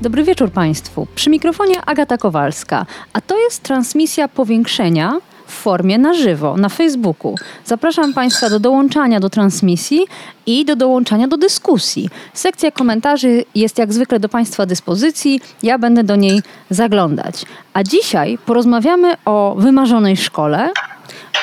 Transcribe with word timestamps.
Dobry 0.00 0.24
wieczór 0.24 0.50
Państwu. 0.50 1.06
Przy 1.14 1.30
mikrofonie 1.30 1.80
Agata 1.86 2.18
Kowalska, 2.18 2.86
a 3.12 3.20
to 3.20 3.38
jest 3.38 3.62
transmisja 3.62 4.28
powiększenia 4.28 5.12
w 5.46 5.52
formie 5.52 5.98
na 5.98 6.14
żywo 6.14 6.56
na 6.56 6.68
Facebooku. 6.68 7.34
Zapraszam 7.64 8.14
Państwa 8.14 8.50
do 8.50 8.60
dołączania 8.60 9.20
do 9.20 9.30
transmisji 9.30 10.00
i 10.46 10.64
do 10.64 10.76
dołączania 10.76 11.28
do 11.28 11.36
dyskusji. 11.36 12.08
Sekcja 12.34 12.70
komentarzy 12.70 13.44
jest 13.54 13.78
jak 13.78 13.92
zwykle 13.92 14.20
do 14.20 14.28
Państwa 14.28 14.66
dyspozycji. 14.66 15.40
Ja 15.62 15.78
będę 15.78 16.04
do 16.04 16.16
niej 16.16 16.42
zaglądać. 16.70 17.44
A 17.74 17.82
dzisiaj 17.82 18.38
porozmawiamy 18.46 19.14
o 19.24 19.54
wymarzonej 19.58 20.16
szkole, 20.16 20.70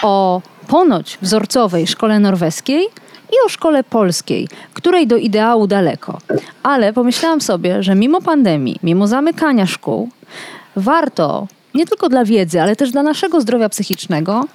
o 0.01 0.41
ponoć 0.67 1.17
wzorcowej 1.21 1.87
szkole 1.87 2.19
norweskiej 2.19 2.87
i 3.31 3.35
o 3.45 3.49
szkole 3.49 3.83
polskiej, 3.83 4.47
której 4.73 5.07
do 5.07 5.17
ideału 5.17 5.67
daleko. 5.67 6.17
Ale 6.63 6.93
pomyślałam 6.93 7.41
sobie, 7.41 7.83
że 7.83 7.95
mimo 7.95 8.21
pandemii, 8.21 8.79
mimo 8.83 9.07
zamykania 9.07 9.65
szkół, 9.65 10.09
warto 10.75 11.47
nie 11.73 11.85
tylko 11.85 12.09
dla 12.09 12.25
wiedzy, 12.25 12.61
ale 12.61 12.75
też 12.75 12.91
dla 12.91 13.03
naszego 13.03 13.41
zdrowia 13.41 13.69
psychicznego 13.69 14.45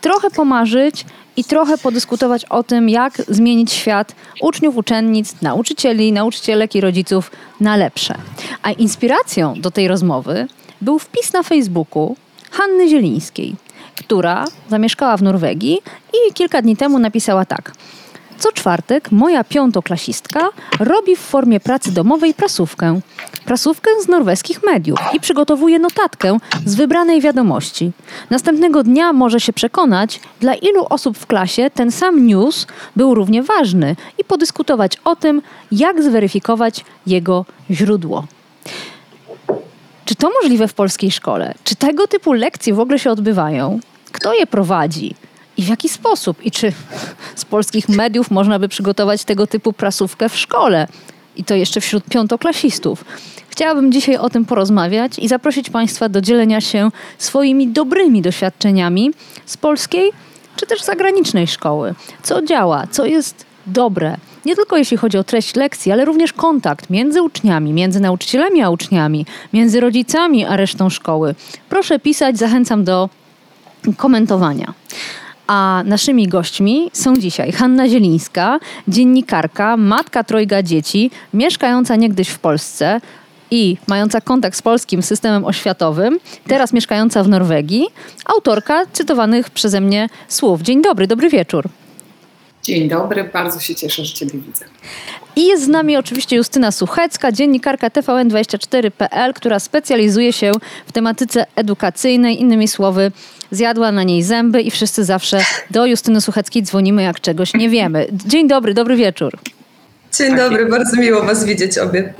trochę 0.00 0.30
pomarzyć 0.30 1.04
i 1.36 1.44
trochę 1.44 1.78
podyskutować 1.78 2.44
o 2.44 2.62
tym, 2.62 2.88
jak 2.88 3.22
zmienić 3.28 3.72
świat 3.72 4.14
uczniów, 4.42 4.76
uczennic, 4.76 5.42
nauczycieli, 5.42 6.12
nauczycielek 6.12 6.74
i 6.74 6.80
rodziców 6.80 7.30
na 7.60 7.76
lepsze. 7.76 8.14
A 8.62 8.72
inspiracją 8.72 9.54
do 9.60 9.70
tej 9.70 9.88
rozmowy 9.88 10.46
był 10.80 10.98
wpis 10.98 11.32
na 11.32 11.42
Facebooku 11.42 12.16
Hanny 12.50 12.88
Zielińskiej, 12.88 13.54
która 13.96 14.44
zamieszkała 14.68 15.16
w 15.16 15.22
Norwegii 15.22 15.78
i 16.12 16.34
kilka 16.34 16.62
dni 16.62 16.76
temu 16.76 16.98
napisała 16.98 17.44
tak– 17.44 17.72
co 18.40 18.52
czwartek 18.52 19.12
moja 19.12 19.44
piątoklasistka 19.44 20.48
robi 20.78 21.16
w 21.16 21.20
formie 21.20 21.60
pracy 21.60 21.92
domowej 21.92 22.34
prasówkę. 22.34 23.00
Prasówkę 23.44 23.90
z 24.02 24.08
norweskich 24.08 24.62
mediów 24.62 24.98
i 25.12 25.20
przygotowuje 25.20 25.78
notatkę 25.78 26.38
z 26.64 26.74
wybranej 26.74 27.20
wiadomości. 27.20 27.92
Następnego 28.30 28.82
dnia 28.82 29.12
może 29.12 29.40
się 29.40 29.52
przekonać, 29.52 30.20
dla 30.40 30.54
ilu 30.54 30.86
osób 30.90 31.18
w 31.18 31.26
klasie 31.26 31.70
ten 31.74 31.90
sam 31.92 32.26
news 32.26 32.66
był 32.96 33.14
równie 33.14 33.42
ważny 33.42 33.96
i 34.18 34.24
podyskutować 34.24 34.96
o 35.04 35.16
tym, 35.16 35.42
jak 35.72 36.02
zweryfikować 36.02 36.84
jego 37.06 37.44
źródło. 37.70 38.26
Czy 40.04 40.14
to 40.14 40.30
możliwe 40.42 40.68
w 40.68 40.74
polskiej 40.74 41.10
szkole? 41.10 41.54
Czy 41.64 41.76
tego 41.76 42.06
typu 42.06 42.32
lekcje 42.32 42.74
w 42.74 42.80
ogóle 42.80 42.98
się 42.98 43.10
odbywają? 43.10 43.80
Kto 44.12 44.34
je 44.34 44.46
prowadzi? 44.46 45.14
I 45.60 45.62
w 45.62 45.68
jaki 45.68 45.88
sposób? 45.88 46.46
I 46.46 46.50
czy 46.50 46.72
z 47.34 47.44
polskich 47.44 47.88
mediów 47.88 48.30
można 48.30 48.58
by 48.58 48.68
przygotować 48.68 49.24
tego 49.24 49.46
typu 49.46 49.72
prasówkę 49.72 50.28
w 50.28 50.36
szkole? 50.36 50.88
I 51.36 51.44
to 51.44 51.54
jeszcze 51.54 51.80
wśród 51.80 52.04
piątoklasistów. 52.04 53.04
Chciałabym 53.48 53.92
dzisiaj 53.92 54.16
o 54.16 54.30
tym 54.30 54.44
porozmawiać 54.44 55.18
i 55.18 55.28
zaprosić 55.28 55.70
Państwa 55.70 56.08
do 56.08 56.20
dzielenia 56.20 56.60
się 56.60 56.90
swoimi 57.18 57.68
dobrymi 57.68 58.22
doświadczeniami 58.22 59.10
z 59.46 59.56
polskiej 59.56 60.12
czy 60.56 60.66
też 60.66 60.82
zagranicznej 60.82 61.46
szkoły. 61.46 61.94
Co 62.22 62.42
działa, 62.42 62.86
co 62.90 63.06
jest 63.06 63.46
dobre, 63.66 64.16
nie 64.44 64.56
tylko 64.56 64.76
jeśli 64.76 64.96
chodzi 64.96 65.18
o 65.18 65.24
treść 65.24 65.56
lekcji, 65.56 65.92
ale 65.92 66.04
również 66.04 66.32
kontakt 66.32 66.90
między 66.90 67.22
uczniami, 67.22 67.72
między 67.72 68.00
nauczycielami 68.00 68.62
a 68.62 68.70
uczniami, 68.70 69.26
między 69.52 69.80
rodzicami 69.80 70.44
a 70.44 70.56
resztą 70.56 70.90
szkoły. 70.90 71.34
Proszę 71.68 71.98
pisać, 71.98 72.38
zachęcam 72.38 72.84
do 72.84 73.08
komentowania. 73.96 74.74
A 75.50 75.82
naszymi 75.84 76.28
gośćmi 76.28 76.90
są 76.92 77.16
dzisiaj 77.16 77.52
Hanna 77.52 77.88
Zielińska, 77.88 78.60
dziennikarka, 78.88 79.76
matka 79.76 80.24
trojga 80.24 80.62
dzieci, 80.62 81.10
mieszkająca 81.34 81.96
niegdyś 81.96 82.28
w 82.28 82.38
Polsce 82.38 83.00
i 83.50 83.76
mająca 83.86 84.20
kontakt 84.20 84.56
z 84.56 84.62
polskim 84.62 85.02
systemem 85.02 85.44
oświatowym, 85.44 86.18
teraz 86.46 86.72
mieszkająca 86.72 87.22
w 87.22 87.28
Norwegii, 87.28 87.86
autorka 88.26 88.86
cytowanych 88.92 89.50
przeze 89.50 89.80
mnie 89.80 90.08
słów. 90.28 90.62
Dzień 90.62 90.82
dobry, 90.82 91.06
dobry 91.06 91.28
wieczór. 91.28 91.68
Dzień 92.62 92.88
dobry, 92.88 93.24
bardzo 93.24 93.60
się 93.60 93.74
cieszę, 93.74 94.04
że 94.04 94.14
Ciebie 94.14 94.38
widzę. 94.46 94.64
I 95.36 95.46
jest 95.46 95.64
z 95.64 95.68
nami 95.68 95.96
oczywiście 95.96 96.36
Justyna 96.36 96.72
Suchecka, 96.72 97.32
dziennikarka 97.32 97.88
TVN24.pl, 97.88 99.34
która 99.34 99.58
specjalizuje 99.58 100.32
się 100.32 100.52
w 100.86 100.92
tematyce 100.92 101.46
edukacyjnej. 101.56 102.40
Innymi 102.40 102.68
słowy, 102.68 103.12
zjadła 103.50 103.92
na 103.92 104.02
niej 104.02 104.22
zęby 104.22 104.62
i 104.62 104.70
wszyscy 104.70 105.04
zawsze 105.04 105.40
do 105.70 105.86
Justyny 105.86 106.20
Sucheckiej 106.20 106.62
dzwonimy, 106.62 107.02
jak 107.02 107.20
czegoś 107.20 107.54
nie 107.54 107.68
wiemy. 107.68 108.06
Dzień 108.26 108.48
dobry, 108.48 108.74
dobry 108.74 108.96
wieczór. 108.96 109.38
Dzień 110.18 110.36
dobry, 110.36 110.66
bardzo 110.66 110.96
miło 110.96 111.22
Was 111.22 111.44
widzieć 111.44 111.78
obie. 111.78 112.14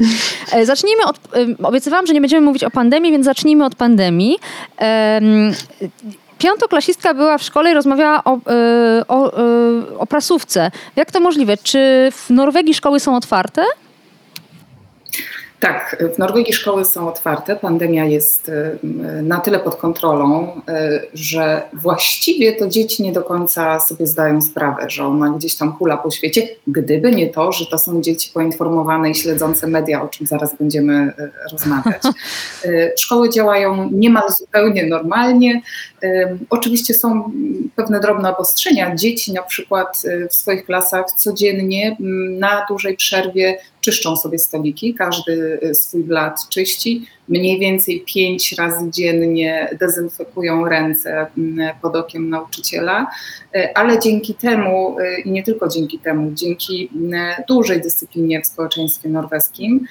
E, 0.53 0.67
zacznijmy 0.67 1.03
od. 1.05 1.19
Obiecywałam, 1.63 2.07
że 2.07 2.15
nie 2.15 2.21
będziemy 2.21 2.47
mówić 2.47 2.65
o 2.65 2.71
pandemii, 2.71 3.13
więc 3.13 3.25
zacznijmy 3.25 3.65
od 3.65 3.75
pandemii. 3.75 4.39
Piątoklasistka 6.41 7.15
była 7.15 7.39
w 7.39 7.43
szkole 7.43 7.71
i 7.71 7.75
rozmawiała 7.75 8.25
o, 8.25 8.35
e, 8.35 9.05
o, 9.09 9.39
e, 9.39 9.99
o 9.99 10.07
prasówce. 10.07 10.71
Jak 10.97 11.13
to 11.13 11.21
możliwe? 11.21 11.57
Czy 11.57 12.09
w 12.13 12.31
Norwegii 12.31 12.75
szkoły 12.75 13.01
są 13.01 13.17
otwarte? 13.17 13.63
Tak, 15.61 16.05
w 16.15 16.19
Norwegii 16.19 16.53
szkoły 16.53 16.85
są 16.85 17.09
otwarte. 17.09 17.57
Pandemia 17.57 18.05
jest 18.05 18.49
y, 18.49 18.79
na 19.23 19.41
tyle 19.41 19.59
pod 19.59 19.77
kontrolą, 19.77 20.61
że 21.15 21.63
właściwie 21.73 22.53
to 22.53 22.69
dzieci 22.69 23.03
nie 23.03 23.13
do 23.13 23.23
końca 23.23 23.81
sobie 23.81 24.07
zdają 24.07 24.43
sprawę, 24.43 24.91
że 24.91 25.07
ona 25.07 25.31
gdzieś 25.31 25.57
tam 25.57 25.73
hula 25.73 25.97
po 25.97 26.11
świecie, 26.11 26.49
gdyby 26.67 27.13
nie 27.13 27.31
to, 27.31 27.53
że 27.53 27.67
to 27.67 27.79
są 27.79 28.01
dzieci 28.01 28.31
poinformowane 28.35 29.11
i 29.11 29.15
śledzące 29.15 29.67
media, 29.67 30.03
o 30.03 30.09
czym 30.09 30.27
zaraz 30.27 30.57
będziemy 30.57 31.13
rozmawiać. 31.53 32.03
Szkoły 33.03 33.31
działają 33.31 33.91
niemal 33.93 34.25
zupełnie 34.39 34.87
normalnie. 34.87 35.63
Oczywiście 36.51 36.95
są 36.95 37.33
pewne 37.77 38.01
drobne 38.01 38.35
obostrzenia. 38.35 38.95
Dzieci 38.95 39.33
na 39.33 39.43
przykład 39.43 40.03
w 40.31 40.35
swoich 40.35 40.65
klasach 40.65 41.07
codziennie 41.17 41.97
na 42.39 42.67
dużej 42.69 42.97
przerwie 42.97 43.59
czyszczą 43.81 44.17
sobie 44.17 44.39
stoliki, 44.39 44.95
każdy 44.95 45.61
y, 45.63 45.75
swój 45.75 46.05
blat 46.05 46.49
czyści, 46.49 47.07
mniej 47.29 47.59
więcej 47.59 48.05
pięć 48.15 48.53
razy 48.53 48.91
dziennie 48.91 49.77
dezynfekują 49.81 50.69
ręce 50.69 51.27
pod 51.83 51.97
okiem 51.97 52.31
nauczyciela, 52.31 53.07
y, 53.57 53.75
ale 53.75 53.99
dzięki 53.99 54.35
temu 54.35 55.01
y, 55.01 55.21
i 55.21 55.31
nie 55.31 55.43
tylko 55.43 55.69
dzięki 55.69 55.99
temu, 55.99 56.31
dzięki 56.35 56.91
dużej 57.49 57.81
dyscyplinie 57.81 58.43
w 58.43 58.47
społeczeństwie 58.47 59.09
norweskim, 59.09 59.87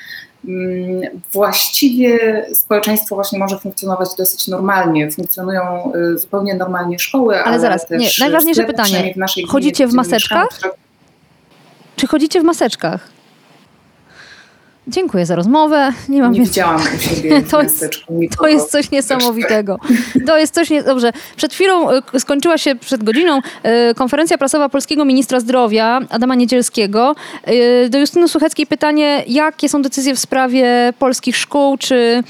właściwie 1.31 2.45
społeczeństwo 2.53 3.15
właśnie 3.15 3.39
może 3.39 3.59
funkcjonować 3.59 4.09
dosyć 4.17 4.47
normalnie. 4.47 5.11
Funkcjonują 5.11 5.91
zupełnie 6.15 6.55
normalnie 6.55 6.99
szkoły, 6.99 7.35
ale, 7.35 7.45
ale 7.45 7.59
zaraz, 7.59 7.89
nie, 7.89 8.09
najważniejsze 8.19 8.63
pytanie. 8.63 9.13
Chodzicie 9.47 9.87
w 9.87 9.93
maseczkach? 9.93 10.49
Czy 11.95 12.07
chodzicie 12.07 12.41
w 12.41 12.43
maseczkach? 12.43 13.18
Dziękuję 14.89 15.25
za 15.25 15.35
rozmowę. 15.35 15.93
Nie 16.09 16.21
mam 16.21 16.33
Nie 16.33 16.41
widziałam 16.41 16.81
u 16.95 16.99
siebie 17.15 17.41
to, 17.41 17.61
jest, 17.61 17.85
to 18.39 18.47
jest 18.47 18.71
coś 18.71 18.91
niesamowitego. 18.91 19.77
To 20.27 20.37
jest 20.37 20.53
coś 20.53 20.69
nie... 20.69 20.83
Dobrze. 20.83 21.11
Przed 21.35 21.53
chwilą 21.53 21.91
e, 21.91 22.19
skończyła 22.19 22.57
się, 22.57 22.75
przed 22.75 23.03
godziną, 23.03 23.41
e, 23.63 23.93
konferencja 23.93 24.37
prasowa 24.37 24.69
polskiego 24.69 25.05
ministra 25.05 25.39
zdrowia 25.39 25.99
Adama 26.09 26.35
Niedzielskiego. 26.35 27.15
E, 27.43 27.89
do 27.89 27.97
Justyny 27.99 28.27
Sucheckiej 28.27 28.67
pytanie, 28.67 29.23
jakie 29.27 29.69
są 29.69 29.81
decyzje 29.81 30.15
w 30.15 30.19
sprawie 30.19 30.93
polskich 30.99 31.37
szkół, 31.37 31.77
czy 31.77 32.23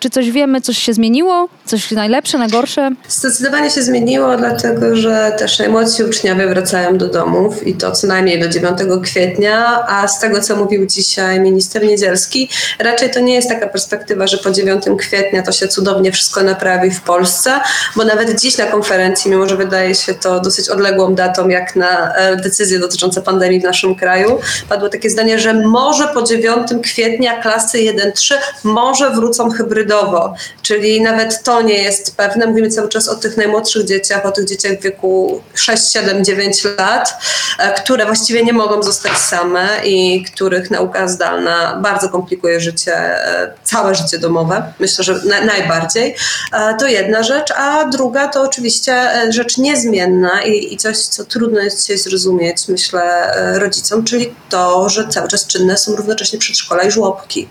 czy 0.00 0.10
coś 0.10 0.30
wiemy, 0.30 0.60
coś 0.60 0.78
się 0.78 0.92
zmieniło? 0.92 1.48
Coś 1.64 1.90
najlepsze, 1.90 2.38
na 2.38 2.48
gorsze? 2.48 2.90
Zdecydowanie 3.08 3.70
się 3.70 3.82
zmieniło, 3.82 4.36
dlatego 4.36 4.96
że 4.96 5.32
też 5.38 5.58
najmłodsi 5.58 6.04
uczniowie 6.04 6.46
wracają 6.46 6.98
do 6.98 7.08
domów 7.08 7.66
i 7.66 7.74
to 7.74 7.92
co 7.92 8.06
najmniej 8.06 8.40
do 8.40 8.48
9 8.48 8.78
kwietnia, 9.02 9.86
a 9.88 10.08
z 10.08 10.20
tego, 10.20 10.40
co 10.40 10.56
mówił 10.56 10.86
dzisiaj 10.86 11.40
minister 11.40 11.84
Niedzielski, 11.84 12.48
raczej 12.78 13.10
to 13.10 13.20
nie 13.20 13.34
jest 13.34 13.48
taka 13.48 13.68
perspektywa, 13.68 14.26
że 14.26 14.38
po 14.38 14.50
9 14.50 14.84
kwietnia 14.98 15.42
to 15.42 15.52
się 15.52 15.68
cudownie 15.68 16.12
wszystko 16.12 16.42
naprawi 16.42 16.90
w 16.90 17.00
Polsce, 17.00 17.60
bo 17.96 18.04
nawet 18.04 18.40
dziś 18.40 18.58
na 18.58 18.66
konferencji, 18.66 19.30
mimo 19.30 19.48
że 19.48 19.56
wydaje 19.56 19.94
się 19.94 20.14
to 20.14 20.40
dosyć 20.40 20.68
odległą 20.68 21.14
datą, 21.14 21.48
jak 21.48 21.76
na 21.76 22.14
e, 22.14 22.36
decyzje 22.36 22.78
dotyczące 22.78 23.22
pandemii 23.22 23.60
w 23.60 23.64
naszym 23.64 23.94
kraju, 23.94 24.38
padło 24.68 24.88
takie 24.88 25.10
zdanie, 25.10 25.38
że 25.38 25.54
może 25.54 26.08
po 26.08 26.22
9 26.22 26.68
kwietnia 26.82 27.42
klasy 27.42 27.78
1-3 27.78 28.34
może 28.64 29.10
wrócą 29.10 29.50
hybrydowo, 29.60 30.34
czyli 30.62 31.00
nawet 31.02 31.42
to 31.42 31.62
nie 31.62 31.82
jest 31.82 32.16
pewne. 32.16 32.46
Mówimy 32.46 32.70
cały 32.70 32.88
czas 32.88 33.08
o 33.08 33.14
tych 33.14 33.36
najmłodszych 33.36 33.84
dzieciach, 33.84 34.26
o 34.26 34.32
tych 34.32 34.44
dzieciach 34.44 34.72
w 34.72 34.82
wieku 34.82 35.42
6, 35.54 35.92
7, 35.92 36.24
9 36.24 36.64
lat, 36.78 37.14
e, 37.58 37.74
które 37.74 38.06
właściwie 38.06 38.44
nie 38.44 38.52
mogą 38.52 38.82
zostać 38.82 39.18
same 39.18 39.68
i 39.84 40.24
których 40.24 40.70
nauka 40.70 41.08
zdalna 41.08 41.76
bardzo 41.82 42.08
komplikuje 42.08 42.60
życie, 42.60 42.94
e, 42.94 43.52
całe 43.64 43.94
życie 43.94 44.18
domowe. 44.18 44.72
Myślę, 44.78 45.04
że 45.04 45.20
na, 45.24 45.40
najbardziej. 45.44 46.16
E, 46.52 46.74
to 46.74 46.86
jedna 46.86 47.22
rzecz, 47.22 47.50
a 47.56 47.84
druga 47.84 48.28
to 48.28 48.42
oczywiście 48.42 49.10
rzecz 49.28 49.58
niezmienna 49.58 50.42
i, 50.42 50.74
i 50.74 50.76
coś, 50.76 50.98
co 50.98 51.24
trudno 51.24 51.60
jest 51.60 51.80
dzisiaj 51.80 51.98
zrozumieć, 51.98 52.68
myślę, 52.68 53.32
rodzicom, 53.58 54.04
czyli 54.04 54.34
to, 54.48 54.88
że 54.88 55.08
cały 55.08 55.28
czas 55.28 55.46
czynne 55.46 55.76
są 55.76 55.96
równocześnie 55.96 56.38
przedszkola 56.38 56.82
i 56.82 56.90
żłobki. 56.90 57.48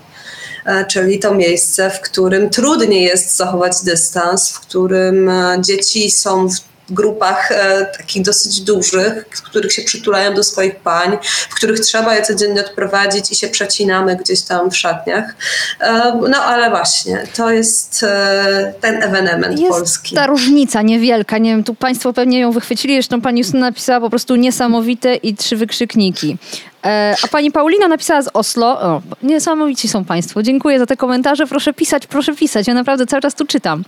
E, 0.70 0.86
czyli 0.86 1.20
to 1.20 1.34
miejsce, 1.34 1.90
w 1.90 2.02
którym 2.02 2.50
trudniej 2.50 3.04
jest 3.04 3.36
zachować 3.36 3.74
dystans, 3.84 4.52
w 4.52 4.60
którym 4.60 5.30
e, 5.30 5.58
dzieci 5.62 6.12
są 6.12 6.50
w 6.50 6.60
grupach 6.90 7.52
e, 7.52 7.86
takich 7.98 8.24
dosyć 8.24 8.62
dużych, 8.62 9.26
w 9.32 9.42
których 9.42 9.74
się 9.74 9.82
przytulają 9.82 10.34
do 10.34 10.44
swoich 10.44 10.76
pań, 10.76 11.18
w 11.50 11.56
których 11.56 11.80
trzeba 11.80 12.16
je 12.16 12.22
codziennie 12.22 12.62
odprowadzić 12.62 13.32
i 13.32 13.36
się 13.36 13.48
przecinamy 13.48 14.16
gdzieś 14.16 14.42
tam 14.42 14.72
w 14.72 14.78
szatniach. 14.78 15.36
E, 15.80 16.14
no 16.30 16.38
ale 16.38 16.70
właśnie, 16.70 17.24
to 17.36 17.52
jest 17.52 18.04
e, 18.04 18.74
ten 18.82 19.04
ewenement 19.04 19.60
jest 19.60 19.72
polski. 19.72 20.16
ta 20.16 20.28
różnica 20.28 20.82
niewielka, 20.82 21.38
nie 21.38 21.52
wiem, 21.52 21.64
tu 21.64 21.76
Państwo 21.76 22.14
pewnie 22.14 22.40
ją 22.40 22.52
wychwycili, 22.52 22.94
zresztą 22.94 23.22
Pani 23.22 23.40
Justyna 23.40 23.60
napisała 23.60 24.00
po 24.00 24.10
prostu 24.10 24.36
niesamowite 24.36 25.16
i 25.16 25.36
trzy 25.36 25.56
wykrzykniki. 25.56 26.38
E, 26.86 27.16
a 27.24 27.28
pani 27.28 27.52
Paulina 27.52 27.88
napisała 27.88 28.22
z 28.22 28.30
Oslo. 28.34 28.82
O, 28.82 29.02
niesamowici 29.24 29.88
są 29.88 30.06
Państwo. 30.06 30.44
Dziękuję 30.44 30.80
za 30.80 30.86
te 30.86 30.98
komentarze. 30.98 31.48
Proszę 31.48 31.74
pisać, 31.74 32.08
proszę 32.08 32.36
pisać. 32.36 32.68
Ja 32.68 32.74
naprawdę 32.74 33.06
cały 33.06 33.22
czas 33.22 33.36
tu 33.36 33.46
czytam. 33.46 33.84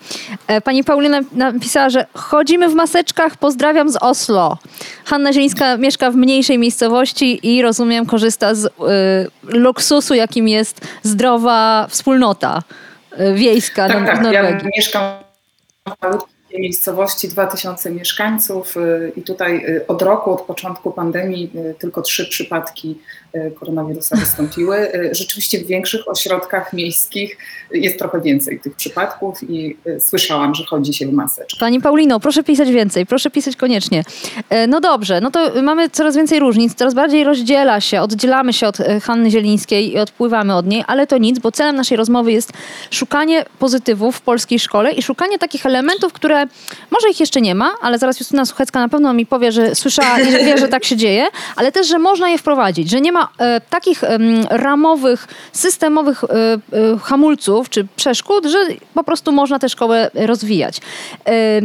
E, 0.47 0.61
pani 0.61 0.83
Paulina 0.83 1.19
napisała, 1.31 1.89
że 1.89 2.05
chodzimy 2.13 2.69
w 2.69 2.73
maseczkach, 2.73 3.37
pozdrawiam 3.37 3.89
z 3.89 3.97
Oslo. 4.01 4.57
Hanna 5.05 5.33
Zielińska 5.33 5.77
mieszka 5.77 6.11
w 6.11 6.15
mniejszej 6.15 6.57
miejscowości 6.57 7.47
i 7.55 7.61
rozumiem, 7.61 8.05
korzysta 8.05 8.55
z 8.55 8.65
y, 8.65 8.69
luksusu, 9.43 10.13
jakim 10.13 10.47
jest 10.47 10.81
zdrowa 11.03 11.87
wspólnota 11.89 12.63
wiejska 13.33 13.87
tak, 13.87 14.03
w 14.03 14.05
tak. 14.05 14.21
Norwegii. 14.21 14.63
Ja 14.63 14.69
mieszkam 14.77 15.03
w 15.85 16.30
miejscowości 16.59 17.27
2000 17.27 17.91
mieszkańców 17.91 18.77
y, 18.77 19.11
i 19.15 19.21
tutaj 19.21 19.65
y, 19.65 19.87
od 19.87 20.01
roku, 20.01 20.31
od 20.31 20.41
początku 20.41 20.91
pandemii 20.91 21.51
y, 21.55 21.75
tylko 21.79 22.01
trzy 22.01 22.25
przypadki 22.25 22.97
koronawirusa 23.59 24.15
wystąpiły. 24.15 24.91
Rzeczywiście 25.11 25.59
w 25.59 25.67
większych 25.67 26.07
ośrodkach 26.07 26.73
miejskich 26.73 27.37
jest 27.71 27.99
trochę 27.99 28.21
więcej 28.21 28.59
tych 28.59 28.75
przypadków 28.75 29.49
i 29.49 29.77
słyszałam, 29.99 30.55
że 30.55 30.63
chodzi 30.65 30.93
się 30.93 31.07
w 31.07 31.13
maseczkę. 31.13 31.59
Pani 31.59 31.81
Paulino, 31.81 32.19
proszę 32.19 32.43
pisać 32.43 32.71
więcej, 32.71 33.05
proszę 33.05 33.31
pisać 33.31 33.55
koniecznie. 33.55 34.03
No 34.67 34.81
dobrze, 34.81 35.21
no 35.21 35.31
to 35.31 35.61
mamy 35.63 35.89
coraz 35.89 36.15
więcej 36.15 36.39
różnic, 36.39 36.75
coraz 36.75 36.93
bardziej 36.93 37.23
rozdziela 37.23 37.81
się, 37.81 38.01
oddzielamy 38.01 38.53
się 38.53 38.67
od 38.67 38.77
Hanny 39.03 39.31
Zielińskiej 39.31 39.93
i 39.93 39.99
odpływamy 39.99 40.55
od 40.55 40.67
niej, 40.67 40.83
ale 40.87 41.07
to 41.07 41.17
nic, 41.17 41.39
bo 41.39 41.51
celem 41.51 41.75
naszej 41.75 41.97
rozmowy 41.97 42.31
jest 42.31 42.53
szukanie 42.91 43.45
pozytywów 43.59 44.15
w 44.15 44.21
polskiej 44.21 44.59
szkole 44.59 44.91
i 44.91 45.01
szukanie 45.01 45.39
takich 45.39 45.65
elementów, 45.65 46.13
które 46.13 46.45
może 46.91 47.09
ich 47.11 47.19
jeszcze 47.19 47.41
nie 47.41 47.55
ma, 47.55 47.71
ale 47.81 47.99
zaraz 47.99 48.19
Justyna 48.19 48.45
Suchecka 48.45 48.79
na 48.79 48.89
pewno 48.89 49.13
mi 49.13 49.25
powie, 49.25 49.51
że 49.51 49.75
słyszała 49.75 50.19
i 50.19 50.31
że 50.31 50.37
wie, 50.37 50.57
że 50.57 50.67
tak 50.67 50.85
się 50.85 50.95
dzieje, 50.95 51.25
ale 51.55 51.71
też, 51.71 51.87
że 51.87 51.99
można 51.99 52.29
je 52.29 52.37
wprowadzić, 52.37 52.89
że 52.89 53.01
nie 53.01 53.11
ma 53.11 53.20
e, 53.39 53.61
takich 53.69 54.03
e, 54.03 54.17
ramowych, 54.49 55.27
systemowych 55.53 56.23
e, 56.23 56.27
e, 56.27 56.59
hamulców 57.03 57.69
czy 57.69 57.87
przeszkód, 57.95 58.45
że 58.45 58.57
po 58.93 59.03
prostu 59.03 59.31
można 59.31 59.59
tę 59.59 59.69
szkołę 59.69 60.11
rozwijać. 60.13 60.81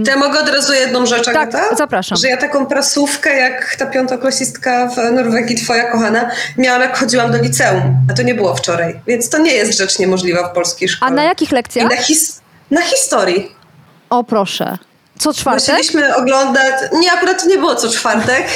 To 0.05 0.11
ja 0.11 0.17
mogę 0.17 0.41
od 0.41 0.49
razu 0.49 0.73
jedną 0.75 1.07
rzecz, 1.07 1.25
Tak, 1.25 1.37
Agata? 1.37 1.77
zapraszam. 1.77 2.19
Że 2.19 2.29
ja 2.29 2.37
taką 2.37 2.67
prasówkę, 2.67 3.37
jak 3.37 3.77
ta 3.77 3.87
piątoklasistka 3.87 4.89
w 4.89 4.97
Norwegii, 5.13 5.57
twoja 5.57 5.93
kochana, 5.93 6.31
miałam 6.59 6.83
jak 6.83 6.99
chodziłam 6.99 7.33
do 7.33 7.39
liceum, 7.39 7.97
a 8.11 8.15
to 8.15 8.23
nie 8.23 8.35
było 8.35 8.55
wczoraj, 8.55 9.01
więc 9.07 9.29
to 9.29 9.39
nie 9.39 9.53
jest 9.55 9.79
rzecz 9.79 9.99
niemożliwa 9.99 10.49
w 10.49 10.53
polskiej 10.55 10.89
szkole. 10.89 11.11
A 11.13 11.15
na 11.15 11.23
jakich 11.25 11.53
lekcjach? 11.53 11.91
na, 11.91 11.97
his 11.97 12.41
na 12.71 12.81
historii. 12.83 13.53
O 14.11 14.25
proszę. 14.25 14.79
Co 15.19 15.35
czwartek? 15.35 15.69
Musieliśmy 15.69 16.17
oglądać. 16.17 16.75
Nie, 16.93 17.13
akurat 17.13 17.43
to 17.43 17.49
nie 17.49 17.59
było 17.59 17.75
co 17.75 17.89
czwartek, 17.89 18.47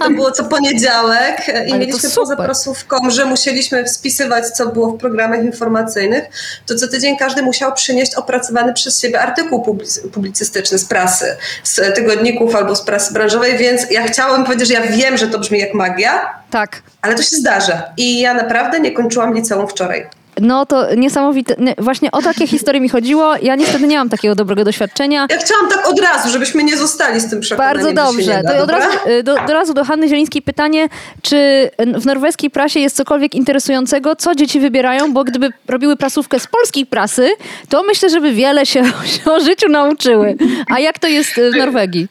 to 0.00 0.10
było 0.10 0.30
co 0.30 0.44
poniedziałek 0.44 1.48
i 1.48 1.50
Ale 1.50 1.78
mieliśmy 1.78 2.10
poza 2.10 2.36
prasówką, 2.36 3.10
że 3.10 3.24
musieliśmy 3.24 3.88
spisywać, 3.88 4.48
co 4.48 4.66
było 4.66 4.88
w 4.88 4.98
programach 4.98 5.44
informacyjnych. 5.44 6.24
To 6.66 6.74
co 6.74 6.88
tydzień 6.88 7.16
każdy 7.16 7.42
musiał 7.42 7.72
przynieść 7.72 8.14
opracowany 8.14 8.74
przez 8.74 9.00
siebie 9.00 9.20
artykuł 9.20 9.76
publicystyczny 10.12 10.78
z 10.78 10.84
prasy, 10.84 11.36
z 11.62 11.94
tygodników 11.94 12.54
albo 12.54 12.76
z 12.76 12.82
prasy 12.82 13.12
branżowej, 13.12 13.58
więc 13.58 13.90
ja 13.90 14.06
chciałam 14.06 14.44
powiedzieć, 14.44 14.68
że 14.68 14.74
ja 14.74 14.82
wiem, 14.82 15.16
że 15.16 15.28
to 15.28 15.38
brzmi 15.38 15.58
jak 15.58 15.74
magia. 15.74 16.42
Tak. 16.50 16.82
Ale 17.02 17.14
to 17.14 17.22
się 17.22 17.36
zdarza. 17.36 17.82
I 17.96 18.20
ja 18.20 18.34
naprawdę 18.34 18.80
nie 18.80 18.92
kończyłam 18.92 19.34
liceum 19.34 19.68
wczoraj. 19.68 20.06
No 20.40 20.66
to 20.66 20.94
niesamowite. 20.94 21.56
Właśnie 21.78 22.10
o 22.10 22.22
takie 22.22 22.46
historie 22.46 22.80
mi 22.80 22.88
chodziło. 22.88 23.34
Ja 23.42 23.54
niestety 23.54 23.86
nie 23.86 23.98
mam 23.98 24.08
takiego 24.08 24.34
dobrego 24.34 24.64
doświadczenia. 24.64 25.26
Ja 25.30 25.38
chciałam 25.38 25.68
tak 25.70 25.88
od 25.88 26.00
razu, 26.00 26.30
żebyśmy 26.30 26.64
nie 26.64 26.76
zostali 26.76 27.20
z 27.20 27.30
tym 27.30 27.40
przekonaniem. 27.40 27.84
Bardzo 27.84 27.92
dobrze. 27.92 28.42
Da, 28.44 28.62
od 28.62 28.70
razu, 28.70 28.88
y, 29.08 29.22
do, 29.22 29.34
do 29.46 29.52
razu 29.52 29.74
do 29.74 29.84
Hanny 29.84 30.08
Zielińskiej 30.08 30.42
pytanie, 30.42 30.88
czy 31.22 31.70
w 31.78 32.06
norweskiej 32.06 32.50
prasie 32.50 32.80
jest 32.80 32.96
cokolwiek 32.96 33.34
interesującego, 33.34 34.16
co 34.16 34.34
dzieci 34.34 34.60
wybierają, 34.60 35.12
bo 35.12 35.24
gdyby 35.24 35.50
robiły 35.68 35.96
prasówkę 35.96 36.40
z 36.40 36.46
polskiej 36.46 36.86
prasy, 36.86 37.28
to 37.68 37.82
myślę, 37.82 38.10
żeby 38.10 38.32
wiele 38.32 38.66
się 38.66 38.82
o 39.36 39.40
życiu 39.40 39.68
nauczyły. 39.68 40.36
A 40.70 40.80
jak 40.80 40.98
to 40.98 41.08
jest 41.08 41.30
w 41.52 41.56
Norwegii? 41.56 42.08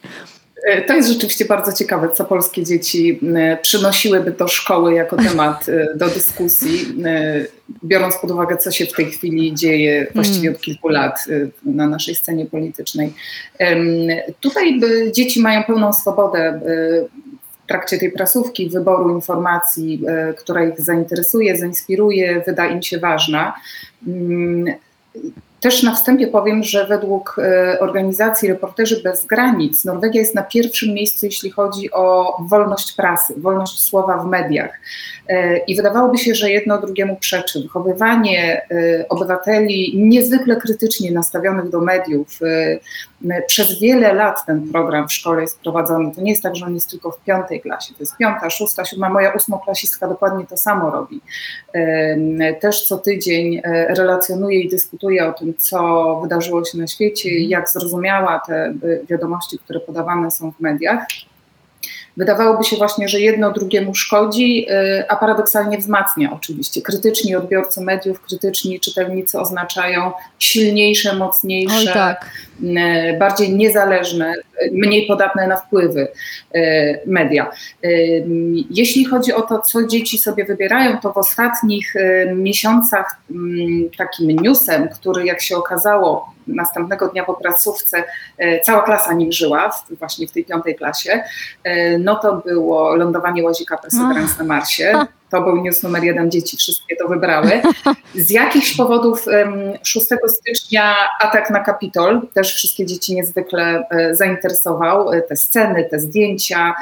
E, 0.64 0.82
to 0.82 0.94
jest 0.94 1.08
rzeczywiście 1.08 1.44
bardzo 1.44 1.72
ciekawe, 1.72 2.08
co 2.08 2.24
polskie 2.24 2.64
dzieci 2.64 3.20
przynosiłyby 3.62 4.30
do 4.30 4.48
szkoły 4.48 4.94
jako 4.94 5.16
temat 5.16 5.68
e, 5.68 5.96
do 5.96 6.08
dyskusji, 6.08 7.02
e, 7.04 7.44
biorąc 7.84 8.16
pod 8.16 8.30
uwagę, 8.30 8.56
co 8.56 8.70
się 8.70 8.86
w 8.86 8.92
tej 8.92 9.06
chwili 9.06 9.54
dzieje 9.54 10.06
właściwie 10.14 10.50
od 10.50 10.60
kilku 10.60 10.88
lat 10.88 11.24
na 11.64 11.88
naszej 11.88 12.14
scenie 12.14 12.46
politycznej. 12.46 13.12
Tutaj 14.40 14.80
dzieci 15.12 15.40
mają 15.40 15.64
pełną 15.64 15.92
swobodę 15.92 16.60
w 17.64 17.66
trakcie 17.66 17.98
tej 17.98 18.12
prasówki 18.12 18.70
wyboru 18.70 19.14
informacji, 19.14 20.02
która 20.36 20.64
ich 20.64 20.80
zainteresuje, 20.80 21.56
zainspiruje, 21.56 22.42
wyda 22.46 22.66
im 22.66 22.82
się 22.82 22.98
ważna. 22.98 23.54
Też 25.64 25.82
na 25.82 25.94
wstępie 25.94 26.26
powiem, 26.26 26.62
że 26.62 26.86
według 26.86 27.36
e, 27.38 27.78
organizacji 27.80 28.48
Reporterzy 28.48 29.02
Bez 29.02 29.26
Granic 29.26 29.84
Norwegia 29.84 30.20
jest 30.20 30.34
na 30.34 30.42
pierwszym 30.42 30.94
miejscu, 30.94 31.26
jeśli 31.26 31.50
chodzi 31.50 31.92
o 31.92 32.36
wolność 32.48 32.92
prasy, 32.92 33.34
wolność 33.36 33.82
słowa 33.82 34.18
w 34.18 34.26
mediach. 34.26 34.80
E, 35.28 35.58
I 35.58 35.76
wydawałoby 35.76 36.18
się, 36.18 36.34
że 36.34 36.50
jedno 36.50 36.80
drugiemu 36.80 37.16
przeczy. 37.16 37.62
Wychowywanie 37.62 38.62
e, 38.70 39.08
obywateli 39.08 39.92
niezwykle 39.96 40.56
krytycznie 40.56 41.12
nastawionych 41.12 41.68
do 41.68 41.80
mediów. 41.80 42.38
Przez 43.46 43.80
wiele 43.80 44.12
lat 44.12 44.46
ten 44.46 44.72
program 44.72 45.08
w 45.08 45.12
szkole 45.12 45.42
jest 45.42 45.60
prowadzony. 45.60 46.14
To 46.14 46.20
nie 46.20 46.30
jest 46.30 46.42
tak, 46.42 46.56
że 46.56 46.66
on 46.66 46.74
jest 46.74 46.90
tylko 46.90 47.10
w 47.10 47.20
piątej 47.20 47.60
klasie. 47.60 47.94
To 47.94 48.02
jest 48.02 48.16
piąta, 48.16 48.50
szósta, 48.50 48.84
siódma. 48.84 49.08
Moja 49.08 49.32
ósmoklasistka 49.32 50.08
dokładnie 50.08 50.46
to 50.46 50.56
samo 50.56 50.90
robi. 50.90 51.20
Też 52.60 52.84
co 52.84 52.98
tydzień 52.98 53.62
relacjonuje 53.88 54.60
i 54.60 54.68
dyskutuje 54.68 55.28
o 55.28 55.32
tym, 55.32 55.53
co 55.58 56.20
wydarzyło 56.22 56.64
się 56.64 56.78
na 56.78 56.86
świecie, 56.86 57.28
mhm. 57.30 57.50
jak 57.50 57.70
zrozumiała 57.70 58.40
te 58.46 58.74
y, 58.84 59.06
wiadomości, 59.08 59.58
które 59.58 59.80
podawane 59.80 60.30
są 60.30 60.52
w 60.52 60.60
mediach. 60.60 61.06
Wydawałoby 62.16 62.64
się 62.64 62.76
właśnie, 62.76 63.08
że 63.08 63.20
jedno 63.20 63.52
drugiemu 63.52 63.94
szkodzi, 63.94 64.66
y, 64.70 65.08
a 65.08 65.16
paradoksalnie 65.16 65.78
wzmacnia 65.78 66.32
oczywiście. 66.32 66.82
Krytyczni 66.82 67.36
odbiorcy 67.36 67.80
mediów, 67.80 68.20
krytyczni 68.20 68.80
czytelnicy 68.80 69.38
oznaczają 69.38 70.12
silniejsze, 70.38 71.16
mocniejsze, 71.16 71.92
tak. 71.94 72.30
Y, 72.62 73.16
bardziej 73.18 73.54
niezależne, 73.54 74.34
mniej 74.72 75.06
podatne 75.06 75.46
na 75.46 75.56
wpływy 75.56 76.08
media. 77.06 77.50
Jeśli 78.70 79.04
chodzi 79.04 79.32
o 79.32 79.42
to, 79.42 79.58
co 79.58 79.86
dzieci 79.86 80.18
sobie 80.18 80.44
wybierają, 80.44 80.98
to 81.00 81.12
w 81.12 81.16
ostatnich 81.16 81.94
miesiącach 82.34 83.20
mm, 83.30 83.90
takim 83.98 84.30
newsem, 84.40 84.88
który 84.88 85.24
jak 85.24 85.40
się 85.40 85.56
okazało 85.56 86.34
następnego 86.46 87.08
dnia 87.08 87.24
po 87.24 87.34
pracówce 87.34 88.04
e, 88.38 88.60
cała 88.60 88.82
klasa 88.82 89.12
nim 89.12 89.32
żyła, 89.32 89.70
właśnie 89.90 90.28
w 90.28 90.32
tej 90.32 90.44
piątej 90.44 90.74
klasie, 90.74 91.22
e, 91.64 91.98
no 91.98 92.16
to 92.16 92.36
było 92.36 92.96
lądowanie 92.96 93.42
łazika 93.42 93.76
Perseverance 93.76 94.38
na 94.38 94.44
Marsie. 94.44 94.92
To 95.30 95.42
był 95.42 95.56
news 95.56 95.82
numer 95.82 96.04
jeden, 96.04 96.30
dzieci 96.30 96.56
wszystkie 96.56 96.96
to 96.96 97.08
wybrały. 97.08 97.62
Z 98.14 98.30
jakichś 98.30 98.76
powodów 98.76 99.26
6 99.82 100.06
stycznia 100.28 100.94
atak 101.20 101.50
na 101.50 101.60
Kapitol, 101.60 102.20
też 102.34 102.54
wszystkie 102.54 102.86
dzieci 102.86 103.14
niezwykle 103.14 103.86
e, 103.90 104.14
zainteresował, 104.14 105.12
e, 105.12 105.22
te 105.22 105.36
sceny, 105.36 105.88
te 105.90 105.98
zdjęcia, 105.98 106.74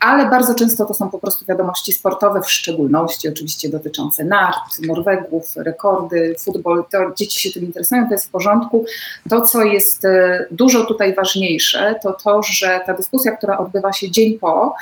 ale 0.00 0.30
bardzo 0.30 0.54
często 0.54 0.84
to 0.84 0.94
są 0.94 1.10
po 1.10 1.18
prostu 1.18 1.44
wiadomości 1.46 1.92
sportowe, 1.92 2.42
w 2.42 2.50
szczególności 2.50 3.28
oczywiście 3.28 3.68
dotyczące 3.68 4.24
nart, 4.24 4.56
Norwegów, 4.86 5.56
rekordy, 5.56 6.34
futbol, 6.44 6.84
to 6.90 6.98
dzieci 7.16 7.40
się 7.40 7.50
tym 7.50 7.64
interesują, 7.64 8.06
to 8.06 8.14
jest 8.14 8.26
w 8.26 8.30
porządku. 8.30 8.84
To, 9.30 9.40
co 9.40 9.62
jest 9.62 10.04
e, 10.04 10.46
dużo 10.50 10.84
tutaj 10.84 11.14
ważniejsze, 11.14 11.94
to 12.02 12.12
to, 12.12 12.42
że 12.42 12.80
ta 12.86 12.94
dyskusja, 12.94 13.36
która 13.36 13.58
odbywa 13.58 13.92
się 13.92 14.10
dzień 14.10 14.38
po, 14.38 14.74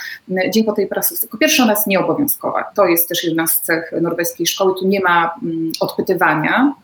dzień 0.51 0.65
po 0.65 0.73
tej 0.73 0.87
prasówce, 0.87 1.29
po 1.29 1.39
pierwsze 1.39 1.63
ona 1.63 1.73
jest 1.73 1.87
nieobowiązkowa, 1.87 2.54
to 2.75 2.87
jest 2.87 3.09
też 3.09 3.25
jedna 3.25 3.47
z 3.47 3.61
cech 3.61 3.93
norweskiej 4.01 4.47
szkoły, 4.47 4.75
tu 4.79 4.89
nie 4.89 5.01
ma 5.01 5.35
mm, 5.43 5.73
odpytywania, 5.81 6.75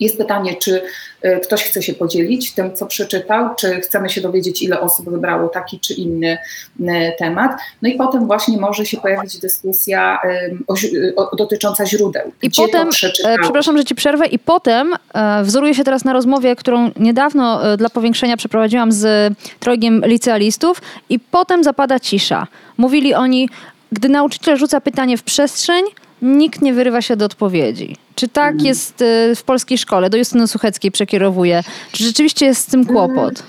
jest 0.00 0.18
pytanie, 0.18 0.54
czy 0.54 0.82
y, 1.24 1.40
ktoś 1.44 1.64
chce 1.64 1.82
się 1.82 1.94
podzielić 1.94 2.54
tym, 2.54 2.76
co 2.76 2.86
przeczytał, 2.86 3.54
czy 3.54 3.80
chcemy 3.80 4.08
się 4.08 4.20
dowiedzieć, 4.20 4.62
ile 4.62 4.80
osób 4.80 5.10
wybrało 5.10 5.48
taki 5.48 5.80
czy 5.80 5.94
inny 5.94 6.38
y, 6.80 6.84
temat. 7.18 7.60
No 7.82 7.88
i 7.88 7.94
potem 7.94 8.26
właśnie 8.26 8.58
może 8.58 8.86
się 8.86 8.96
pojawić 8.96 9.38
dyskusja 9.38 10.18
y, 10.24 11.14
o, 11.16 11.30
o, 11.30 11.36
dotycząca 11.36 11.86
źródeł. 11.86 12.32
I 12.42 12.50
potem, 12.50 12.88
e, 13.24 13.38
przepraszam, 13.38 13.78
że 13.78 13.84
ci 13.84 13.94
przerwę, 13.94 14.26
i 14.26 14.38
potem 14.38 14.94
e, 15.14 15.42
wzoruję 15.44 15.74
się 15.74 15.84
teraz 15.84 16.04
na 16.04 16.12
rozmowie, 16.12 16.56
którą 16.56 16.90
niedawno 16.96 17.72
e, 17.72 17.76
dla 17.76 17.90
powiększenia 17.90 18.36
przeprowadziłam 18.36 18.92
z 18.92 19.34
trojgiem 19.60 20.02
licealistów, 20.04 20.82
i 21.08 21.18
potem 21.18 21.64
zapada 21.64 22.00
cisza. 22.00 22.46
Mówili 22.78 23.14
oni, 23.14 23.48
gdy 23.92 24.08
nauczyciel 24.08 24.56
rzuca 24.56 24.80
pytanie 24.80 25.16
w 25.16 25.22
przestrzeń, 25.22 25.84
nikt 26.22 26.62
nie 26.62 26.72
wyrywa 26.72 27.02
się 27.02 27.16
do 27.16 27.24
odpowiedzi. 27.24 27.96
Czy 28.14 28.28
tak 28.28 28.52
mhm. 28.52 28.66
jest 28.66 29.02
y, 29.02 29.34
w 29.36 29.42
polskiej 29.42 29.78
szkole? 29.78 30.10
Do 30.10 30.16
Justyny 30.16 30.46
Sucheckiej 30.46 30.90
przekierowuję. 30.90 31.62
Czy 31.92 32.04
rzeczywiście 32.04 32.46
jest 32.46 32.60
z 32.60 32.66
tym 32.66 32.86
kłopot? 32.86 33.42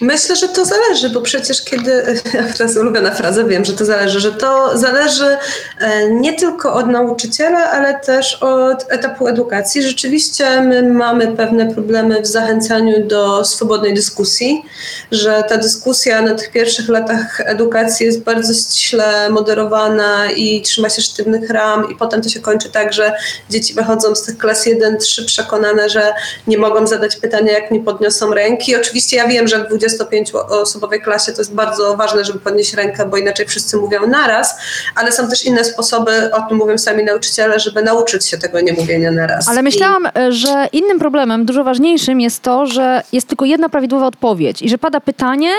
Myślę, 0.00 0.36
że 0.36 0.48
to 0.48 0.64
zależy, 0.64 1.10
bo 1.10 1.20
przecież 1.20 1.64
kiedy, 1.64 2.20
teraz 2.58 2.76
ulubiona 2.76 3.10
fraza, 3.10 3.44
wiem, 3.44 3.64
że 3.64 3.72
to 3.72 3.84
zależy, 3.84 4.20
że 4.20 4.32
to 4.32 4.78
zależy 4.78 5.36
e, 5.80 6.10
nie 6.10 6.32
tylko 6.32 6.74
od 6.74 6.86
nauczyciela, 6.86 7.70
ale 7.70 8.00
też 8.00 8.34
od 8.34 8.84
etapu 8.88 9.28
edukacji. 9.28 9.82
Rzeczywiście 9.82 10.60
my 10.60 10.82
mamy 10.82 11.36
pewne 11.36 11.74
problemy 11.74 12.22
w 12.22 12.26
zachęcaniu 12.26 13.06
do 13.06 13.44
swobodnej 13.44 13.94
dyskusji, 13.94 14.64
że 15.12 15.44
ta 15.48 15.56
dyskusja 15.56 16.22
na 16.22 16.34
tych 16.34 16.52
pierwszych 16.52 16.88
latach 16.88 17.40
edukacji 17.40 18.06
jest 18.06 18.22
bardzo 18.22 18.54
ściśle 18.54 19.30
moderowana 19.30 20.30
i 20.30 20.62
trzyma 20.62 20.88
się 20.88 21.02
sztywnych 21.02 21.50
ram 21.50 21.92
i 21.92 21.96
potem 21.96 22.22
to 22.22 22.28
się 22.28 22.40
kończy 22.40 22.70
tak, 22.70 22.92
że 22.92 23.16
dzieci 23.50 23.74
wychodzą 23.74 24.14
z 24.14 24.22
tych 24.22 24.38
klas 24.38 24.66
1-3 24.66 25.24
przekonane, 25.26 25.90
że 25.90 26.14
nie 26.46 26.58
mogą 26.58 26.86
zadać 26.86 27.16
pytania, 27.16 27.52
jak 27.52 27.70
nie 27.70 27.80
podniosą 27.80 28.34
ręki. 28.34 28.76
Oczywiście 28.76 29.16
ja 29.16 29.28
wiem, 29.28 29.48
że 29.48 29.68
w 29.68 29.83
25-osobowej 29.88 31.02
klasie 31.02 31.32
to 31.32 31.40
jest 31.40 31.54
bardzo 31.54 31.96
ważne, 31.96 32.24
żeby 32.24 32.38
podnieść 32.38 32.74
rękę, 32.74 33.06
bo 33.06 33.16
inaczej 33.16 33.46
wszyscy 33.46 33.76
mówią 33.76 34.06
naraz, 34.06 34.56
ale 34.94 35.12
są 35.12 35.28
też 35.28 35.44
inne 35.44 35.64
sposoby, 35.64 36.30
o 36.32 36.48
tym 36.48 36.56
mówią 36.56 36.78
sami 36.78 37.04
nauczyciele, 37.04 37.60
żeby 37.60 37.82
nauczyć 37.82 38.26
się 38.26 38.38
tego 38.38 38.60
niemówienia 38.60 39.10
naraz. 39.10 39.48
Ale 39.48 39.62
myślałam, 39.62 40.08
I... 40.28 40.32
że 40.32 40.68
innym 40.72 40.98
problemem, 40.98 41.44
dużo 41.44 41.64
ważniejszym 41.64 42.20
jest 42.20 42.42
to, 42.42 42.66
że 42.66 43.02
jest 43.12 43.28
tylko 43.28 43.44
jedna 43.44 43.68
prawidłowa 43.68 44.06
odpowiedź 44.06 44.62
i 44.62 44.68
że 44.68 44.78
pada 44.78 45.00
pytanie 45.00 45.50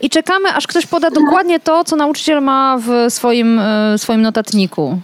i 0.00 0.10
czekamy, 0.10 0.48
aż 0.48 0.66
ktoś 0.66 0.86
poda 0.86 1.10
dokładnie 1.10 1.60
to, 1.60 1.84
co 1.84 1.96
nauczyciel 1.96 2.42
ma 2.42 2.78
w 2.78 3.12
swoim, 3.12 3.58
e, 3.58 3.98
swoim 3.98 4.22
notatniku. 4.22 5.00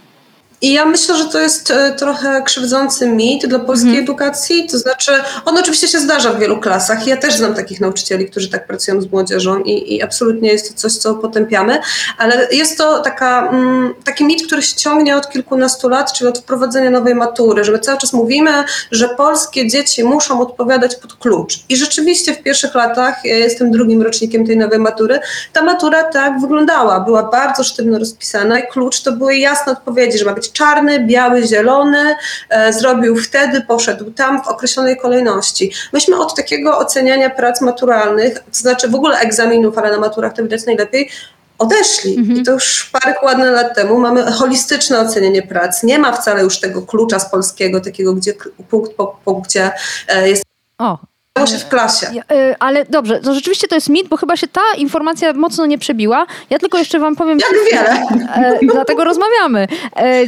I 0.61 0.73
ja 0.73 0.85
myślę, 0.85 1.17
że 1.17 1.25
to 1.25 1.39
jest 1.39 1.71
e, 1.71 1.91
trochę 1.91 2.41
krzywdzący 2.41 3.07
mit 3.07 3.47
dla 3.47 3.59
polskiej 3.59 3.89
mhm. 3.89 4.03
edukacji. 4.03 4.67
To 4.71 4.77
znaczy, 4.77 5.11
on 5.45 5.57
oczywiście 5.57 5.87
się 5.87 5.99
zdarza 5.99 6.33
w 6.33 6.39
wielu 6.39 6.59
klasach. 6.59 7.07
Ja 7.07 7.17
też 7.17 7.35
znam 7.35 7.55
takich 7.55 7.81
nauczycieli, 7.81 8.29
którzy 8.29 8.49
tak 8.49 8.67
pracują 8.67 9.01
z 9.01 9.11
młodzieżą 9.11 9.59
i, 9.59 9.95
i 9.95 10.03
absolutnie 10.03 10.51
jest 10.51 10.69
to 10.69 10.81
coś, 10.81 10.93
co 10.93 11.15
potępiamy, 11.15 11.79
ale 12.17 12.47
jest 12.51 12.77
to 12.77 12.99
taka, 12.99 13.49
mm, 13.49 13.93
taki 14.05 14.25
mit, 14.25 14.47
który 14.47 14.61
się 14.61 14.75
ciągnie 14.75 15.17
od 15.17 15.29
kilkunastu 15.29 15.89
lat, 15.89 16.13
czyli 16.13 16.29
od 16.29 16.39
wprowadzenia 16.39 16.89
nowej 16.89 17.15
matury, 17.15 17.63
że 17.63 17.71
my 17.71 17.79
cały 17.79 17.97
czas 17.97 18.13
mówimy, 18.13 18.63
że 18.91 19.09
polskie 19.09 19.67
dzieci 19.67 20.03
muszą 20.03 20.41
odpowiadać 20.41 20.95
pod 20.95 21.13
klucz. 21.13 21.59
I 21.69 21.75
rzeczywiście 21.75 22.33
w 22.33 22.43
pierwszych 22.43 22.75
latach, 22.75 23.25
ja 23.25 23.37
jestem 23.37 23.71
drugim 23.71 24.01
rocznikiem 24.01 24.47
tej 24.47 24.57
nowej 24.57 24.79
matury, 24.79 25.19
ta 25.53 25.63
matura 25.63 26.03
tak 26.03 26.41
wyglądała. 26.41 26.99
Była 26.99 27.23
bardzo 27.23 27.63
sztywno 27.63 27.99
rozpisana 27.99 28.59
i 28.59 28.67
klucz 28.67 29.01
to 29.01 29.11
były 29.11 29.35
jasne 29.35 29.71
odpowiedzi, 29.71 30.17
że 30.17 30.25
ma 30.25 30.33
być 30.33 30.46
czarny, 30.51 30.99
biały, 30.99 31.47
zielony, 31.47 32.15
e, 32.49 32.73
zrobił 32.73 33.15
wtedy, 33.15 33.61
poszedł 33.61 34.11
tam 34.11 34.43
w 34.43 34.47
określonej 34.47 34.97
kolejności. 34.97 35.71
Myśmy 35.93 36.19
od 36.19 36.35
takiego 36.35 36.77
oceniania 36.77 37.29
prac 37.29 37.61
maturalnych, 37.61 38.33
to 38.33 38.59
znaczy 38.59 38.87
w 38.87 38.95
ogóle 38.95 39.19
egzaminów, 39.19 39.77
ale 39.77 39.91
na 39.91 39.97
maturach 39.97 40.33
to 40.33 40.43
widać 40.43 40.65
najlepiej, 40.65 41.09
odeszli. 41.57 42.17
Mhm. 42.17 42.39
I 42.39 42.43
to 42.43 42.51
już 42.51 42.89
parę 42.91 43.15
ładnych 43.23 43.51
lat 43.51 43.75
temu 43.75 43.99
mamy 43.99 44.31
holistyczne 44.31 44.99
ocenianie 44.99 45.41
prac. 45.41 45.83
Nie 45.83 45.99
ma 45.99 46.11
wcale 46.11 46.43
już 46.43 46.59
tego 46.59 46.81
klucza 46.81 47.19
z 47.19 47.31
polskiego, 47.31 47.81
takiego, 47.81 48.13
gdzie 48.13 48.33
punkt 48.69 48.93
po 48.93 49.19
punkcie 49.25 49.71
e, 50.07 50.29
jest. 50.29 50.43
O, 50.77 50.97
się 51.45 51.57
w 51.57 51.67
klasie. 51.67 52.07
Y, 52.31 52.55
ale 52.59 52.85
dobrze, 52.85 53.19
to 53.19 53.33
rzeczywiście 53.33 53.67
to 53.67 53.75
jest 53.75 53.89
mit, 53.89 54.07
bo 54.07 54.17
chyba 54.17 54.35
się 54.37 54.47
ta 54.47 54.61
informacja 54.77 55.33
mocno 55.33 55.65
nie 55.65 55.77
przebiła. 55.77 56.25
Ja 56.49 56.59
tylko 56.59 56.77
jeszcze 56.77 56.99
wam 56.99 57.15
powiem... 57.15 57.39
Jak 57.39 57.71
wiele. 57.71 57.97
E, 58.37 58.59
dlatego 58.73 59.03
rozmawiamy. 59.03 59.67
E, 59.95 59.99
e, 59.99 60.27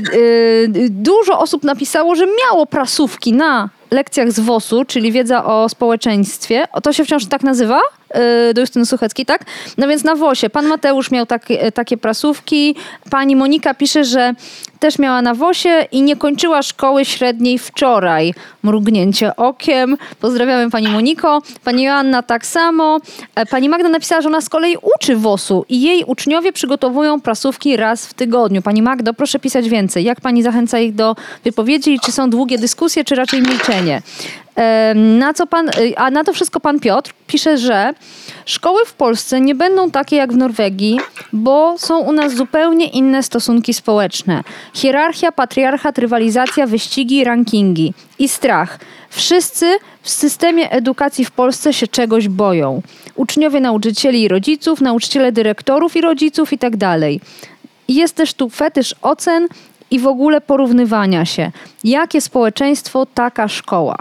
dużo 0.89 1.39
osób 1.39 1.63
napisało, 1.63 2.15
że 2.15 2.25
miało 2.25 2.65
prasówki 2.65 3.33
na 3.33 3.69
lekcjach 3.91 4.31
z 4.31 4.39
WOS-u, 4.39 4.85
czyli 4.85 5.11
wiedza 5.11 5.45
o 5.45 5.69
społeczeństwie. 5.69 6.67
O 6.71 6.81
to 6.81 6.93
się 6.93 7.05
wciąż 7.05 7.25
tak 7.25 7.43
nazywa? 7.43 7.81
Y, 8.49 8.53
do 8.53 8.61
Justyny 8.61 8.85
Sucheckiej, 8.85 9.25
tak? 9.25 9.45
No 9.77 9.87
więc 9.87 10.03
na 10.03 10.15
WOSie 10.15 10.49
pan 10.49 10.65
Mateusz 10.67 11.11
miał 11.11 11.25
takie, 11.25 11.71
takie 11.71 11.97
prasówki, 11.97 12.75
pani 13.09 13.35
Monika 13.35 13.73
pisze, 13.73 14.03
że 14.03 14.33
też 14.79 14.99
miała 14.99 15.21
na 15.21 15.33
WOSie 15.33 15.87
i 15.91 16.01
nie 16.01 16.15
kończyła 16.15 16.61
szkoły 16.63 17.05
średniej 17.05 17.59
wczoraj. 17.59 18.33
Mrugnięcie 18.63 19.35
okiem. 19.35 19.97
Pozdrawiamy 20.19 20.71
pani 20.71 20.87
Moniko. 20.87 21.41
Pani 21.63 21.83
Joanna 21.83 22.23
tak 22.23 22.45
samo. 22.45 22.99
E, 23.35 23.45
pani 23.45 23.69
Magda 23.69 23.89
napisała, 23.89 24.21
że 24.21 24.29
ona 24.29 24.41
z 24.41 24.49
kolei 24.49 24.77
uczy 24.95 25.15
WOS-u 25.15 25.65
i 25.69 25.81
jej 25.81 26.03
uczniowie 26.03 26.53
przygotowują 26.53 27.21
prasówki 27.21 27.77
raz 27.77 28.07
w 28.07 28.13
tygodniu. 28.13 28.61
Pani 28.61 28.81
Magdo, 28.81 29.13
proszę 29.13 29.39
pisać 29.39 29.69
więcej. 29.69 30.03
Jak 30.03 30.21
pani 30.21 30.43
zachęca 30.43 30.79
ich 30.79 30.95
do 30.95 31.15
wypowiedzi? 31.43 31.99
Czy 31.99 32.11
są 32.11 32.29
długie 32.29 32.57
dyskusje, 32.57 33.03
czy 33.03 33.15
raczej 33.15 33.41
milczenie? 33.41 33.78
Na 34.95 35.33
co 35.33 35.47
pan, 35.47 35.69
y, 35.69 35.97
a 35.97 36.11
na 36.11 36.23
to 36.23 36.33
wszystko 36.33 36.59
pan 36.59 36.79
Piotr 36.79 37.11
pisze, 37.27 37.57
że 37.57 37.93
szkoły 38.45 38.85
w 38.85 38.93
Polsce 38.93 39.41
nie 39.41 39.55
będą 39.55 39.91
takie 39.91 40.15
jak 40.15 40.33
w 40.33 40.37
Norwegii, 40.37 40.99
bo 41.33 41.77
są 41.77 41.99
u 41.99 42.11
nas 42.11 42.35
zupełnie 42.35 42.87
inne 42.87 43.23
stosunki 43.23 43.73
społeczne. 43.73 44.43
Hierarchia, 44.73 45.31
patriarchat, 45.31 45.97
rywalizacja, 45.97 46.67
wyścigi, 46.67 47.23
rankingi 47.23 47.93
i 48.19 48.29
strach. 48.29 48.79
Wszyscy 49.09 49.77
w 50.01 50.09
systemie 50.09 50.71
edukacji 50.71 51.25
w 51.25 51.31
Polsce 51.31 51.73
się 51.73 51.87
czegoś 51.87 52.27
boją. 52.27 52.81
Uczniowie 53.15 53.59
nauczycieli 53.59 54.21
i 54.21 54.27
rodziców, 54.27 54.81
nauczyciele 54.81 55.31
dyrektorów 55.31 55.95
i 55.95 56.01
rodziców 56.01 56.51
itd. 56.51 56.77
Tak 56.77 56.99
Jest 57.87 58.15
też 58.15 58.33
tu 58.33 58.49
fetysz 58.49 58.95
ocen 59.01 59.47
i 59.91 59.99
w 59.99 60.07
ogóle 60.07 60.41
porównywania 60.41 61.25
się. 61.25 61.51
Jakie 61.83 62.21
społeczeństwo, 62.21 63.05
taka 63.13 63.47
szkoła. 63.47 63.95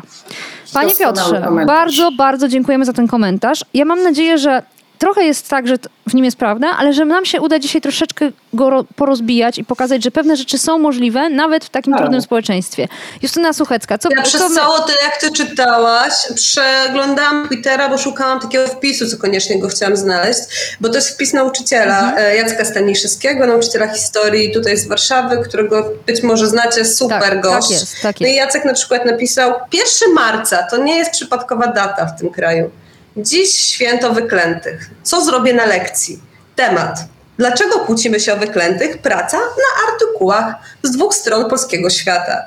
Panie 0.73 0.95
Piotrze, 0.95 1.49
bardzo, 1.67 2.13
bardzo 2.13 2.49
dziękujemy 2.49 2.85
za 2.85 2.93
ten 2.93 3.09
komentarz. 3.09 3.65
Ja 3.75 3.85
mam 3.85 4.03
nadzieję, 4.03 4.39
że 4.39 4.63
trochę 4.99 5.25
jest 5.25 5.49
tak, 5.49 5.69
że 5.69 5.77
w 6.09 6.15
nim 6.15 6.25
jest 6.25 6.37
prawda, 6.37 6.69
ale 6.79 6.93
że 6.93 7.05
nam 7.05 7.25
się 7.25 7.41
uda 7.41 7.59
dzisiaj 7.59 7.81
troszeczkę 7.81 8.31
go 8.53 8.85
porozbijać 8.97 9.59
i 9.59 9.65
pokazać, 9.65 10.05
że 10.05 10.11
pewne 10.11 10.37
rzeczy 10.37 10.59
są 10.59 10.79
możliwe, 10.79 11.31
nawet 11.31 11.65
w 11.65 11.71
takim 11.71 11.93
tak. 11.93 12.03
trudnym 12.03 12.23
społeczeństwie. 12.23 12.89
Justyna 13.23 13.53
Suchecka, 13.53 13.99
co... 13.99 14.09
Ja 14.17 14.23
przez 14.23 14.41
co 14.41 14.49
my... 14.49 14.55
cało 14.55 14.79
to, 14.79 14.93
jak 15.03 15.17
ty 15.17 15.33
czytałaś, 15.33 16.13
przeglądałam 16.35 17.47
Twittera, 17.49 17.89
bo 17.89 17.99
szukałam 17.99 18.41
takiego 18.41 18.69
wpisu, 18.69 19.07
co 19.07 19.17
koniecznie 19.17 19.59
go 19.59 19.69
chciałam 19.69 19.97
znaleźć, 19.97 20.41
bo 20.81 20.89
to 20.89 20.95
jest 20.95 21.11
wpis 21.11 21.33
nauczyciela 21.33 21.99
mhm. 21.99 22.19
E, 22.19 22.37
Jacka 22.37 22.65
Staniszewskiego, 22.65 23.47
nauczyciela 23.47 23.89
historii 23.89 24.53
tutaj 24.53 24.77
z 24.77 24.89
Warszawy, 24.89 25.43
którego 25.49 25.91
być 26.07 26.23
może 26.23 26.47
znacie, 26.47 26.85
super 26.85 27.21
tak, 27.21 27.31
tak 27.31 27.41
gość. 27.41 27.69
Tak 27.69 27.81
jest, 27.81 28.03
tak 28.03 28.21
jest. 28.21 28.33
No 28.33 28.35
i 28.35 28.35
Jacek 28.35 28.65
na 28.65 28.75
przykład 28.75 29.05
napisał 29.07 29.55
1 29.73 30.15
marca, 30.15 30.63
to 30.71 30.77
nie 30.77 30.97
jest 30.97 31.11
przypadkowa 31.11 31.67
data 31.67 32.07
w 32.07 32.19
tym 32.19 32.31
kraju. 32.31 32.71
Dziś 33.19 33.55
święto 33.55 34.13
wyklętych. 34.13 34.91
Co 35.03 35.25
zrobię 35.25 35.55
na 35.55 35.67
lekcji? 35.67 36.21
Temat. 36.57 36.99
Dlaczego 37.39 37.79
kłócimy 37.79 38.21
się 38.21 38.33
o 38.33 38.37
wyklętych? 38.37 38.99
Praca 38.99 39.39
na 39.39 39.89
artykułach 39.89 40.55
z 40.83 40.91
dwóch 40.91 41.15
stron 41.15 41.51
polskiego 41.51 41.91
świata. 41.91 42.43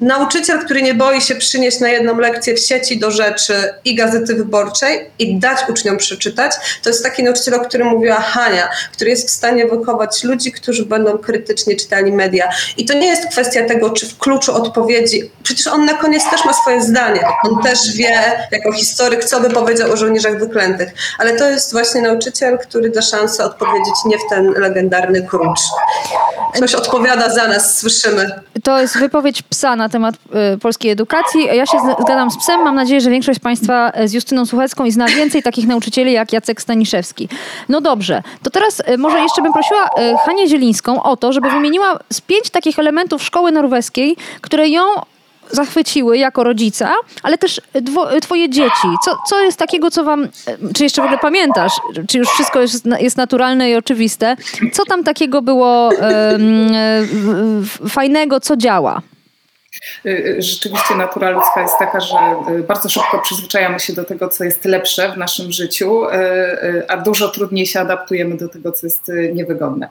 Nauczyciel, 0.00 0.64
który 0.64 0.82
nie 0.82 0.94
boi 0.94 1.20
się 1.20 1.34
przynieść 1.34 1.80
na 1.80 1.88
jedną 1.88 2.18
lekcję 2.18 2.54
w 2.54 2.60
sieci 2.60 2.98
do 2.98 3.10
rzeczy 3.10 3.74
i 3.84 3.94
gazety 3.94 4.34
wyborczej 4.34 5.10
i 5.18 5.38
dać 5.38 5.58
uczniom 5.68 5.96
przeczytać, 5.96 6.52
to 6.82 6.90
jest 6.90 7.02
taki 7.02 7.22
nauczyciel, 7.22 7.54
o 7.54 7.60
którym 7.60 7.88
mówiła 7.88 8.20
Hania, 8.20 8.68
który 8.92 9.10
jest 9.10 9.28
w 9.28 9.30
stanie 9.30 9.66
wychować 9.66 10.24
ludzi, 10.24 10.52
którzy 10.52 10.86
będą 10.86 11.18
krytycznie 11.18 11.76
czytali 11.76 12.12
media. 12.12 12.48
I 12.76 12.84
to 12.84 12.94
nie 12.94 13.06
jest 13.06 13.26
kwestia 13.30 13.66
tego, 13.66 13.90
czy 13.90 14.08
w 14.08 14.18
kluczu 14.18 14.54
odpowiedzi, 14.54 15.30
przecież 15.42 15.66
on 15.66 15.84
na 15.84 15.94
koniec 15.94 16.30
też 16.30 16.44
ma 16.44 16.52
swoje 16.52 16.82
zdanie. 16.82 17.20
On 17.42 17.62
też 17.62 17.78
wie, 17.94 18.46
jako 18.50 18.72
historyk, 18.72 19.24
co 19.24 19.40
by 19.40 19.50
powiedział 19.50 19.92
o 19.92 19.96
żołnierzach 19.96 20.38
wyklętych. 20.38 20.92
Ale 21.18 21.36
to 21.36 21.50
jest 21.50 21.72
właśnie 21.72 22.02
nauczyciel, 22.02 22.58
który 22.58 22.90
da 22.90 23.02
szansę 23.02 23.44
odpowiedzieć 23.44 23.94
nie 24.06 24.18
w 24.18 24.22
ten 24.30 24.52
legendarny 24.52 25.22
klucz. 25.22 25.60
Ktoś 26.54 26.74
odpowiada 26.74 27.34
za 27.34 27.48
nas, 27.48 27.78
słyszymy. 27.78 28.30
To 28.62 28.80
jest 28.80 28.98
wypowiedź 28.98 29.42
psa 29.42 29.76
na 29.76 29.85
temat 29.88 30.14
y, 30.54 30.58
polskiej 30.58 30.90
edukacji. 30.90 31.44
Ja 31.44 31.66
się 31.66 31.78
zgadzam 32.02 32.30
z 32.30 32.36
psem. 32.38 32.64
Mam 32.64 32.74
nadzieję, 32.74 33.00
że 33.00 33.10
większość 33.10 33.38
Państwa 33.40 33.92
z 34.04 34.12
Justyną 34.12 34.46
Suchecką 34.46 34.84
i 34.84 34.90
zna 34.92 35.06
więcej 35.06 35.42
takich 35.42 35.66
nauczycieli 35.66 36.12
jak 36.12 36.32
Jacek 36.32 36.62
Staniszewski. 36.62 37.28
No 37.68 37.80
dobrze, 37.80 38.22
to 38.42 38.50
teraz 38.50 38.80
y, 38.88 38.98
może 38.98 39.20
jeszcze 39.20 39.42
bym 39.42 39.52
prosiła 39.52 39.84
y, 39.86 40.16
Hanię 40.26 40.48
Zielińską 40.48 41.02
o 41.02 41.16
to, 41.16 41.32
żeby 41.32 41.50
wymieniła 41.50 41.98
z 42.12 42.20
pięć 42.20 42.50
takich 42.50 42.78
elementów 42.78 43.22
szkoły 43.22 43.52
norweskiej, 43.52 44.16
które 44.40 44.68
ją 44.68 44.82
zachwyciły 45.50 46.18
jako 46.18 46.44
rodzica, 46.44 46.94
ale 47.22 47.38
też 47.38 47.60
dwo, 47.74 48.20
twoje 48.20 48.48
dzieci. 48.50 48.88
Co, 49.04 49.18
co 49.28 49.40
jest 49.44 49.58
takiego, 49.58 49.90
co 49.90 50.04
wam, 50.04 50.28
czy 50.74 50.82
jeszcze 50.82 51.02
w 51.02 51.04
ogóle 51.04 51.18
pamiętasz, 51.18 51.72
czy 52.08 52.18
już 52.18 52.28
wszystko 52.28 52.60
jest, 52.60 52.88
jest 53.00 53.16
naturalne 53.16 53.70
i 53.70 53.76
oczywiste, 53.76 54.36
co 54.72 54.84
tam 54.84 55.04
takiego 55.04 55.42
było 55.42 55.90
e, 55.92 55.98
w- 56.38 57.88
fajnego, 57.88 58.40
co 58.40 58.56
działa? 58.56 59.00
Y, 60.06 60.36
Rzeczywiście 60.38 60.94
natura 60.94 61.30
ludzka 61.30 61.62
jest 61.62 61.78
taka, 61.78 62.00
że 62.00 62.16
y, 62.58 62.62
bardzo 62.62 62.88
szybko 62.88 63.18
przyzwyczajamy 63.18 63.80
się 63.80 63.92
do 63.92 64.04
tego, 64.04 64.28
co 64.28 64.44
jest 64.44 64.64
lepsze 64.64 65.12
w 65.12 65.16
naszym 65.16 65.52
życiu, 65.52 66.04
y, 66.04 66.14
y, 66.14 66.84
a 66.88 66.96
dużo 66.96 67.28
trudniej 67.28 67.66
się 67.66 67.80
adaptujemy 67.80 68.36
do 68.36 68.48
tego, 68.48 68.72
co 68.72 68.86
jest 68.86 69.08
y, 69.08 69.32
niewygodne. 69.34 69.88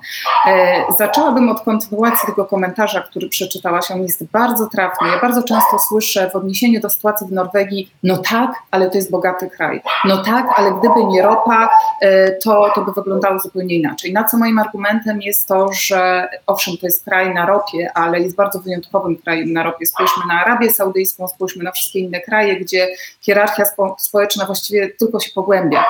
E, 0.48 0.84
Zaczęłabym 0.98 1.50
od 1.50 1.62
kontynuacji 1.62 2.28
tego 2.28 2.46
komentarza, 2.46 3.02
który 3.02 3.30
przeczytałaś. 3.30 3.92
On 3.92 4.02
jest 4.02 4.24
bardzo 4.24 4.68
trafny. 4.68 5.08
Ja 5.08 5.20
bardzo 5.22 5.44
często 5.44 5.80
słyszę 5.80 6.30
w 6.30 6.36
odniesieniu 6.36 6.82
do 6.82 6.90
sytuacji 6.90 7.28
w 7.28 7.32
Norwegii, 7.32 7.92
no 8.04 8.18
tak, 8.18 8.52
ale 8.72 8.90
to 8.90 8.98
jest 8.98 9.12
bogaty 9.12 9.50
kraj. 9.50 9.82
No 10.06 10.24
tak, 10.24 10.48
ale 10.56 10.72
gdyby 10.80 11.04
nie 11.04 11.22
ropa, 11.22 11.70
e, 12.02 12.32
to, 12.32 12.72
to 12.76 12.82
by 12.82 12.92
wyglądało 12.92 13.40
zupełnie 13.40 13.76
inaczej. 13.76 14.14
Na 14.14 14.24
co 14.24 14.38
moim 14.38 14.60
argumentem 14.60 15.22
jest 15.22 15.48
to, 15.48 15.70
że 15.74 16.30
owszem, 16.48 16.78
to 16.78 16.86
jest 16.86 17.06
kraj 17.06 17.34
na 17.34 17.46
ropie, 17.46 17.92
ale 17.94 18.20
jest 18.20 18.36
bardzo 18.36 18.60
wyjątkowym 18.60 19.18
krajem 19.18 19.54
na 19.54 19.64
ropie. 19.64 19.85
Spójrzmy 19.88 20.24
na 20.28 20.42
Arabię 20.42 20.74
Saudyjską, 20.74 21.28
spójrzmy 21.28 21.64
na 21.64 21.72
wszystkie 21.72 22.00
inne 22.00 22.22
kraje, 22.22 22.60
gdzie 22.60 22.88
hierarchia 23.22 23.66
spo, 23.66 23.96
społeczna 24.00 24.46
właściwie 24.46 24.90
tylko 24.90 25.20
się 25.20 25.32
pogłębia, 25.36 25.86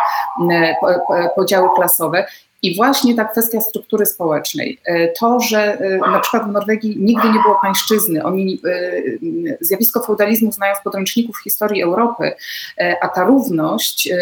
e, 0.52 0.75
po, 0.82 0.88
podziały 1.36 1.70
klasowe. 1.75 2.25
I 2.66 2.75
właśnie 2.75 3.16
ta 3.16 3.25
kwestia 3.25 3.62
struktury 3.62 4.06
społecznej, 4.06 4.80
e, 4.86 5.08
to, 5.08 5.40
że 5.40 5.80
e, 5.80 5.98
na 5.98 6.20
przykład 6.20 6.50
w 6.50 6.52
Norwegii 6.52 6.98
nigdy 7.00 7.28
nie 7.28 7.40
było 7.40 7.60
pańszczyzny, 7.62 8.24
oni 8.24 8.62
e, 8.66 9.58
zjawisko 9.62 10.00
feudalizmu 10.04 10.52
znają 10.52 10.75
z 10.75 10.84
podręczników 10.84 11.38
historii 11.44 11.84
Europy, 11.84 12.32
e, 12.78 12.96
a 13.02 13.08
ta 13.08 13.24
równość 13.24 14.08
e, 14.08 14.18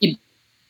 i 0.00 0.18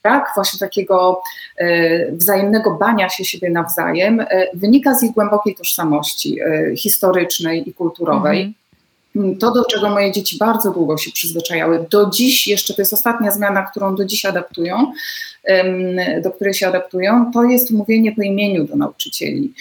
brak 0.02 0.32
właśnie 0.34 0.60
takiego 0.60 1.22
e, 1.56 2.12
wzajemnego 2.12 2.70
bania 2.70 3.08
się 3.08 3.24
siebie 3.24 3.50
nawzajem 3.50 4.20
e, 4.20 4.26
wynika 4.54 4.94
z 4.94 5.02
ich 5.02 5.12
głębokiej 5.12 5.54
tożsamości 5.54 6.40
e, 6.40 6.76
historycznej 6.76 7.68
i 7.68 7.74
kulturowej. 7.74 8.42
Mhm. 9.16 9.38
To, 9.38 9.52
do 9.52 9.64
czego 9.64 9.90
moje 9.90 10.12
dzieci 10.12 10.38
bardzo 10.38 10.70
długo 10.70 10.98
się 10.98 11.10
przyzwyczajały, 11.10 11.86
do 11.90 12.10
dziś 12.10 12.48
jeszcze, 12.48 12.74
to 12.74 12.82
jest 12.82 12.92
ostatnia 12.92 13.30
zmiana, 13.30 13.62
którą 13.62 13.96
do 13.96 14.04
dziś 14.04 14.24
adaptują, 14.24 14.92
do 16.22 16.30
której 16.30 16.54
się 16.54 16.68
adaptują, 16.68 17.30
to 17.32 17.44
jest 17.44 17.70
mówienie 17.70 18.12
po 18.12 18.22
imieniu 18.22 18.64
do 18.64 18.76
nauczycieli. 18.76 19.54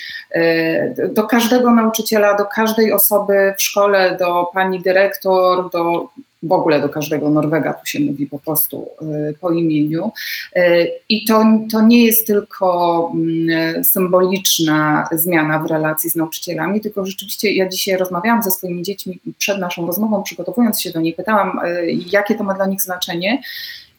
Do 1.09 1.23
każdego 1.27 1.71
nauczyciela, 1.71 2.37
do 2.37 2.45
każdej 2.45 2.93
osoby 2.93 3.53
w 3.57 3.61
szkole, 3.61 4.17
do 4.19 4.47
pani 4.53 4.81
dyrektor, 4.81 5.69
do 5.71 6.09
w 6.43 6.51
ogóle 6.51 6.81
do 6.81 6.89
każdego 6.89 7.29
Norwega 7.29 7.73
tu 7.73 7.85
się 7.85 7.99
mówi 7.99 8.27
po 8.27 8.39
prostu 8.39 8.89
e, 9.01 9.33
po 9.33 9.51
imieniu. 9.51 10.11
E, 10.55 10.85
I 11.09 11.25
to, 11.25 11.45
to 11.71 11.81
nie 11.81 12.05
jest 12.05 12.27
tylko 12.27 13.11
mm, 13.13 13.83
symboliczna 13.83 15.09
zmiana 15.11 15.59
w 15.59 15.65
relacji 15.65 16.09
z 16.09 16.15
nauczycielami, 16.15 16.81
tylko 16.81 17.05
rzeczywiście 17.05 17.53
ja 17.53 17.69
dzisiaj 17.69 17.97
rozmawiałam 17.97 18.43
ze 18.43 18.51
swoimi 18.51 18.83
dziećmi 18.83 19.19
przed 19.37 19.59
naszą 19.59 19.87
rozmową, 19.87 20.23
przygotowując 20.23 20.81
się 20.81 20.91
do 20.91 21.01
niej, 21.01 21.13
pytałam, 21.13 21.59
e, 21.63 21.85
jakie 21.91 22.35
to 22.35 22.43
ma 22.43 22.53
dla 22.53 22.65
nich 22.65 22.81
znaczenie. 22.81 23.41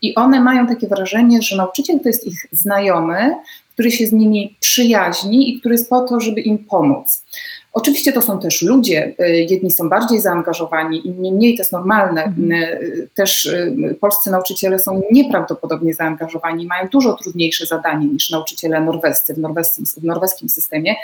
I 0.03 0.15
one 0.15 0.41
mają 0.41 0.67
takie 0.67 0.89
wrażenie, 0.89 1.43
że 1.43 1.57
nauczyciel 1.57 2.01
to 2.01 2.09
jest 2.09 2.27
ich 2.27 2.47
znajomy, 2.53 3.35
który 3.73 3.91
się 3.91 4.07
z 4.07 4.13
nimi 4.13 4.57
przyjaźni 4.61 5.51
i 5.51 5.61
który 5.61 5.75
jest 5.75 5.91
po 5.91 6.01
to, 6.01 6.21
żeby 6.21 6.41
im 6.41 6.59
pomóc. 6.59 7.25
Oczywiście 7.73 8.13
to 8.13 8.23
są 8.23 8.41
też 8.41 8.63
ludzie, 8.63 9.15
y, 9.21 9.47
jedni 9.51 9.71
są 9.71 9.89
bardziej 9.89 10.21
zaangażowani, 10.21 11.07
inni 11.07 11.33
mniej, 11.33 11.57
to 11.57 11.61
jest 11.63 11.73
normalne. 11.73 12.25
Mhm. 12.25 12.53
Y, 12.53 13.09
Też 13.15 13.45
y, 13.45 13.97
polscy 14.01 14.31
nauczyciele 14.31 14.79
są 14.79 15.03
nieprawdopodobnie 15.13 15.95
zaangażowani, 15.95 16.67
mają 16.67 16.89
dużo 16.89 17.13
trudniejsze 17.13 17.67
zadanie 17.67 18.07
niż 18.07 18.31
nauczyciele 18.31 18.81
norwescy 18.81 19.35
w 19.35 19.39
norweskim, 19.39 19.85
w 19.87 20.05
norweskim 20.05 20.49
systemie. 20.49 20.95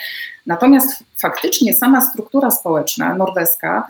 Natomiast 0.46 1.04
faktycznie 1.16 1.74
sama 1.74 2.00
struktura 2.00 2.50
społeczna 2.50 3.14
norweska 3.14 3.86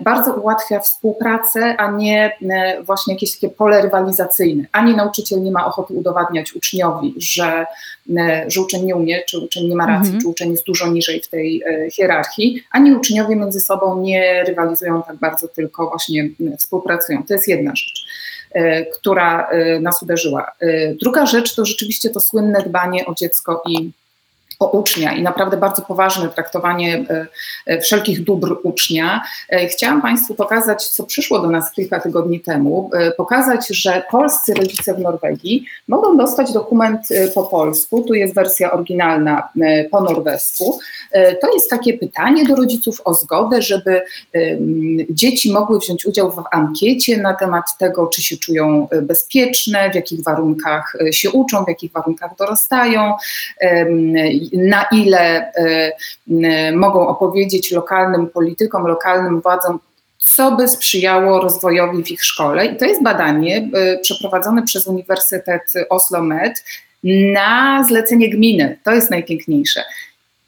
bardzo 0.00 0.34
ułatwia 0.34 0.80
współpracę, 0.80 1.76
a 1.78 1.90
nie 1.90 2.36
właśnie 2.82 3.14
jakieś 3.14 3.32
takie 3.34 3.48
pole 3.48 3.82
rywalizacyjne. 3.82 4.64
Ani 4.72 4.96
nauczyciel 4.96 5.42
nie 5.42 5.50
ma 5.50 5.66
ochoty 5.66 5.94
udowadniać 5.94 6.56
uczniowi, 6.56 7.14
że, 7.16 7.66
że 8.46 8.60
uczeń 8.60 8.84
nie 8.84 8.96
umie, 8.96 9.22
czy 9.28 9.38
uczeń 9.38 9.68
nie 9.68 9.76
ma 9.76 9.86
racji, 9.86 10.06
Mhm. 10.08 10.20
czy 10.22 10.28
uczeń 10.28 10.50
jest 10.50 10.64
dużo 10.64 10.86
niżej 10.86 11.20
w 11.20 11.28
tej 11.28 11.62
hierarchii, 11.98 12.62
ani 12.70 12.92
uczniowie 12.92 13.36
między 13.36 13.60
sobą 13.60 14.02
nie 14.02 14.44
rywalizują 14.44 15.02
tak 15.02 15.16
bardzo, 15.16 15.48
tylko 15.48 15.88
właśnie 15.88 16.28
współpracują. 16.58 17.22
To 17.22 17.34
jest 17.34 17.48
jedna 17.48 17.72
rzecz 17.76 18.06
y, 18.56 18.86
która 18.94 19.50
y, 19.52 19.80
nas 19.80 20.02
uderzyła. 20.02 20.52
Y, 20.62 20.96
Druga 21.00 21.26
rzecz 21.26 21.54
to 21.54 21.64
rzeczywiście 21.64 22.10
to 22.10 22.20
słynne 22.20 22.62
dbanie 22.62 23.06
o 23.06 23.14
dziecko 23.14 23.62
i 23.68 23.90
o 24.58 24.70
ucznia 24.70 25.12
i 25.12 25.22
naprawdę 25.22 25.56
bardzo 25.56 25.82
poważne 25.82 26.28
traktowanie 26.28 27.04
e, 27.10 27.26
e, 27.66 27.80
wszelkich 27.80 28.24
dóbr 28.24 28.56
ucznia. 28.62 29.22
E, 29.48 29.66
Chciałam 29.66 30.02
Państwu 30.02 30.34
pokazać, 30.34 30.88
co 30.88 31.04
przyszło 31.04 31.38
do 31.38 31.50
nas 31.50 31.72
kilka 31.72 32.00
tygodni 32.00 32.40
temu, 32.40 32.90
pokazać, 33.16 33.68
że 33.68 34.02
polscy 34.10 34.54
rodzice 34.54 34.94
w 34.94 34.98
Norwegii 34.98 35.64
mogą 35.88 36.16
dostać 36.16 36.52
dokument 36.52 37.00
po 37.34 37.42
polsku, 37.42 38.02
tu 38.02 38.14
jest 38.14 38.34
wersja 38.34 38.72
oryginalna 38.72 39.48
po 39.90 40.00
norwesku. 40.00 40.78
To 41.40 41.54
jest 41.54 41.70
takie 41.70 41.98
pytanie 41.98 42.44
do 42.44 42.56
rodziców 42.56 43.00
o 43.04 43.14
zgodę, 43.14 43.62
żeby 43.62 44.02
dzieci 45.10 45.52
mogły 45.52 45.78
wziąć 45.78 46.06
udział 46.06 46.30
w 46.32 46.42
ankiecie 46.50 47.16
na 47.16 47.34
temat 47.34 47.78
tego, 47.78 48.06
czy 48.06 48.22
się 48.22 48.36
czują 48.36 48.88
bezpieczne, 49.02 49.90
w 49.90 49.94
jakich 49.94 50.22
warunkach 50.22 50.96
się 51.10 51.30
uczą, 51.30 51.64
w 51.64 51.68
jakich 51.68 51.92
warunkach 51.92 52.36
dorastają, 52.36 53.14
na 54.52 54.84
ile 54.92 55.52
e, 55.54 55.92
m, 56.30 56.78
mogą 56.78 57.08
opowiedzieć 57.08 57.72
lokalnym 57.72 58.26
politykom, 58.26 58.86
lokalnym 58.86 59.40
władzom, 59.40 59.78
co 60.18 60.52
by 60.52 60.68
sprzyjało 60.68 61.40
rozwojowi 61.40 62.04
w 62.04 62.10
ich 62.10 62.24
szkole. 62.24 62.66
I 62.66 62.76
to 62.76 62.84
jest 62.84 63.02
badanie 63.02 63.68
e, 63.74 63.98
przeprowadzone 63.98 64.62
przez 64.62 64.86
Uniwersytet 64.86 65.72
Oslo 65.90 66.22
Med 66.22 66.64
na 67.34 67.84
zlecenie 67.88 68.30
gminy. 68.30 68.78
To 68.84 68.92
jest 68.92 69.10
najpiękniejsze. 69.10 69.84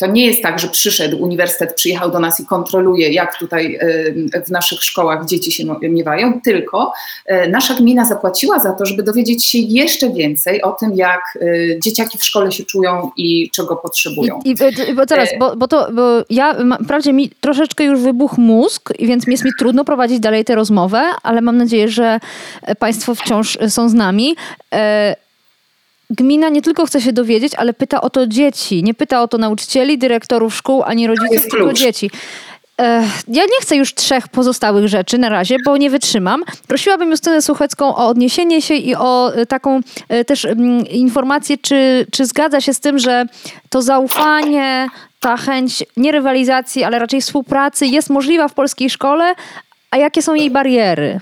To 0.01 0.07
nie 0.07 0.27
jest 0.27 0.43
tak, 0.43 0.59
że 0.59 0.69
przyszedł 0.69 1.23
uniwersytet, 1.23 1.75
przyjechał 1.75 2.11
do 2.11 2.21
nas 2.21 2.41
i 2.41 2.47
kontroluje, 2.47 3.13
jak 3.13 3.39
tutaj 3.39 3.79
e, 4.35 4.43
w 4.43 4.51
naszych 4.51 4.83
szkołach 4.83 5.27
dzieci 5.27 5.53
się 5.53 5.65
miewają, 5.83 6.41
tylko 6.41 6.93
e, 7.27 7.49
nasza 7.49 7.75
gmina 7.75 8.05
zapłaciła 8.05 8.59
za 8.59 8.73
to, 8.73 8.87
żeby 8.87 9.03
dowiedzieć 9.03 9.47
się 9.47 9.59
jeszcze 9.59 10.11
więcej 10.11 10.63
o 10.63 10.73
tym, 10.73 10.95
jak 10.95 11.21
e, 11.41 11.81
dzieciaki 11.81 12.19
w 12.19 12.25
szkole 12.25 12.53
się 12.53 12.65
czują 12.65 13.11
i 13.17 13.51
czego 13.51 13.77
potrzebują. 13.77 14.41
I, 14.45 14.55
i, 14.91 14.95
bo 14.95 15.07
teraz, 15.07 15.29
bo, 15.39 15.57
bo 15.57 15.69
to, 15.69 15.89
bo 15.93 16.03
ja, 16.31 16.57
wprawdzie 16.85 17.13
mi 17.13 17.31
troszeczkę 17.41 17.85
już 17.85 18.01
wybuchł 18.01 18.41
mózg, 18.41 18.93
więc 18.99 19.27
jest 19.27 19.45
mi 19.45 19.51
trudno 19.59 19.85
prowadzić 19.85 20.21
dalej 20.21 20.45
tę 20.45 20.55
rozmowę, 20.55 21.03
ale 21.23 21.41
mam 21.41 21.57
nadzieję, 21.57 21.89
że 21.89 22.21
Państwo 22.79 23.15
wciąż 23.15 23.59
są 23.69 23.89
z 23.89 23.95
nami. 23.95 24.37
Gmina 26.11 26.49
nie 26.49 26.63
tylko 26.63 26.87
chce 26.87 27.01
się 27.01 27.13
dowiedzieć, 27.13 27.55
ale 27.55 27.73
pyta 27.73 28.01
o 28.01 28.11
to 28.11 28.27
dzieci. 28.27 28.83
Nie 28.83 28.95
pyta 28.95 29.23
o 29.23 29.29
to 29.29 29.39
nauczycieli, 29.39 29.99
dyrektorów 29.99 30.55
szkół, 30.55 30.83
ani 30.83 31.07
rodziców, 31.07 31.49
tylko 31.51 31.73
dzieci. 31.73 32.11
ja 33.29 33.43
nie 33.43 33.61
chcę 33.61 33.77
już 33.77 33.95
trzech 33.95 34.29
pozostałych 34.29 34.89
rzeczy 34.89 35.19
na 35.19 35.29
razie, 35.29 35.57
bo 35.65 35.77
nie 35.77 35.91
wytrzymam. 35.91 36.43
Prosiłabym 36.69 37.11
Justynę 37.11 37.43
Suchecką 37.43 37.97
o 37.97 38.09
odniesienie 38.09 38.63
się 38.63 38.75
i 38.75 38.95
o 38.95 39.35
e, 39.35 39.47
taką 39.47 39.81
e, 40.09 40.25
też 40.25 40.45
mm, 40.45 40.87
informację, 40.87 41.59
czy, 41.59 42.07
czy 42.13 42.27
zgadza 42.27 42.61
się 42.61 42.75
z 42.75 42.81
tym, 42.81 42.99
że 42.99 43.25
to 43.69 43.83
zaufanie, 43.83 44.89
ta 45.21 45.37
chęć 45.37 45.85
nie 45.97 46.13
rywalizacji, 46.13 46.85
ale 46.85 46.99
raczej 46.99 47.21
współpracy 47.21 47.87
jest 47.87 48.11
możliwa 48.11 48.49
w 48.49 48.55
polskiej 48.55 48.91
szkole, 48.91 49.35
a 49.91 49.97
jakie 49.97 50.23
są 50.23 50.35
jej 50.35 50.51
bariery? 50.51 51.21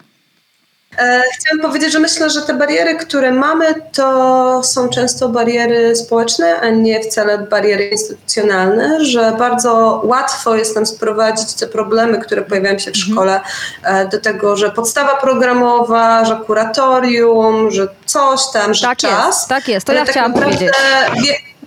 E, 0.98 1.22
chciałam 1.38 1.61
powiedzieć, 1.62 1.92
że 1.92 1.98
myślę, 2.00 2.30
że 2.30 2.42
te 2.42 2.54
bariery, 2.54 2.96
które 2.96 3.32
mamy, 3.32 3.74
to 3.92 4.61
są 4.64 4.88
często 4.88 5.28
bariery 5.28 5.96
społeczne, 5.96 6.61
a 6.61 6.68
nie 6.68 7.00
wcale 7.00 7.38
bariery 7.38 7.84
instytucjonalne, 7.84 9.04
że 9.04 9.32
bardzo 9.38 10.00
łatwo 10.04 10.54
jest 10.56 10.74
nam 10.76 10.87
sprowadzić 10.87 11.54
te 11.54 11.66
problemy, 11.66 12.18
które 12.20 12.42
pojawiają 12.42 12.78
się 12.78 12.90
w 12.90 12.94
Mhm. 12.96 13.12
szkole, 13.12 13.40
e, 13.84 14.08
do 14.08 14.20
tego, 14.20 14.56
że 14.56 14.70
podstawa 14.70 15.16
programowa, 15.16 16.24
że 16.24 16.37
kuratorium, 16.46 17.70
że 17.70 17.88
coś 18.06 18.40
tam, 18.52 18.74
że 18.74 18.87
Tak 18.87 18.98
czas. 18.98 19.26
jest, 19.26 19.48
tak 19.48 19.68
jest, 19.68 19.87
to 19.87 19.92
Ale 19.92 20.00
ja 20.00 20.04
tak 20.06 20.12
chciałam 20.14 20.32
naprawdę 20.32 20.56
powiedzieć. 20.56 20.76
wie- 21.24 21.58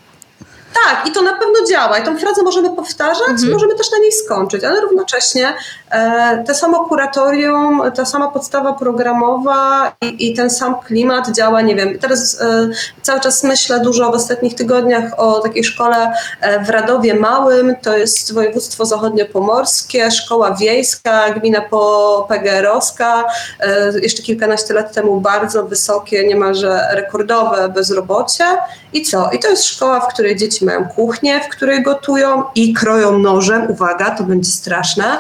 Tak, 0.74 1.08
i 1.08 1.12
to 1.12 1.22
na 1.22 1.32
pewno 1.34 1.66
działa. 1.70 1.98
I 2.00 2.04
tą 2.04 2.18
frazę 2.18 2.44
możemy 2.44 2.70
powtarzać, 2.76 3.30
Mhm. 3.30 3.52
możemy 3.54 3.76
też 3.76 3.92
na 3.92 3.98
niej 3.98 4.12
skończyć, 4.12 4.64
ale 4.64 4.82
równocześnie 4.82 5.54
e, 5.92 6.44
to 6.48 6.56
samo 6.56 6.86
kuratorium, 6.86 7.82
ta 7.96 8.06
sama 8.06 8.28
podstawa 8.32 8.74
programowa 8.74 9.92
i, 10.02 10.30
i 10.32 10.36
ten 10.36 10.50
sam 10.50 10.76
klimat 10.80 11.32
działa, 11.32 11.62
nie 11.62 11.76
wiem. 11.76 12.00
Teraz 12.00 12.42
e, 12.42 12.70
cały 13.02 13.20
czas 13.20 13.44
myślę 13.44 13.80
dużo 13.80 14.12
w 14.12 14.16
ostatnich 14.16 14.56
tygodniach 14.56 15.20
o 15.20 15.40
takiej 15.40 15.64
szkole 15.64 16.14
e, 16.42 16.64
w 16.66 16.70
Radowie 16.70 17.14
Małym, 17.14 17.76
to 17.82 17.98
jest 17.98 18.34
województwo 18.34 18.86
zachodniopomorskie, 18.86 20.12
szkoła 20.12 20.56
wiejska, 20.56 21.30
gmina 21.30 21.62
po 21.62 22.26
PGR-owska, 22.30 23.24
e, 23.60 24.00
jeszcze 24.00 24.24
kilkanaście 24.24 24.74
lat 24.74 24.94
temu 24.94 25.22
bardzo 25.22 25.64
wysokie, 25.66 26.28
niemalże 26.28 26.88
rekordowe 26.92 27.70
bezrobocie. 27.70 28.46
I 28.94 29.02
co? 29.06 29.30
I 29.34 29.40
to 29.40 29.48
jest 29.50 29.66
szkoła, 29.66 30.00
w 30.00 30.14
której 30.14 30.36
dzieci 30.36 30.61
mają 30.65 30.88
kuchnię, 30.88 31.41
w 31.43 31.47
której 31.47 31.84
gotują 31.84 32.43
i 32.56 32.74
kroją 32.74 33.19
nożem. 33.19 33.71
Uwaga, 33.71 34.12
to 34.12 34.24
będzie 34.24 34.52
straszne. 34.52 35.17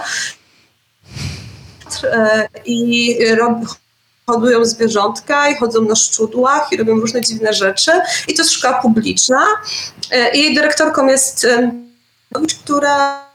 E, 2.03 2.47
I 2.65 3.17
rob, 3.35 3.53
hodują 4.27 4.65
zwierzątka 4.65 5.49
i 5.49 5.55
chodzą 5.55 5.81
na 5.81 5.95
szczudłach 5.95 6.67
i 6.71 6.77
robią 6.77 6.95
różne 6.99 7.21
dziwne 7.21 7.53
rzeczy. 7.53 7.91
I 8.27 8.33
to 8.33 8.41
jest 8.41 8.51
szkoła 8.51 8.81
publiczna. 8.81 9.41
E, 10.11 10.29
I 10.29 10.55
dyrektorką 10.55 11.07
jest 11.07 11.45
e, 11.45 11.71
która 12.63 13.25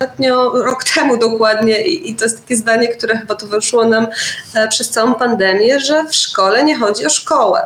ostatnio, 0.00 0.52
rok 0.64 0.84
temu 0.84 1.16
dokładnie, 1.16 1.80
i, 1.80 2.14
to 2.14 2.24
jest 2.24 2.40
takie 2.40 2.56
zdanie, 2.56 2.88
które 2.88 3.18
chyba 3.18 3.34
towarzyszyło 3.34 3.84
nam 3.84 4.06
e, 4.54 4.68
przez 4.68 4.90
całą 4.90 5.14
pandemię, 5.14 5.80
że 5.80 6.04
w 6.04 6.14
szkole 6.14 6.64
nie 6.64 6.78
chodzi 6.78 7.06
o 7.06 7.10
szkołę. 7.10 7.60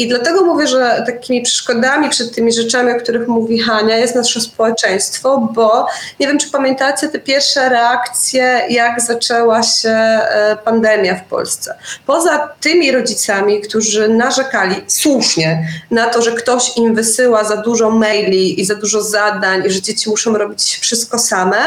I 0.00 0.08
dlatego 0.08 0.44
mówię, 0.44 0.66
że 0.66 1.02
takimi 1.06 1.42
przeszkodami 1.42 2.10
przed 2.10 2.34
tymi 2.34 2.52
rzeczami, 2.52 2.92
o 2.92 2.94
których 2.94 3.28
mówi 3.28 3.58
Hania, 3.58 3.98
jest 3.98 4.14
nasze 4.14 4.40
społeczeństwo, 4.40 5.48
bo 5.52 5.86
nie 6.20 6.26
wiem, 6.26 6.38
czy 6.38 6.50
pamiętacie 6.50 7.08
te 7.08 7.18
pierwsze 7.18 7.68
reakcje, 7.68 8.62
jak 8.70 9.00
zaczęła 9.00 9.62
się 9.62 9.90
e, 9.90 10.56
pandemia 10.64 11.14
w 11.14 11.24
Polsce. 11.24 11.74
Poza 12.06 12.48
tymi 12.60 12.92
rodzicami, 12.92 13.60
którzy 13.60 14.08
narzekali 14.08 14.76
słusznie 14.86 15.68
na 15.90 16.06
to, 16.06 16.22
że 16.22 16.32
ktoś 16.32 16.76
im 16.76 16.94
wysyła 16.94 17.44
za 17.44 17.56
dużo 17.56 17.90
maili 17.90 18.60
i 18.60 18.64
za 18.64 18.74
dużo 18.74 19.02
zadań, 19.02 19.62
i 19.66 19.70
że 19.70 19.82
dzieci 19.82 20.10
muszą 20.10 20.38
robić 20.38 20.78
wszystko 20.78 21.18
same, 21.18 21.58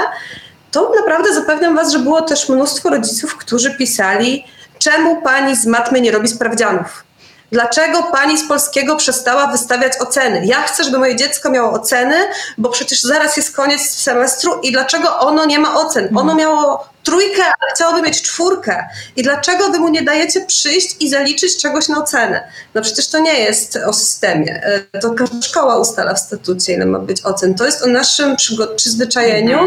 to 0.72 0.92
naprawdę 1.00 1.34
zapewniam 1.34 1.76
Was, 1.76 1.92
że 1.92 2.00
było 2.00 2.22
też 2.22 2.50
mnóstwo 2.50 2.90
rodziców, 2.90 3.38
którzy 3.38 3.78
pisali, 3.78 4.46
czemu 4.80 5.22
pani 5.22 5.56
z 5.56 5.66
matmy 5.66 6.02
nie 6.02 6.12
robi 6.12 6.28
sprawdzianów? 6.28 7.04
Dlaczego 7.54 8.04
pani 8.04 8.38
z 8.38 8.48
polskiego 8.48 8.96
przestała 8.96 9.48
wystawiać 9.48 9.94
oceny? 10.02 10.46
Ja 10.46 10.62
chcę, 10.64 10.84
żeby 10.84 10.98
moje 11.00 11.16
dziecko 11.16 11.50
miało 11.50 11.72
oceny, 11.72 12.16
bo 12.58 12.70
przecież 12.70 13.02
zaraz 13.02 13.38
jest 13.38 13.56
koniec 13.56 13.82
semestru 13.82 14.60
i 14.64 14.72
dlaczego 14.72 15.20
ono 15.20 15.46
nie 15.46 15.60
ma 15.60 15.76
ocen? 15.76 16.18
Ono 16.18 16.36
miało 16.36 16.90
trójkę, 17.04 17.44
ale 17.44 17.72
chciałoby 17.76 18.02
mieć 18.02 18.22
czwórkę. 18.22 18.86
I 19.16 19.24
dlaczego 19.24 19.72
wy 19.72 19.80
mu 19.80 19.90
nie 19.90 20.02
dajecie 20.04 20.46
przyjść 20.46 20.96
i 21.00 21.10
zaliczyć 21.10 21.58
czegoś 21.58 21.88
na 21.88 22.04
ocenę? 22.04 22.48
No 22.74 22.82
przecież 22.82 23.08
to 23.08 23.20
nie 23.20 23.40
jest 23.40 23.76
o 23.88 23.94
systemie. 23.94 24.62
E, 24.94 25.00
To 25.00 25.12
każda 25.12 25.42
szkoła 25.42 25.78
ustala 25.78 26.14
w 26.14 26.20
statucie, 26.20 26.74
ile 26.74 26.86
ma 26.86 27.00
być 27.00 27.22
ocen. 27.26 27.56
To 27.56 27.66
jest 27.66 27.84
o 27.84 27.88
naszym 27.88 28.36
przyzwyczajeniu, 28.76 29.60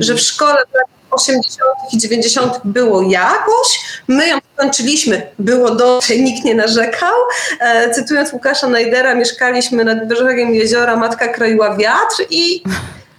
że 0.00 0.14
w 0.14 0.20
szkole 0.20 0.62
80. 1.10 1.60
i 1.92 1.98
90. 1.98 2.60
było 2.64 3.02
jakoś, 3.02 3.80
my 4.08 4.28
ją 4.28 4.38
skończyliśmy, 4.54 5.30
było 5.38 5.70
dobrze, 5.70 6.16
nikt 6.16 6.44
nie 6.44 6.54
narzekał. 6.54 7.14
E, 7.60 7.90
cytując 7.90 8.32
Łukasza 8.32 8.68
Najdera, 8.68 9.14
mieszkaliśmy 9.14 9.84
nad 9.84 10.08
brzegiem 10.08 10.54
jeziora, 10.54 10.96
matka 10.96 11.28
kroiła 11.28 11.76
wiatr 11.76 12.16
i 12.30 12.62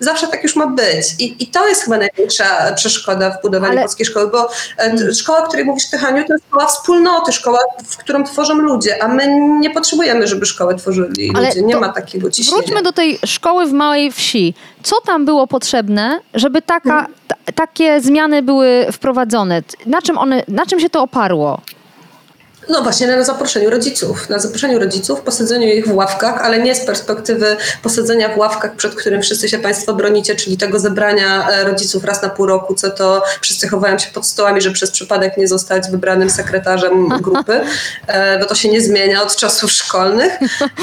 zawsze 0.01 0.27
tak 0.27 0.43
już 0.43 0.55
ma 0.55 0.67
być. 0.67 1.05
I, 1.19 1.43
i 1.43 1.47
to 1.47 1.67
jest 1.67 1.83
chyba 1.83 1.97
największa 1.97 2.73
przeszkoda 2.75 3.31
w 3.31 3.41
budowaniu 3.41 3.71
Ale- 3.71 3.81
polskiej 3.81 4.05
szkoły, 4.05 4.27
bo 4.27 4.49
e, 4.77 4.97
t- 4.97 5.13
szkoła, 5.13 5.39
o 5.43 5.47
której 5.47 5.65
mówisz 5.65 5.89
Ty, 5.89 5.97
Haniu, 5.97 6.23
to 6.27 6.33
jest 6.33 6.45
szkoła 6.47 6.65
wspólnoty, 6.65 7.31
szkoła, 7.33 7.59
w 7.85 7.97
którą 7.97 8.23
tworzą 8.23 8.53
ludzie, 8.53 9.03
a 9.03 9.07
my 9.07 9.39
nie 9.59 9.69
potrzebujemy, 9.69 10.27
żeby 10.27 10.45
szkołę 10.45 10.75
tworzyli 10.75 11.31
Ale 11.35 11.47
ludzie. 11.47 11.61
Nie 11.61 11.75
ma 11.77 11.89
takiego 11.89 12.31
ciśnienia. 12.31 12.61
Wróćmy 12.63 12.81
do 12.83 12.91
tej 12.91 13.19
szkoły 13.25 13.65
w 13.65 13.73
małej 13.73 14.11
wsi. 14.11 14.53
Co 14.83 15.01
tam 15.01 15.25
było 15.25 15.47
potrzebne, 15.47 16.19
żeby 16.33 16.61
taka, 16.61 17.07
ta, 17.27 17.35
takie 17.55 18.01
zmiany 18.01 18.41
były 18.41 18.87
wprowadzone? 18.91 19.61
Na 19.85 20.01
czym, 20.01 20.17
one, 20.17 20.43
na 20.47 20.65
czym 20.65 20.79
się 20.79 20.89
to 20.89 21.01
oparło? 21.01 21.61
No 22.69 22.81
właśnie 22.81 23.07
na 23.07 23.23
zaproszeniu 23.23 23.69
rodziców. 23.69 24.29
Na 24.29 24.39
zaproszeniu 24.39 24.79
rodziców, 24.79 25.21
posadzeniu 25.21 25.67
ich 25.67 25.87
w 25.87 25.95
ławkach, 25.95 26.41
ale 26.41 26.59
nie 26.59 26.75
z 26.75 26.85
perspektywy 26.85 27.57
posadzenia 27.83 28.29
w 28.29 28.37
ławkach, 28.37 28.75
przed 28.75 28.95
którym 28.95 29.21
wszyscy 29.21 29.49
się 29.49 29.59
Państwo 29.59 29.93
bronicie, 29.93 30.35
czyli 30.35 30.57
tego 30.57 30.79
zebrania 30.79 31.49
e, 31.49 31.63
rodziców 31.63 32.03
raz 32.03 32.21
na 32.21 32.29
pół 32.29 32.45
roku, 32.45 32.75
co 32.75 32.89
to 32.91 33.23
wszyscy 33.41 33.67
chowają 33.67 33.99
się 33.99 34.11
pod 34.11 34.25
stołami, 34.25 34.61
że 34.61 34.71
przez 34.71 34.91
przypadek 34.91 35.37
nie 35.37 35.47
zostać 35.47 35.89
wybranym 35.91 36.29
sekretarzem 36.29 37.07
grupy, 37.23 37.61
e, 38.07 38.39
bo 38.39 38.45
to 38.45 38.55
się 38.55 38.69
nie 38.69 38.81
zmienia 38.81 39.23
od 39.23 39.35
czasów 39.35 39.71
szkolnych. 39.71 40.33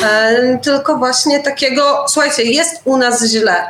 E, 0.04 0.58
Tylko 0.62 0.96
właśnie 0.96 1.40
takiego, 1.42 2.04
słuchajcie, 2.08 2.42
jest 2.42 2.80
u 2.84 2.96
nas 2.96 3.24
źle. 3.24 3.66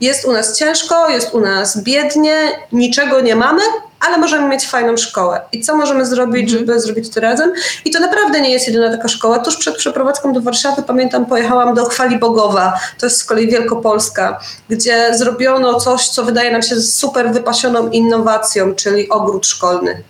Jest 0.00 0.24
u 0.24 0.32
nas 0.32 0.58
ciężko, 0.58 1.10
jest 1.10 1.34
u 1.34 1.40
nas 1.40 1.82
biednie, 1.82 2.36
niczego 2.72 3.20
nie 3.20 3.36
mamy, 3.36 3.62
ale 4.06 4.18
możemy 4.18 4.48
mieć 4.48 4.68
fajną 4.68 4.96
szkołę. 4.96 5.40
I 5.52 5.60
co 5.60 5.76
możemy 5.76 6.06
zrobić, 6.06 6.50
żeby 6.50 6.80
zrobić 6.80 7.10
to 7.10 7.20
razem? 7.20 7.52
I 7.84 7.90
to 7.90 8.00
naprawdę 8.00 8.40
nie 8.40 8.50
jest 8.50 8.66
jedyna 8.66 8.96
taka 8.96 9.08
szkoła. 9.08 9.38
Tuż 9.38 9.56
przed 9.56 9.76
przeprowadzką 9.76 10.32
do 10.32 10.40
Warszawy, 10.40 10.82
pamiętam, 10.82 11.26
pojechałam 11.26 11.74
do 11.74 11.84
Chwali 11.84 12.18
Bogowa, 12.18 12.80
to 12.98 13.06
jest 13.06 13.18
z 13.18 13.24
kolei 13.24 13.50
Wielkopolska, 13.50 14.40
gdzie 14.68 15.14
zrobiono 15.14 15.80
coś, 15.80 16.08
co 16.08 16.24
wydaje 16.24 16.52
nam 16.52 16.62
się 16.62 16.80
super 16.80 17.32
wypasioną 17.32 17.90
innowacją, 17.90 18.74
czyli 18.74 19.08
ogród 19.08 19.46
szkolny 19.46 20.02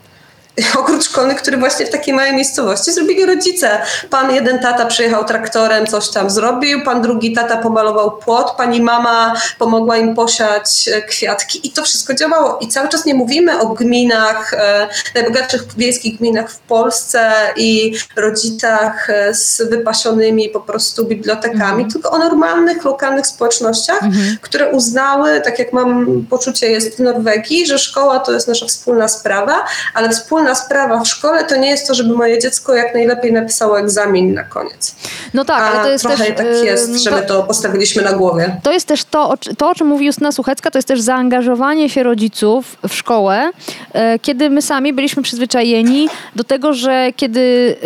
ogród 0.78 1.04
szkolny, 1.04 1.34
który 1.34 1.56
właśnie 1.56 1.86
w 1.86 1.90
takiej 1.90 2.14
małej 2.14 2.32
miejscowości 2.32 2.92
zrobili 2.92 3.26
rodzice. 3.26 3.80
Pan 4.10 4.34
jeden 4.34 4.58
tata 4.58 4.86
przyjechał 4.86 5.24
traktorem, 5.24 5.86
coś 5.86 6.10
tam 6.10 6.30
zrobił, 6.30 6.84
pan 6.84 7.02
drugi 7.02 7.32
tata 7.32 7.56
pomalował 7.56 8.16
płot, 8.16 8.50
pani 8.56 8.82
mama 8.82 9.34
pomogła 9.58 9.96
im 9.96 10.14
posiać 10.14 10.88
e, 10.88 11.02
kwiatki 11.02 11.66
i 11.66 11.70
to 11.70 11.82
wszystko 11.82 12.14
działało. 12.14 12.58
I 12.58 12.68
cały 12.68 12.88
czas 12.88 13.04
nie 13.04 13.14
mówimy 13.14 13.60
o 13.60 13.66
gminach, 13.66 14.54
e, 14.54 14.88
najbogatszych 15.14 15.62
wiejskich 15.76 16.18
gminach 16.18 16.50
w 16.50 16.58
Polsce 16.58 17.32
i 17.56 17.94
rodzicach 18.16 19.10
e, 19.10 19.34
z 19.34 19.62
wypasionymi 19.70 20.48
po 20.48 20.60
prostu 20.60 21.04
bibliotekami, 21.04 21.86
tylko 21.92 22.10
o 22.10 22.18
normalnych, 22.18 22.84
lokalnych 22.84 23.26
społecznościach, 23.26 24.00
które 24.40 24.70
uznały, 24.70 25.40
tak 25.40 25.58
jak 25.58 25.72
mam 25.72 26.06
poczucie 26.30 26.70
jest 26.70 26.96
w 26.96 27.00
Norwegii, 27.00 27.66
że 27.66 27.78
szkoła 27.78 28.20
to 28.20 28.32
jest 28.32 28.48
nasza 28.48 28.66
wspólna 28.66 29.08
sprawa, 29.08 29.64
ale 29.94 30.08
wspólna 30.10 30.41
sprawa 30.54 31.00
w 31.00 31.08
szkole 31.08 31.44
to 31.44 31.56
nie 31.56 31.70
jest 31.70 31.88
to, 31.88 31.94
żeby 31.94 32.14
moje 32.14 32.38
dziecko 32.38 32.74
jak 32.74 32.94
najlepiej 32.94 33.32
napisało 33.32 33.80
egzamin 33.80 34.34
na 34.34 34.44
koniec. 34.44 34.94
No 35.34 35.44
tak, 35.44 35.62
A 35.62 35.66
ale 35.66 35.84
to 35.84 35.90
jest 35.90 36.04
trochę 36.04 36.24
też... 36.24 36.36
tak 36.36 36.46
jest, 36.64 36.94
że 36.94 37.10
my 37.10 37.22
to 37.22 37.42
postawiliśmy 37.42 38.02
na 38.02 38.12
głowie. 38.12 38.56
To 38.62 38.72
jest 38.72 38.86
też 38.86 39.04
to, 39.04 39.34
to, 39.58 39.70
o 39.70 39.74
czym 39.74 39.86
mówi 39.86 40.06
Justyna 40.06 40.32
Suchecka, 40.32 40.70
to 40.70 40.78
jest 40.78 40.88
też 40.88 41.00
zaangażowanie 41.00 41.90
się 41.90 42.02
rodziców 42.02 42.76
w 42.88 42.94
szkołę, 42.94 43.50
e, 43.92 44.18
kiedy 44.18 44.50
my 44.50 44.62
sami 44.62 44.92
byliśmy 44.92 45.22
przyzwyczajeni 45.22 46.08
do 46.36 46.44
tego, 46.44 46.72
że 46.72 47.12
kiedy 47.16 47.76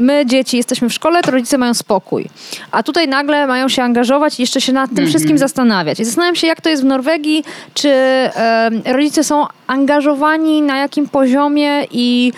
my, 0.00 0.26
dzieci, 0.26 0.56
jesteśmy 0.56 0.88
w 0.88 0.92
szkole, 0.92 1.22
to 1.22 1.30
rodzice 1.30 1.58
mają 1.58 1.74
spokój. 1.74 2.28
A 2.70 2.82
tutaj 2.82 3.08
nagle 3.08 3.46
mają 3.46 3.68
się 3.68 3.82
angażować 3.82 4.38
i 4.38 4.42
jeszcze 4.42 4.60
się 4.60 4.72
nad 4.72 4.90
tym 4.96 5.06
wszystkim 5.06 5.38
zastanawiać. 5.38 6.00
I 6.00 6.04
zastanawiam 6.04 6.36
się, 6.36 6.46
jak 6.46 6.60
to 6.60 6.68
jest 6.68 6.82
w 6.82 6.86
Norwegii, 6.86 7.44
czy 7.74 7.90
rodzice 8.84 9.24
są 9.24 9.46
angażowani 9.66 10.62
na 10.62 10.78
jakim 10.78 11.08
poziomie 11.08 11.86
i 11.90 12.32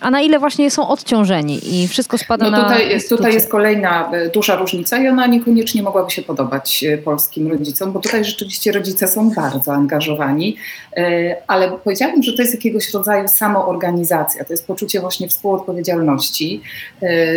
a 0.00 0.10
na 0.10 0.20
ile 0.20 0.38
właśnie 0.38 0.70
są 0.70 0.88
odciążeni 0.88 1.82
i 1.82 1.88
wszystko 1.88 2.18
spada 2.18 2.50
no 2.50 2.62
tutaj, 2.62 2.86
na 2.86 2.92
jest, 2.92 3.08
tutaj 3.08 3.34
jest 3.34 3.50
kolejna 3.50 4.10
e, 4.12 4.28
duża 4.28 4.56
różnica 4.56 4.98
i 4.98 5.08
ona 5.08 5.26
niekoniecznie 5.26 5.82
mogłaby 5.82 6.10
się 6.10 6.22
podobać 6.22 6.84
e, 6.84 6.98
polskim 6.98 7.48
rodzicom, 7.48 7.92
bo 7.92 8.00
tutaj 8.00 8.24
rzeczywiście 8.24 8.72
rodzice 8.72 9.08
są 9.08 9.30
bardzo 9.30 9.72
angażowani, 9.72 10.56
e, 10.96 11.36
ale 11.46 11.72
powiedziałabym, 11.84 12.22
że 12.22 12.32
to 12.32 12.42
jest 12.42 12.54
jakiegoś 12.54 12.94
rodzaju 12.94 13.28
samoorganizacja, 13.28 14.44
to 14.44 14.52
jest 14.52 14.66
poczucie 14.66 15.00
właśnie 15.00 15.28
współodpowiedzialności. 15.28 16.62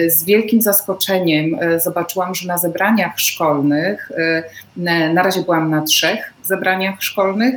Z 0.07 0.23
wielkim 0.23 0.61
zaskoczeniem 0.61 1.57
zobaczyłam, 1.83 2.35
że 2.35 2.47
na 2.47 2.57
zebraniach 2.57 3.19
szkolnych, 3.19 4.11
na 5.13 5.23
razie 5.23 5.41
byłam 5.41 5.69
na 5.69 5.81
trzech 5.81 6.33
zebraniach 6.43 7.03
szkolnych, 7.03 7.55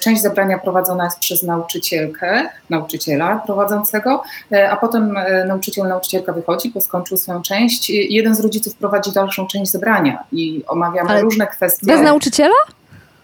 część 0.00 0.22
zebrania 0.22 0.58
prowadzona 0.58 1.04
jest 1.04 1.18
przez 1.18 1.42
nauczycielkę, 1.42 2.48
nauczyciela 2.70 3.42
prowadzącego, 3.46 4.22
e, 4.52 4.70
a 4.70 4.76
potem 4.76 5.16
e, 5.16 5.44
nauczyciel, 5.44 5.88
nauczycielka 5.88 6.32
wychodzi, 6.32 6.70
bo 6.70 6.80
skończył 6.80 7.16
swoją 7.16 7.42
część. 7.42 7.90
Jeden 7.90 8.34
z 8.34 8.40
rodziców 8.40 8.74
prowadzi 8.74 9.12
dalszą 9.12 9.46
część 9.46 9.70
zebrania 9.70 10.24
i 10.32 10.64
omawiamy 10.66 11.10
Ale 11.10 11.20
różne 11.20 11.46
kwestie. 11.46 11.86
Bez 11.86 12.00
nauczyciela? 12.00 12.54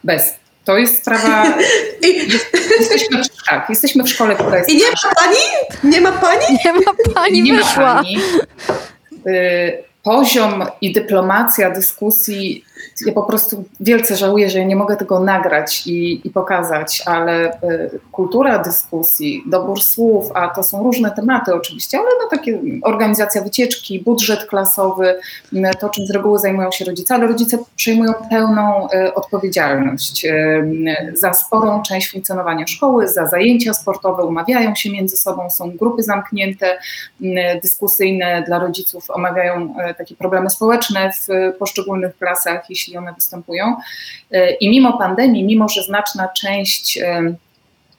Bez. 0.04 0.34
To 0.64 0.78
jest 0.78 0.98
sprawa. 0.98 1.44
jesteśmy, 2.80 3.22
tak, 3.50 3.70
jesteśmy 3.70 4.04
w 4.04 4.08
szkole, 4.08 4.34
która 4.34 4.58
jest. 4.58 4.70
I 4.70 4.76
nie 4.76 4.90
ma 4.90 5.14
pani? 5.14 5.38
Nie 5.84 6.00
ma 6.00 6.12
pani? 6.12 6.58
Nie 6.64 6.72
ma 6.72 7.14
pani, 7.14 7.42
nie 7.42 7.54
wyszła. 7.54 7.94
Ma 7.94 7.94
pani. 7.94 8.18
Poziom 10.04 10.64
i 10.80 10.92
dyplomacja 10.92 11.70
dyskusji 11.70 12.64
ja 13.06 13.12
po 13.12 13.22
prostu 13.22 13.64
wielce 13.80 14.16
żałuję, 14.16 14.50
że 14.50 14.58
ja 14.58 14.64
nie 14.64 14.76
mogę 14.76 14.96
tego 14.96 15.20
nagrać 15.20 15.86
i, 15.86 16.28
i 16.28 16.30
pokazać, 16.30 17.02
ale 17.06 17.52
y, 17.52 18.00
kultura 18.12 18.58
dyskusji, 18.58 19.44
dobór 19.46 19.82
słów, 19.82 20.30
a 20.34 20.48
to 20.48 20.62
są 20.62 20.82
różne 20.82 21.10
tematy 21.10 21.54
oczywiście, 21.54 21.98
ale 21.98 22.08
no 22.22 22.28
takie 22.30 22.60
organizacja 22.82 23.42
wycieczki, 23.42 24.00
budżet 24.00 24.46
klasowy, 24.46 25.14
y, 25.52 25.62
to 25.80 25.88
czym 25.88 26.06
z 26.06 26.10
reguły 26.10 26.38
zajmują 26.38 26.70
się 26.70 26.84
rodzice, 26.84 27.14
ale 27.14 27.26
rodzice 27.26 27.58
przejmują 27.76 28.12
pełną 28.30 28.88
y, 28.88 29.14
odpowiedzialność 29.14 30.26
za 31.14 31.34
sporą 31.34 31.82
część 31.82 32.12
funkcjonowania 32.12 32.66
szkoły, 32.66 33.08
za 33.08 33.26
zajęcia 33.26 33.74
sportowe, 33.74 34.22
umawiają 34.22 34.74
się 34.74 34.90
między 34.90 35.16
sobą, 35.16 35.50
są 35.50 35.70
grupy 35.70 36.02
zamknięte, 36.02 36.78
dyskusyjne 37.62 38.42
dla 38.46 38.58
rodziców, 38.58 39.10
omawiają 39.10 39.74
takie 39.94 40.16
problemy 40.16 40.50
społeczne 40.50 41.10
w 41.12 41.28
poszczególnych 41.58 42.18
klasach, 42.18 42.70
jeśli 42.70 42.96
one 42.96 43.12
występują. 43.12 43.76
E, 44.30 44.50
I 44.50 44.70
mimo 44.70 44.98
pandemii, 44.98 45.44
mimo 45.44 45.68
że 45.68 45.82
znaczna 45.82 46.28
część 46.28 46.98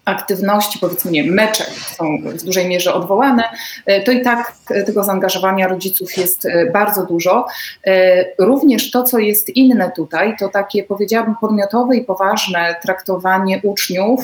aktywności, 0.05 0.79
powiedzmy 0.79 1.11
nie, 1.11 1.31
mecze 1.31 1.63
są 1.97 2.17
w 2.17 2.43
dużej 2.43 2.67
mierze 2.67 2.93
odwołane, 2.93 3.43
e, 3.85 4.01
to 4.01 4.11
i 4.11 4.21
tak 4.21 4.53
tego 4.85 5.03
zaangażowania 5.03 5.67
rodziców 5.67 6.17
jest 6.17 6.45
e, 6.45 6.65
bardzo 6.71 7.05
dużo. 7.05 7.47
E, 7.87 8.25
również 8.37 8.91
to, 8.91 9.03
co 9.03 9.19
jest 9.19 9.49
inne 9.49 9.91
tutaj, 9.95 10.35
to 10.39 10.49
takie 10.49 10.83
powiedziałabym 10.83 11.35
podmiotowe 11.41 11.95
i 11.95 12.05
poważne 12.05 12.75
traktowanie 12.83 13.61
uczniów. 13.63 14.23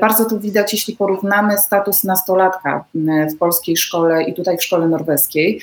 Bardzo 0.00 0.24
to 0.24 0.38
widać, 0.38 0.72
jeśli 0.72 0.96
porównamy 0.96 1.58
status 1.58 2.04
nastolatka 2.04 2.84
w 3.34 3.38
polskiej 3.38 3.76
szkole 3.76 4.22
i 4.22 4.34
tutaj 4.34 4.58
w 4.58 4.64
szkole 4.64 4.88
norweskiej. 4.88 5.60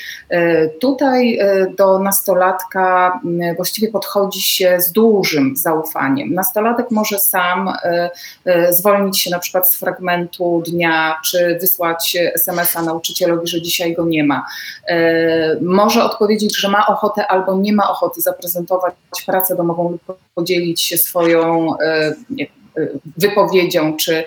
Tutaj 0.82 1.40
do 1.78 2.00
nastolatka 2.00 3.20
właściwie 3.56 3.88
podchodzi 3.88 4.42
się 4.42 4.82
z 4.82 4.92
dużym 4.92 5.56
zaufaniem. 5.56 6.34
Nastolatek 6.34 6.92
może 6.92 7.20
sam 7.20 7.74
zwolnić 8.70 9.20
się 9.20 9.32
na 9.32 9.39
na 9.40 9.42
przykład 9.42 9.74
z 9.74 9.76
fragmentu 9.76 10.64
dnia, 10.68 11.16
czy 11.26 11.58
wysłać 11.62 12.18
SMS-a 12.36 12.82
nauczycielowi, 12.82 13.48
że 13.48 13.62
dzisiaj 13.62 13.94
go 13.94 14.06
nie 14.06 14.24
ma. 14.24 14.46
E, 14.88 15.56
może 15.62 16.04
odpowiedzieć, 16.04 16.58
że 16.58 16.70
ma 16.70 16.88
ochotę 16.88 17.28
albo 17.28 17.58
nie 17.58 17.74
ma 17.74 17.90
ochoty 17.90 18.22
zaprezentować 18.22 18.94
pracę 19.26 19.56
domową 19.56 19.92
lub 19.92 20.18
podzielić 20.36 20.82
się 20.82 20.98
swoją 20.98 21.78
e, 21.80 22.14
wypowiedzią 23.18 23.98
czy 23.98 24.24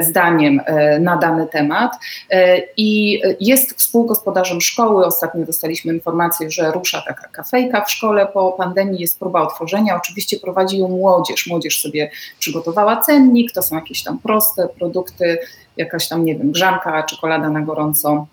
zdaniem 0.00 0.60
e, 0.66 0.98
na 0.98 1.16
dany 1.16 1.46
temat 1.46 1.92
e, 2.30 2.58
i 2.76 3.20
jest 3.40 3.78
współgospodarzem 3.78 4.60
szkoły. 4.60 5.06
Ostatnio 5.06 5.46
dostaliśmy 5.46 5.94
informację, 5.94 6.50
że 6.50 6.72
rusza 6.72 7.02
taka 7.06 7.28
kafejka 7.28 7.84
w 7.84 7.90
szkole 7.90 8.26
po 8.26 8.52
pandemii, 8.52 9.00
jest 9.00 9.18
próba 9.18 9.42
otworzenia. 9.42 9.96
Oczywiście 9.96 10.40
prowadzi 10.40 10.78
ją 10.78 10.88
młodzież. 10.88 11.46
Młodzież 11.46 11.80
sobie 11.80 12.10
przygotowała 12.38 13.00
cennik, 13.00 13.52
to 13.52 13.62
są 13.62 13.76
jakieś 13.76 14.02
tam 14.02 14.18
proste 14.18 14.68
produkty, 14.68 15.38
jakaś 15.76 16.08
tam, 16.08 16.24
nie 16.24 16.36
wiem, 16.36 16.52
grzanka, 16.52 17.02
czekolada 17.02 17.50
na 17.50 17.60
gorąco 17.60 18.26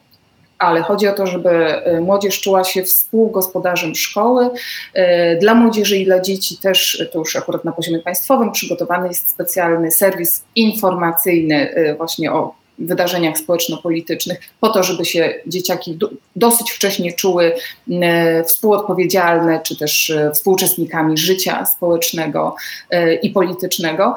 ale 0.62 0.82
chodzi 0.82 1.08
o 1.08 1.14
to, 1.14 1.28
żeby 1.28 1.50
y, 1.88 2.02
młodzież 2.02 2.42
czuła 2.42 2.64
się 2.64 2.84
współgospodarzem 2.84 3.96
szkoły. 3.96 4.50
Y, 4.98 5.38
dla 5.40 5.56
młodzieży 5.56 5.98
i 5.98 6.06
dla 6.06 6.22
dzieci 6.22 6.58
też, 6.58 7.08
to 7.12 7.20
już 7.20 7.36
akurat 7.36 7.66
na 7.66 7.72
poziomie 7.72 8.00
państwowym, 8.00 8.52
przygotowany 8.52 9.08
jest 9.08 9.30
specjalny 9.30 9.92
serwis 9.92 10.44
informacyjny 10.56 11.78
y, 11.78 11.96
właśnie 11.96 12.34
o 12.34 12.61
wydarzeniach 12.88 13.38
społeczno-politycznych, 13.38 14.40
po 14.60 14.70
to, 14.70 14.84
żeby 14.84 15.06
się 15.06 15.34
dzieciaki 15.48 15.96
do, 15.96 16.10
dosyć 16.36 16.72
wcześnie 16.72 17.14
czuły 17.14 17.54
e, 18.02 18.44
współodpowiedzialne, 18.44 19.60
czy 19.64 19.78
też 19.78 20.10
e, 20.10 20.32
współuczestnikami 20.32 21.18
życia 21.18 21.66
społecznego 21.66 22.56
e, 22.90 23.14
i 23.14 23.30
politycznego. 23.30 24.16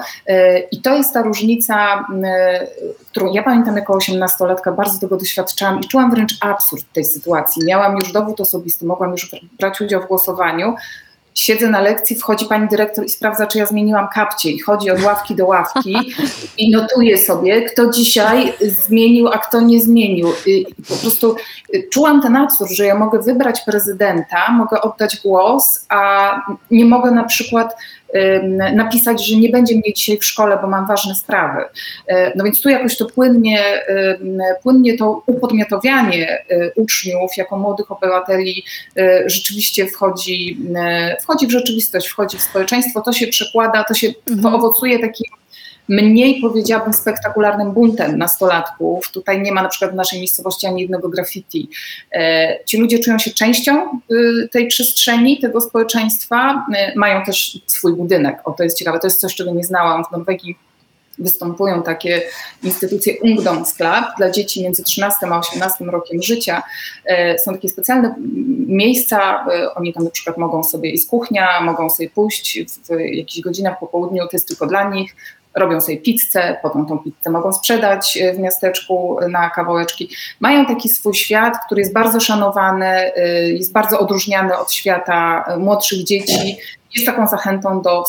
I 0.71 0.81
to 0.83 0.95
jest 0.95 1.15
ta 1.15 1.23
różnica, 1.23 2.07
którą 3.11 3.33
ja 3.33 3.43
pamiętam 3.43 3.77
jako 3.77 3.95
osiemnastolatka, 3.95 4.73
bardzo 4.73 5.01
tego 5.01 5.17
doświadczałam 5.17 5.81
i 5.81 5.89
czułam 5.89 6.11
wręcz 6.11 6.37
absurd 6.41 6.85
tej 6.93 7.05
sytuacji. 7.05 7.65
Miałam 7.65 7.97
już 7.97 8.13
dowód 8.13 8.41
osobisty, 8.41 8.87
mogłam 8.87 9.11
już 9.11 9.31
brać 9.59 9.81
udział 9.81 10.03
w 10.03 10.07
głosowaniu, 10.07 10.75
siedzę 11.45 11.71
na 11.71 11.81
lekcji, 11.81 12.17
wchodzi 12.17 12.47
pani 12.47 12.69
dyrektor 12.69 13.05
i 13.05 13.09
sprawdza, 13.09 13.47
czy 13.47 13.59
ja 13.59 13.67
zmieniłam 13.67 14.09
kapcie 14.15 14.51
i 14.51 14.59
chodzi 14.59 14.91
od 14.91 15.03
ławki 15.03 15.35
do 15.35 15.47
ławki 15.47 15.97
i 16.59 16.71
notuje 16.71 17.19
sobie, 17.19 17.63
kto 17.63 17.91
dzisiaj 17.91 18.53
zmienił, 18.61 19.29
a 19.29 19.39
kto 19.39 19.61
nie 19.61 19.81
zmienił. 19.81 20.29
I 20.47 20.67
po 20.89 20.95
prostu 20.95 21.37
y, 21.75 21.89
czułam 21.93 22.23
ten 22.23 22.37
absurd, 22.37 22.71
że 22.71 22.87
ja 22.87 22.95
mogę 22.95 23.19
wybrać 23.19 23.61
prezydenta, 23.61 24.53
mogę 24.53 24.81
oddać 24.81 25.21
głos, 25.25 25.87
a 25.89 26.41
nie 26.71 26.85
mogę 26.85 27.11
na 27.11 27.25
przykład 27.25 27.77
napisać, 28.75 29.27
że 29.27 29.37
nie 29.37 29.49
będzie 29.49 29.75
mnie 29.75 29.93
dzisiaj 29.93 30.19
w 30.19 30.25
szkole, 30.25 30.59
bo 30.63 30.69
mam 30.69 30.87
ważne 30.87 31.15
sprawy. 31.15 31.65
E, 32.07 32.33
no 32.37 32.45
więc 32.45 32.61
tu 32.61 32.69
jakoś 32.69 32.97
to 32.97 33.07
płynnie, 33.07 33.61
płynnie 34.63 34.99
to 34.99 35.23
upodmiotowianie 35.27 36.45
e, 36.51 36.73
uczniów 36.77 37.37
jako 37.37 37.59
młodych 37.59 37.93
obywateli 37.93 38.65
e, 38.97 39.23
rzeczywiście 39.27 39.87
wchodzi, 39.87 40.59
wchodzi 41.23 41.47
w 41.47 41.51
rzeczywistość, 41.51 42.09
wchodzi 42.09 42.39
w 42.39 42.43
społeczeństwo, 42.43 43.01
to 43.01 43.13
się 43.13 43.27
przekłada, 43.27 43.85
to 43.85 43.95
się 43.95 44.13
to 44.13 44.33
mhm. 44.33 44.55
owocuje 44.55 44.99
takim 44.99 45.27
mniej 45.89 46.41
powiedziałabym 46.41 46.93
spektakularnym 46.93 47.73
buntem 47.73 48.19
nastolatków. 48.19 49.11
Tutaj 49.11 49.43
nie 49.43 49.53
ma 49.53 49.63
na 49.63 49.69
przykład 49.69 49.93
w 49.93 49.95
naszej 49.95 50.19
miejscowości 50.19 50.67
ani 50.67 50.81
jednego 50.81 51.09
graffiti. 51.09 51.71
E, 52.13 52.65
ci 52.65 52.79
ludzie 52.79 52.99
czują 52.99 53.19
się 53.19 53.31
częścią 53.31 54.01
y, 54.13 54.49
tej 54.53 54.67
przestrzeni, 54.67 55.41
tego 55.41 55.61
społeczeństwa, 55.61 56.67
y, 56.95 56.99
mają 56.99 57.25
też 57.25 57.59
swój 57.67 57.93
budynek. 57.93 58.39
O, 58.45 58.53
to 58.53 58.65
jest 58.65 58.79
ciekawe, 58.79 58.99
to 59.01 59.07
jest 59.07 59.21
coś, 59.21 59.35
czego 59.35 59.51
nie 59.51 59.65
znałam. 59.65 60.05
W 60.05 60.11
Norwegii 60.13 60.57
występują 61.19 61.83
takie 61.83 62.23
instytucje 62.63 63.15
Ungdomsklub 63.23 64.05
dla 64.19 64.31
dzieci 64.31 64.63
między 64.63 64.83
13 64.83 65.27
a 65.27 65.39
18 65.39 65.85
rokiem 65.85 66.23
życia. 66.23 66.63
E, 67.05 67.39
są 67.39 67.53
takie 67.53 67.69
specjalne 67.69 68.15
miejsca, 68.67 69.47
e, 69.53 69.75
oni 69.75 69.93
tam 69.93 70.05
na 70.05 70.11
przykład 70.11 70.39
mogą 70.39 70.65
sobie, 70.65 70.91
jest 70.91 71.11
kuchnia, 71.11 71.61
mogą 71.61 71.91
sobie 71.91 72.11
pójść 72.11 72.59
w 72.89 73.01
jakichś 73.01 73.41
godzinach 73.41 73.79
po 73.79 73.87
południu, 73.87 74.23
to 74.23 74.31
jest 74.33 74.49
tylko 74.49 74.67
dla 74.67 74.91
nich, 74.91 75.17
robią 75.55 75.81
sobie 75.81 75.99
pizzę, 75.99 76.57
potem 76.63 76.87
tą 76.87 76.99
pizzę 76.99 77.31
mogą 77.31 77.53
sprzedać 77.53 78.19
e, 78.23 78.35
w 78.35 78.39
miasteczku 78.39 79.19
na 79.31 79.51
kawałeczki. 79.51 80.09
Mają 80.41 80.67
taki 80.67 80.89
swój 80.89 81.15
świat, 81.15 81.55
który 81.67 81.81
jest 81.81 81.93
bardzo 81.93 82.21
szanowany, 82.21 82.87
e, 82.87 83.49
jest 83.51 83.73
bardzo 83.73 83.99
odróżniany 83.99 84.59
od 84.59 84.73
świata 84.73 85.45
e, 85.47 85.57
młodszych 85.57 86.05
dzieci. 86.05 86.57
Jest 86.95 87.07
taką 87.07 87.29
zachętą 87.29 87.83
do 87.83 88.05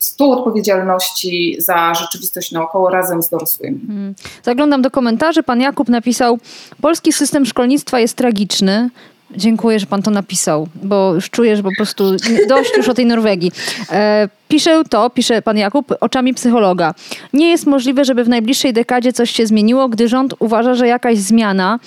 współodpowiedzialności 0.00 1.56
za 1.58 1.94
rzeczywistość 1.94 2.52
naokoło 2.52 2.90
razem 2.90 3.22
z 3.22 3.28
dorosłymi. 3.28 3.80
Hmm. 3.86 4.14
Zaglądam 4.42 4.82
do 4.82 4.90
komentarzy. 4.90 5.42
Pan 5.42 5.60
Jakub 5.60 5.88
napisał: 5.88 6.38
Polski 6.82 7.12
system 7.12 7.46
szkolnictwa 7.46 8.00
jest 8.00 8.16
tragiczny. 8.16 8.90
Dziękuję, 9.36 9.80
że 9.80 9.86
pan 9.86 10.02
to 10.02 10.10
napisał, 10.10 10.68
bo 10.82 11.14
już 11.14 11.30
czuję, 11.30 11.56
że 11.56 11.62
po 11.62 11.70
prostu 11.76 12.16
dość 12.48 12.76
już 12.76 12.88
o 12.88 12.94
tej 12.94 13.06
Norwegii. 13.06 13.52
E, 13.92 14.28
to, 14.90 15.10
pisze 15.10 15.42
pan 15.42 15.56
Jakub, 15.58 15.94
oczami 16.00 16.34
psychologa. 16.34 16.94
Nie 17.32 17.50
jest 17.50 17.66
możliwe, 17.66 18.04
żeby 18.04 18.24
w 18.24 18.28
najbliższej 18.28 18.72
dekadzie 18.72 19.12
coś 19.12 19.30
się 19.30 19.46
zmieniło, 19.46 19.88
gdy 19.88 20.08
rząd 20.08 20.34
uważa, 20.38 20.74
że 20.74 20.86
jakaś 20.86 21.18
zmiana 21.18 21.78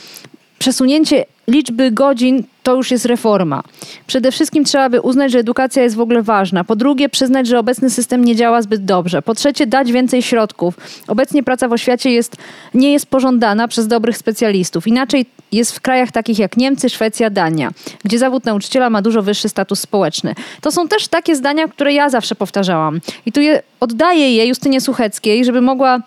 przesunięcie 0.64 1.26
liczby 1.48 1.92
godzin 1.92 2.44
to 2.64 2.76
już 2.76 2.92
jest 2.92 3.06
reforma. 3.06 3.64
Przede 4.08 4.32
wszystkim 4.32 4.64
trzeba 4.64 4.90
by 4.90 5.02
uznać, 5.02 5.32
że 5.32 5.40
edukacja 5.40 5.84
jest 5.84 5.96
w 5.96 6.00
ogóle 6.00 6.22
ważna. 6.22 6.64
Po 6.64 6.76
drugie, 6.76 7.10
przyznać, 7.10 7.48
że 7.48 7.60
obecny 7.60 7.90
system 7.90 8.26
nie 8.26 8.36
działa 8.36 8.62
zbyt 8.62 8.86
dobrze. 8.86 9.22
Po 9.22 9.36
trzecie, 9.36 9.68
dać 9.68 9.92
więcej 9.92 10.22
środków. 10.22 10.78
Obecnie 11.08 11.44
praca 11.44 11.68
w 11.68 11.74
oświacie 11.74 12.12
jest, 12.12 12.36
nie 12.74 12.92
jest 12.94 13.06
pożądana 13.06 13.68
przez 13.68 13.88
dobrych 13.88 14.18
specjalistów. 14.18 14.88
Inaczej 14.88 15.26
jest 15.52 15.76
w 15.76 15.82
krajach 15.82 16.12
takich 16.12 16.40
jak 16.40 16.58
Niemcy, 16.58 16.90
Szwecja, 16.90 17.30
Dania, 17.30 17.72
gdzie 18.04 18.20
zawód 18.20 18.46
nauczyciela 18.46 18.90
ma 18.90 19.02
dużo 19.02 19.22
wyższy 19.22 19.50
status 19.50 19.80
społeczny. 19.80 20.36
To 20.62 20.72
są 20.72 20.88
też 20.88 21.08
takie 21.08 21.36
zdania, 21.36 21.68
które 21.68 21.94
ja 21.94 22.10
zawsze 22.10 22.36
powtarzałam. 22.36 23.00
I 23.26 23.32
tu 23.32 23.42
je, 23.42 23.62
oddaję 23.80 24.36
je 24.36 24.48
Justynie 24.48 24.82
Sucheckiej, 24.82 25.46
żeby 25.46 25.62
mogła 25.62 26.00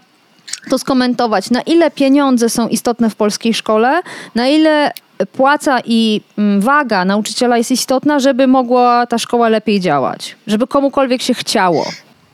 to 0.70 0.78
skomentować, 0.78 1.50
na 1.50 1.62
ile 1.62 1.90
pieniądze 1.90 2.48
są 2.50 2.68
istotne 2.68 3.10
w 3.10 3.14
polskiej 3.14 3.54
szkole, 3.54 4.00
na 4.34 4.48
ile 4.48 4.92
płaca 5.32 5.78
i 5.84 6.20
mm, 6.38 6.60
waga 6.60 7.04
nauczyciela 7.04 7.58
jest 7.58 7.70
istotna, 7.70 8.18
żeby 8.18 8.46
mogła 8.46 9.06
ta 9.06 9.18
szkoła 9.18 9.48
lepiej 9.48 9.80
działać, 9.80 10.36
żeby 10.46 10.66
komukolwiek 10.66 11.22
się 11.22 11.34
chciało. 11.34 11.86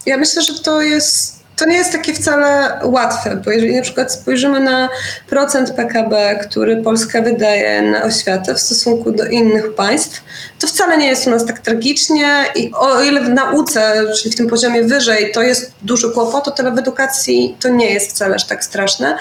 Ja 0.07 0.17
myślę, 0.17 0.43
że 0.43 0.55
to 0.55 0.83
jest 0.83 1.42
to 1.57 1.65
nie 1.65 1.77
jest 1.77 1.93
takie 1.93 2.15
wcale 2.15 2.79
łatwe, 2.85 3.37
bo 3.45 3.51
jeżeli 3.51 3.77
na 3.77 3.83
przykład 3.83 4.13
spojrzymy 4.13 4.61
na 4.61 4.89
procent 5.29 5.71
PKB, 5.71 6.39
który 6.43 6.77
Polska 6.77 7.23
wydaje 7.23 7.83
na 7.83 8.03
oświatę 8.03 8.55
w 8.55 8.61
stosunku 8.61 9.13
do 9.13 9.27
innych 9.27 9.75
państw, 9.75 10.25
to 10.61 10.67
wcale 10.67 10.99
nie 10.99 11.07
jest 11.07 11.27
u 11.27 11.31
nas 11.31 11.47
tak 11.47 11.59
tragicznie 11.59 12.27
i 12.55 12.71
o 12.75 13.03
ile 13.03 13.21
w 13.21 13.29
nauce, 13.29 14.03
czyli 14.17 14.35
w 14.35 14.37
tym 14.37 14.47
poziomie 14.47 14.83
wyżej, 14.83 15.33
to 15.33 15.43
jest 15.43 15.73
duży 15.83 16.11
kłopot, 16.11 16.49
o 16.49 16.51
tyle 16.51 16.73
w 16.73 16.79
edukacji 16.79 17.57
to 17.61 17.69
nie 17.69 17.91
jest 17.91 18.11
wcale 18.11 18.35
aż 18.35 18.47
tak 18.47 18.65
straszne. 18.65 19.17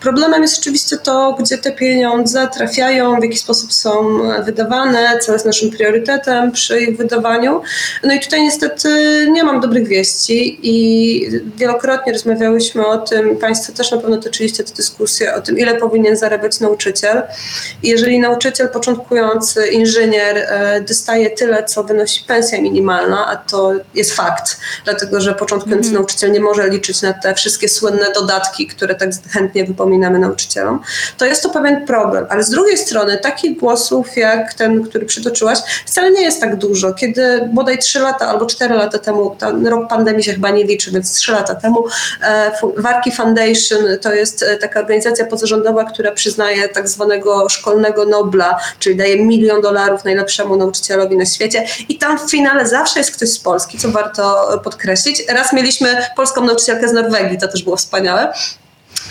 Problemem 0.00 0.42
jest 0.42 0.58
oczywiście 0.58 0.96
to, 0.96 1.36
gdzie 1.40 1.58
te 1.58 1.72
pieniądze 1.72 2.48
trafiają, 2.54 3.20
w 3.20 3.24
jaki 3.24 3.38
sposób 3.38 3.72
są 3.72 4.20
wydawane, 4.44 5.18
co 5.18 5.32
jest 5.32 5.46
naszym 5.46 5.70
priorytetem 5.70 6.52
przy 6.52 6.80
ich 6.80 6.96
wydawaniu. 6.96 7.62
No 8.02 8.14
i 8.14 8.20
tutaj 8.20 8.42
niestety 8.42 8.88
nie 9.30 9.44
mam 9.44 9.60
dobrych 9.60 9.88
wieści 9.88 10.58
i 10.62 11.63
wielokrotnie 11.64 12.12
rozmawiałyśmy 12.12 12.86
o 12.86 12.98
tym, 12.98 13.36
Państwo 13.36 13.72
też 13.72 13.90
na 13.90 13.98
pewno 13.98 14.16
toczyliście 14.16 14.64
tę 14.64 14.72
dyskusję 14.72 15.34
o 15.34 15.40
tym, 15.40 15.58
ile 15.58 15.74
powinien 15.74 16.16
zarabiać 16.16 16.60
nauczyciel. 16.60 17.22
I 17.82 17.88
jeżeli 17.88 18.18
nauczyciel 18.18 18.68
początkujący, 18.68 19.66
inżynier 19.66 20.36
e, 20.36 20.80
dostaje 20.80 21.30
tyle, 21.30 21.64
co 21.64 21.84
wynosi 21.84 22.24
pensja 22.24 22.60
minimalna, 22.60 23.26
a 23.26 23.36
to 23.36 23.72
jest 23.94 24.12
fakt, 24.12 24.58
dlatego 24.84 25.20
że 25.20 25.34
początkujący 25.34 25.88
mm. 25.88 26.00
nauczyciel 26.00 26.32
nie 26.32 26.40
może 26.40 26.68
liczyć 26.68 27.02
na 27.02 27.12
te 27.12 27.34
wszystkie 27.34 27.68
słynne 27.68 28.06
dodatki, 28.14 28.66
które 28.66 28.94
tak 28.94 29.10
chętnie 29.32 29.64
wypominamy 29.64 30.18
nauczycielom, 30.18 30.80
to 31.18 31.26
jest 31.26 31.42
to 31.42 31.50
pewien 31.50 31.86
problem. 31.86 32.26
Ale 32.30 32.44
z 32.44 32.50
drugiej 32.50 32.78
strony 32.78 33.18
takich 33.18 33.58
głosów 33.58 34.16
jak 34.16 34.54
ten, 34.54 34.84
który 34.84 35.06
przytoczyłaś, 35.06 35.58
wcale 35.86 36.10
nie 36.10 36.22
jest 36.22 36.40
tak 36.40 36.56
dużo. 36.56 36.94
Kiedy 36.94 37.48
bodaj 37.52 37.78
3 37.78 38.00
lata 38.00 38.28
albo 38.28 38.46
4 38.46 38.74
lata 38.74 38.98
temu, 38.98 39.36
ten 39.38 39.66
rok 39.66 39.88
pandemii 39.88 40.24
się 40.24 40.32
chyba 40.32 40.50
nie 40.50 40.64
liczy, 40.64 40.90
więc 40.90 41.14
3 41.14 41.32
lata 41.32 41.53
temu. 41.54 41.84
E, 42.22 42.52
Warki 42.76 43.12
Foundation 43.12 43.78
to 44.00 44.12
jest 44.12 44.42
e, 44.42 44.56
taka 44.56 44.80
organizacja 44.80 45.26
pozarządowa, 45.26 45.84
która 45.84 46.12
przyznaje 46.12 46.68
tak 46.68 46.88
zwanego 46.88 47.48
szkolnego 47.48 48.04
Nobla, 48.04 48.60
czyli 48.78 48.96
daje 48.96 49.24
milion 49.24 49.60
dolarów 49.60 50.04
najlepszemu 50.04 50.56
nauczycielowi 50.56 51.16
na 51.16 51.26
świecie 51.26 51.66
i 51.88 51.98
tam 51.98 52.18
w 52.18 52.30
finale 52.30 52.66
zawsze 52.66 53.00
jest 53.00 53.16
ktoś 53.16 53.28
z 53.28 53.38
Polski, 53.38 53.78
co 53.78 53.88
warto 53.88 54.48
podkreślić. 54.64 55.22
Raz 55.28 55.52
mieliśmy 55.52 56.06
polską 56.16 56.44
nauczycielkę 56.44 56.88
z 56.88 56.92
Norwegii, 56.92 57.38
to 57.38 57.48
też 57.48 57.62
było 57.62 57.76
wspaniałe. 57.76 58.32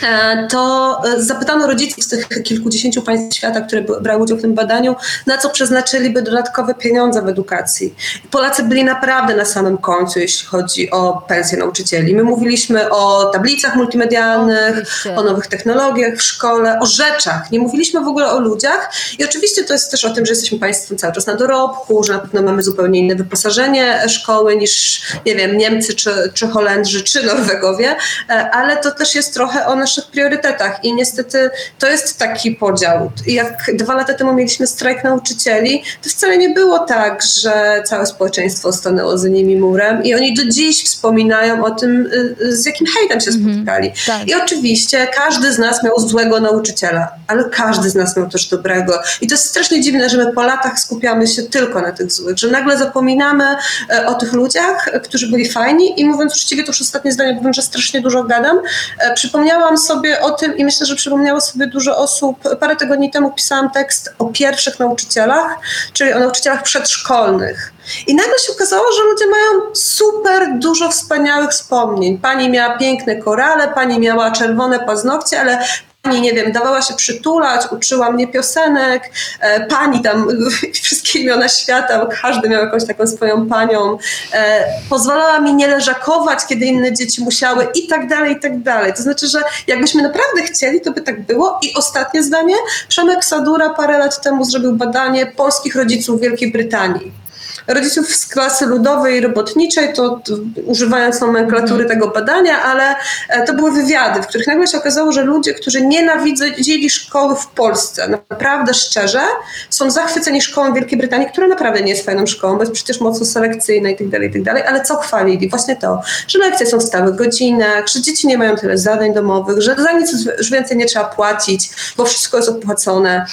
E, 0.01 0.47
to 0.47 1.01
e, 1.05 1.21
zapytano 1.21 1.67
rodziców 1.67 2.03
z 2.03 2.07
tych 2.07 2.27
kilkudziesięciu 2.43 3.01
państw 3.01 3.35
świata, 3.35 3.61
które 3.61 3.81
brały 4.01 4.23
udział 4.23 4.37
w 4.37 4.41
tym 4.41 4.53
badaniu, 4.53 4.95
na 5.25 5.37
co 5.37 5.49
przeznaczyliby 5.49 6.21
dodatkowe 6.21 6.73
pieniądze 6.73 7.21
w 7.21 7.27
edukacji. 7.27 7.95
Polacy 8.31 8.63
byli 8.63 8.83
naprawdę 8.83 9.35
na 9.35 9.45
samym 9.45 9.77
końcu, 9.77 10.19
jeśli 10.19 10.47
chodzi 10.47 10.91
o 10.91 11.25
pensje 11.27 11.57
nauczycieli. 11.57 12.15
My 12.15 12.23
mówiliśmy 12.23 12.89
o 12.89 13.25
tablicach 13.25 13.75
multimedialnych, 13.75 14.77
oczywiście. 14.77 15.15
o 15.15 15.23
nowych 15.23 15.47
technologiach 15.47 16.17
w 16.17 16.21
szkole, 16.21 16.79
o 16.79 16.85
rzeczach. 16.85 17.51
Nie 17.51 17.59
mówiliśmy 17.59 18.01
w 18.01 18.07
ogóle 18.07 18.31
o 18.31 18.39
ludziach 18.39 18.91
i 19.19 19.25
oczywiście 19.25 19.63
to 19.63 19.73
jest 19.73 19.91
też 19.91 20.05
o 20.05 20.09
tym, 20.09 20.25
że 20.25 20.31
jesteśmy 20.31 20.59
państwem 20.59 20.97
cały 20.97 21.13
czas 21.13 21.27
na 21.27 21.35
dorobku, 21.35 22.03
że 22.03 22.13
na 22.13 22.19
pewno 22.19 22.41
mamy 22.41 22.63
zupełnie 22.63 22.99
inne 22.99 23.15
wyposażenie 23.15 24.09
szkoły 24.09 24.55
niż, 24.55 25.01
nie 25.25 25.35
wiem, 25.35 25.57
Niemcy, 25.57 25.93
czy, 25.93 26.31
czy 26.33 26.47
Holendrzy, 26.47 27.03
czy 27.03 27.25
Norwegowie, 27.25 27.95
e, 28.29 28.51
ale 28.51 28.77
to 28.77 28.91
też 28.91 29.15
jest 29.15 29.33
trochę 29.33 29.65
o 29.65 29.75
naszych 29.83 30.05
priorytetach 30.05 30.83
i 30.83 30.93
niestety 30.93 31.49
to 31.79 31.87
jest 31.87 32.19
taki 32.19 32.51
podział. 32.51 33.11
Jak 33.27 33.71
dwa 33.73 33.95
lata 33.95 34.13
temu 34.13 34.33
mieliśmy 34.33 34.67
strajk 34.67 35.03
nauczycieli, 35.03 35.83
to 36.03 36.09
wcale 36.09 36.37
nie 36.37 36.49
było 36.49 36.79
tak, 36.79 37.23
że 37.41 37.83
całe 37.85 38.05
społeczeństwo 38.05 38.73
stanęło 38.73 39.17
za 39.17 39.27
nimi 39.27 39.55
murem 39.57 40.03
i 40.03 40.15
oni 40.15 40.33
do 40.33 40.45
dziś 40.45 40.83
wspominają 40.83 41.65
o 41.65 41.71
tym, 41.71 42.09
y, 42.41 42.57
z 42.57 42.65
jakim 42.65 42.87
hejtem 42.87 43.21
się 43.21 43.31
mhm. 43.31 43.55
spotkali. 43.55 43.91
tak. 44.07 44.27
I 44.27 44.35
oczywiście 44.35 45.07
każdy 45.15 45.53
z 45.53 45.59
nas 45.59 45.83
miał 45.83 45.99
złego 45.99 46.39
nauczyciela, 46.39 47.07
ale 47.27 47.43
każdy 47.49 47.89
z 47.89 47.95
nas 47.95 48.17
miał 48.17 48.29
też 48.29 48.47
dobrego. 48.47 48.99
I 49.21 49.27
to 49.27 49.33
jest 49.33 49.45
strasznie 49.45 49.81
dziwne, 49.81 50.09
że 50.09 50.17
my 50.17 50.33
po 50.33 50.43
latach 50.43 50.79
skupiamy 50.79 51.27
się 51.27 51.43
tylko 51.43 51.81
na 51.81 51.91
tych 51.91 52.11
złych, 52.11 52.37
że 52.37 52.47
nagle 52.47 52.77
zapominamy 52.77 53.45
e, 53.89 54.07
o 54.07 54.13
tych 54.13 54.33
ludziach, 54.33 54.89
którzy 55.03 55.27
byli 55.31 55.49
fajni 55.49 56.01
i 56.01 56.05
mówiąc 56.05 56.35
uczciwie, 56.35 56.63
to 56.63 56.69
już 56.69 56.81
ostatnie 56.81 57.11
zdanie, 57.11 57.33
bo 57.33 57.41
wiem, 57.41 57.53
że 57.53 57.61
strasznie 57.61 58.01
dużo 58.01 58.23
gadam, 58.23 58.59
e, 58.99 59.13
przypomniałam 59.13 59.72
Sobie 59.77 60.21
o 60.21 60.31
tym 60.31 60.57
i 60.57 60.65
myślę, 60.65 60.85
że 60.85 60.95
przypomniało 60.95 61.41
sobie 61.41 61.67
dużo 61.67 61.97
osób. 61.97 62.37
Parę 62.59 62.75
tygodni 62.75 63.11
temu 63.11 63.31
pisałam 63.31 63.71
tekst 63.71 64.13
o 64.19 64.25
pierwszych 64.25 64.79
nauczycielach, 64.79 65.57
czyli 65.93 66.13
o 66.13 66.19
nauczycielach 66.19 66.63
przedszkolnych. 66.63 67.73
I 68.07 68.15
nagle 68.15 68.39
się 68.39 68.53
okazało, 68.53 68.85
że 68.91 69.03
ludzie 69.03 69.25
mają 69.27 69.75
super 69.75 70.59
dużo 70.59 70.89
wspaniałych 70.89 71.49
wspomnień. 71.49 72.17
Pani 72.17 72.49
miała 72.49 72.77
piękne 72.77 73.15
korale, 73.15 73.67
pani 73.67 73.99
miała 73.99 74.31
czerwone 74.31 74.79
paznokcie, 74.79 75.41
ale 75.41 75.59
Pani, 76.03 76.21
nie 76.21 76.33
wiem, 76.33 76.51
dawała 76.51 76.81
się 76.81 76.93
przytulać, 76.93 77.61
uczyła 77.71 78.11
mnie 78.11 78.27
piosenek, 78.27 79.11
e, 79.39 79.65
pani 79.65 80.01
tam, 80.01 80.27
wszystkie 80.83 81.19
imiona 81.19 81.49
świata, 81.49 82.07
każdy 82.21 82.49
miał 82.49 82.65
jakąś 82.65 82.87
taką 82.87 83.07
swoją 83.07 83.47
panią, 83.47 83.97
e, 84.33 84.65
pozwalała 84.89 85.39
mi 85.39 85.53
nie 85.53 85.67
leżakować, 85.67 86.39
kiedy 86.49 86.65
inne 86.65 86.93
dzieci 86.93 87.23
musiały 87.23 87.67
i 87.75 87.87
tak 87.87 88.07
dalej, 88.07 88.33
i 88.33 88.39
tak 88.39 88.61
dalej. 88.61 88.93
To 88.93 89.03
znaczy, 89.03 89.27
że 89.27 89.39
jakbyśmy 89.67 90.03
naprawdę 90.03 90.41
chcieli, 90.41 90.81
to 90.81 90.91
by 90.91 91.01
tak 91.01 91.21
było. 91.21 91.59
I 91.61 91.73
ostatnie 91.73 92.23
zdanie, 92.23 92.55
Przemek 92.87 93.25
Sadura 93.25 93.69
parę 93.69 93.97
lat 93.97 94.21
temu 94.21 94.45
zrobił 94.45 94.75
badanie 94.75 95.25
polskich 95.25 95.75
rodziców 95.75 96.19
w 96.19 96.21
Wielkiej 96.21 96.51
Brytanii 96.51 97.22
rodziców 97.67 98.15
z 98.15 98.25
klasy 98.25 98.65
ludowej 98.65 99.17
i 99.17 99.21
robotniczej, 99.21 99.93
to, 99.93 100.21
używając 100.65 101.21
nomenklatury 101.21 101.85
tego 101.85 102.07
badania, 102.07 102.61
ale 102.61 102.95
e, 103.29 103.45
to 103.45 103.53
były 103.53 103.71
wywiady, 103.71 104.21
w 104.21 104.27
których 104.27 104.47
nagle 104.47 104.67
się 104.67 104.77
okazało, 104.77 105.11
że 105.11 105.23
ludzie, 105.23 105.53
którzy 105.53 105.85
nienawidzili 105.85 106.89
szkoły 106.89 107.35
w 107.35 107.47
Polsce, 107.47 108.19
naprawdę 108.29 108.73
szczerze, 108.73 109.21
są 109.69 109.91
zachwyceni 109.91 110.41
szkołą 110.41 110.73
Wielkiej 110.73 110.97
Brytanii, 110.97 111.27
która 111.27 111.47
naprawdę 111.47 111.81
nie 111.81 111.89
jest 111.89 112.05
fajną 112.05 112.25
szkołą, 112.25 112.53
bo 112.55 112.59
jest 112.59 112.73
przecież 112.73 113.01
mocno 113.01 113.25
selekcyjna 113.25 113.89
i 113.89 113.97
tak 113.97 114.09
dalej, 114.09 114.29
i 114.29 114.33
tak 114.33 114.43
dalej, 114.43 114.63
ale 114.63 114.81
co 114.81 114.97
chwalili? 114.97 115.49
Właśnie 115.49 115.75
to, 115.75 116.01
że 116.27 116.39
lekcje 116.39 116.65
są 116.65 116.77
w 116.77 116.83
stałych 116.83 117.15
godzinach, 117.15 117.87
że 117.87 118.01
dzieci 118.01 118.27
nie 118.27 118.37
mają 118.37 118.55
tyle 118.55 118.77
zadań 118.77 119.13
domowych, 119.13 119.61
że 119.61 119.75
za 119.75 119.91
nic 119.91 120.27
więcej 120.51 120.77
nie 120.77 120.85
trzeba 120.85 121.05
płacić, 121.05 121.69
bo 121.97 122.05
wszystko 122.05 122.37
jest 122.37 122.49
opłacone, 122.49 123.25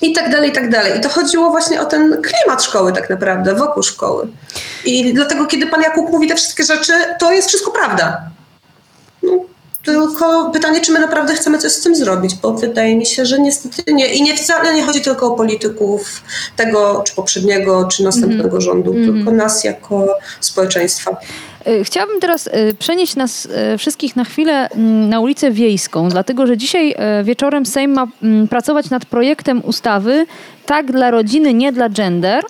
i 0.00 0.12
tak 0.12 0.30
dalej, 0.30 0.50
i 0.50 0.52
tak 0.52 0.70
dalej. 0.70 0.98
I 0.98 1.00
to 1.00 1.08
chodziło 1.08 1.50
właśnie 1.50 1.80
o 1.80 1.84
ten 1.84 2.22
klimat 2.22 2.64
szkoły 2.64 2.92
tak 2.92 3.10
naprawdę, 3.10 3.54
wokół 3.54 3.82
szkoły. 3.82 4.28
I 4.84 5.14
dlatego, 5.14 5.46
kiedy 5.46 5.66
pan 5.66 5.82
Jakub 5.82 6.10
mówi 6.10 6.28
te 6.28 6.34
wszystkie 6.34 6.64
rzeczy, 6.64 6.92
to 7.18 7.32
jest 7.32 7.48
wszystko 7.48 7.70
prawda. 7.70 8.22
No, 9.22 9.32
tylko 9.84 10.50
pytanie, 10.50 10.80
czy 10.80 10.92
my 10.92 10.98
naprawdę 10.98 11.34
chcemy 11.34 11.58
coś 11.58 11.72
z 11.72 11.80
tym 11.80 11.96
zrobić, 11.96 12.34
bo 12.34 12.52
wydaje 12.52 12.96
mi 12.96 13.06
się, 13.06 13.26
że 13.26 13.38
niestety 13.38 13.92
nie. 13.92 14.06
I 14.06 14.22
nie 14.22 14.36
wcale 14.36 14.74
nie 14.74 14.82
chodzi 14.82 15.00
tylko 15.00 15.26
o 15.26 15.30
polityków 15.30 16.22
tego, 16.56 17.02
czy 17.06 17.14
poprzedniego, 17.14 17.84
czy 17.84 18.04
następnego 18.04 18.48
mm. 18.48 18.60
rządu, 18.60 18.92
mm. 18.92 19.14
tylko 19.14 19.30
nas 19.30 19.64
jako 19.64 20.08
społeczeństwa. 20.40 21.16
E, 21.68 21.84
chciałabym 21.84 22.20
teraz 22.20 22.46
e, 22.52 22.74
przenieść 22.74 23.16
nas 23.16 23.48
e, 23.52 23.78
wszystkich 23.78 24.16
na 24.16 24.24
chwilę 24.24 24.68
mm, 24.70 25.08
na 25.08 25.20
ulicę 25.20 25.50
Wiejską, 25.50 26.08
dlatego 26.08 26.46
że 26.46 26.56
dzisiaj 26.56 26.94
wieczorem 27.24 27.66
Sejm 27.66 27.92
ma 27.92 28.06
mm, 28.22 28.48
pracować 28.48 28.90
nad 28.90 29.06
projektem 29.06 29.64
ustawy 29.64 30.26
Tak 30.68 30.92
dla 30.92 31.10
rodziny, 31.10 31.54
nie 31.54 31.72
dla 31.72 31.88
gender. 31.88 32.44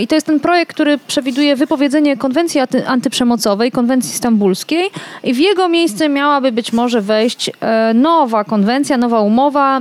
I 0.00 0.06
to 0.06 0.14
jest 0.14 0.26
ten 0.26 0.40
projekt, 0.40 0.74
który 0.74 0.98
przewiduje 0.98 1.56
wypowiedzenie 1.56 2.16
konwencji 2.16 2.60
antyprzemocowej, 2.86 3.72
konwencji 3.72 4.16
stambulskiej 4.16 4.90
i 5.24 5.34
w 5.34 5.38
jego 5.38 5.68
miejsce 5.68 6.08
miałaby 6.08 6.52
być 6.52 6.72
może 6.72 7.00
wejść 7.00 7.50
nowa 7.94 8.44
konwencja, 8.44 8.96
nowa 8.96 9.20
umowa 9.20 9.80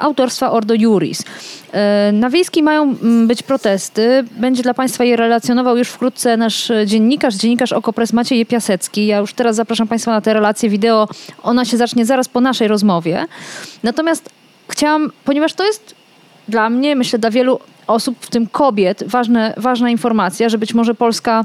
autorstwa 0.00 0.50
Ordo 0.50 0.74
Juris. 0.74 1.24
E, 1.72 2.12
na 2.12 2.30
Wiejskiej 2.30 2.62
mają 2.62 2.82
mm, 2.82 3.26
być 3.26 3.42
protesty. 3.42 4.24
Będzie 4.36 4.62
dla 4.62 4.74
Państwa 4.74 5.04
je 5.04 5.16
relacjonował 5.16 5.76
już 5.76 5.88
wkrótce 5.88 6.36
nasz 6.36 6.72
dziennikarz, 6.86 7.34
dziennikarz 7.34 7.72
Okopres 7.72 8.12
Maciej 8.12 8.46
Piasecki. 8.46 9.06
Ja 9.06 9.18
już 9.18 9.32
teraz 9.32 9.56
zapraszam 9.56 9.88
Państwa 9.88 10.10
na 10.10 10.20
tę 10.20 10.34
relację 10.34 10.68
wideo. 10.68 11.08
Ona 11.42 11.64
się 11.64 11.76
zacznie 11.76 12.04
zaraz 12.04 12.28
po 12.28 12.40
naszej 12.40 12.68
rozmowie. 12.68 13.26
Natomiast 13.82 14.30
chciałam, 14.68 15.10
ponieważ 15.24 15.54
to 15.54 15.64
jest 15.64 15.97
dla 16.48 16.70
mnie, 16.70 16.96
myślę, 16.96 17.18
dla 17.18 17.30
wielu 17.30 17.60
osób, 17.86 18.16
w 18.20 18.30
tym 18.30 18.46
kobiet, 18.46 19.04
ważne, 19.06 19.54
ważna 19.56 19.90
informacja, 19.90 20.48
że 20.48 20.58
być 20.58 20.74
może 20.74 20.94
Polska 20.94 21.44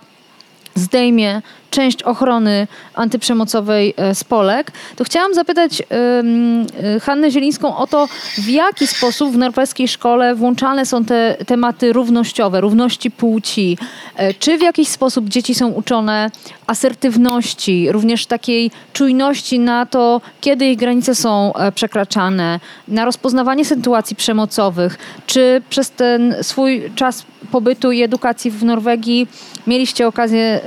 zdejmie 0.76 1.42
część 1.74 2.04
ochrony 2.04 2.68
antyprzemocowej 2.94 3.94
e, 3.98 4.16
z 4.16 4.24
Polek, 4.24 4.72
to 4.96 5.04
chciałam 5.04 5.34
zapytać 5.34 5.82
y, 5.82 7.00
Hannę 7.00 7.32
Zielińską 7.32 7.78
o 7.78 7.88
to, 7.88 8.08
w 8.38 8.48
jaki 8.48 8.88
sposób 8.88 9.32
w 9.32 9.38
norweskiej 9.38 9.88
szkole 9.88 10.36
włączane 10.36 10.86
są 10.86 11.06
te 11.06 11.38
tematy 11.48 11.94
równościowe, 11.94 12.62
równości 12.62 13.12
płci. 13.12 13.78
E, 14.16 14.34
czy 14.34 14.58
w 14.58 14.62
jakiś 14.62 14.88
sposób 14.88 15.30
dzieci 15.30 15.56
są 15.56 15.69
uczone 15.69 16.32
asertywności, 16.67 17.92
również 17.92 18.26
takiej 18.26 18.71
czujności 18.94 19.60
na 19.60 19.86
to, 19.86 20.21
kiedy 20.42 20.65
ich 20.65 20.78
granice 20.78 21.15
są 21.15 21.54
e, 21.54 21.71
przekraczane, 21.71 22.60
na 22.88 23.06
rozpoznawanie 23.06 23.65
sytuacji 23.65 24.15
przemocowych. 24.15 24.98
Czy 25.26 25.62
przez 25.69 25.92
ten 25.92 26.36
swój 26.42 26.92
czas 26.96 27.26
pobytu 27.52 27.92
i 27.92 28.04
edukacji 28.04 28.52
w 28.52 28.63
Norwegii 28.63 29.28
mieliście 29.67 30.08
okazję 30.08 30.62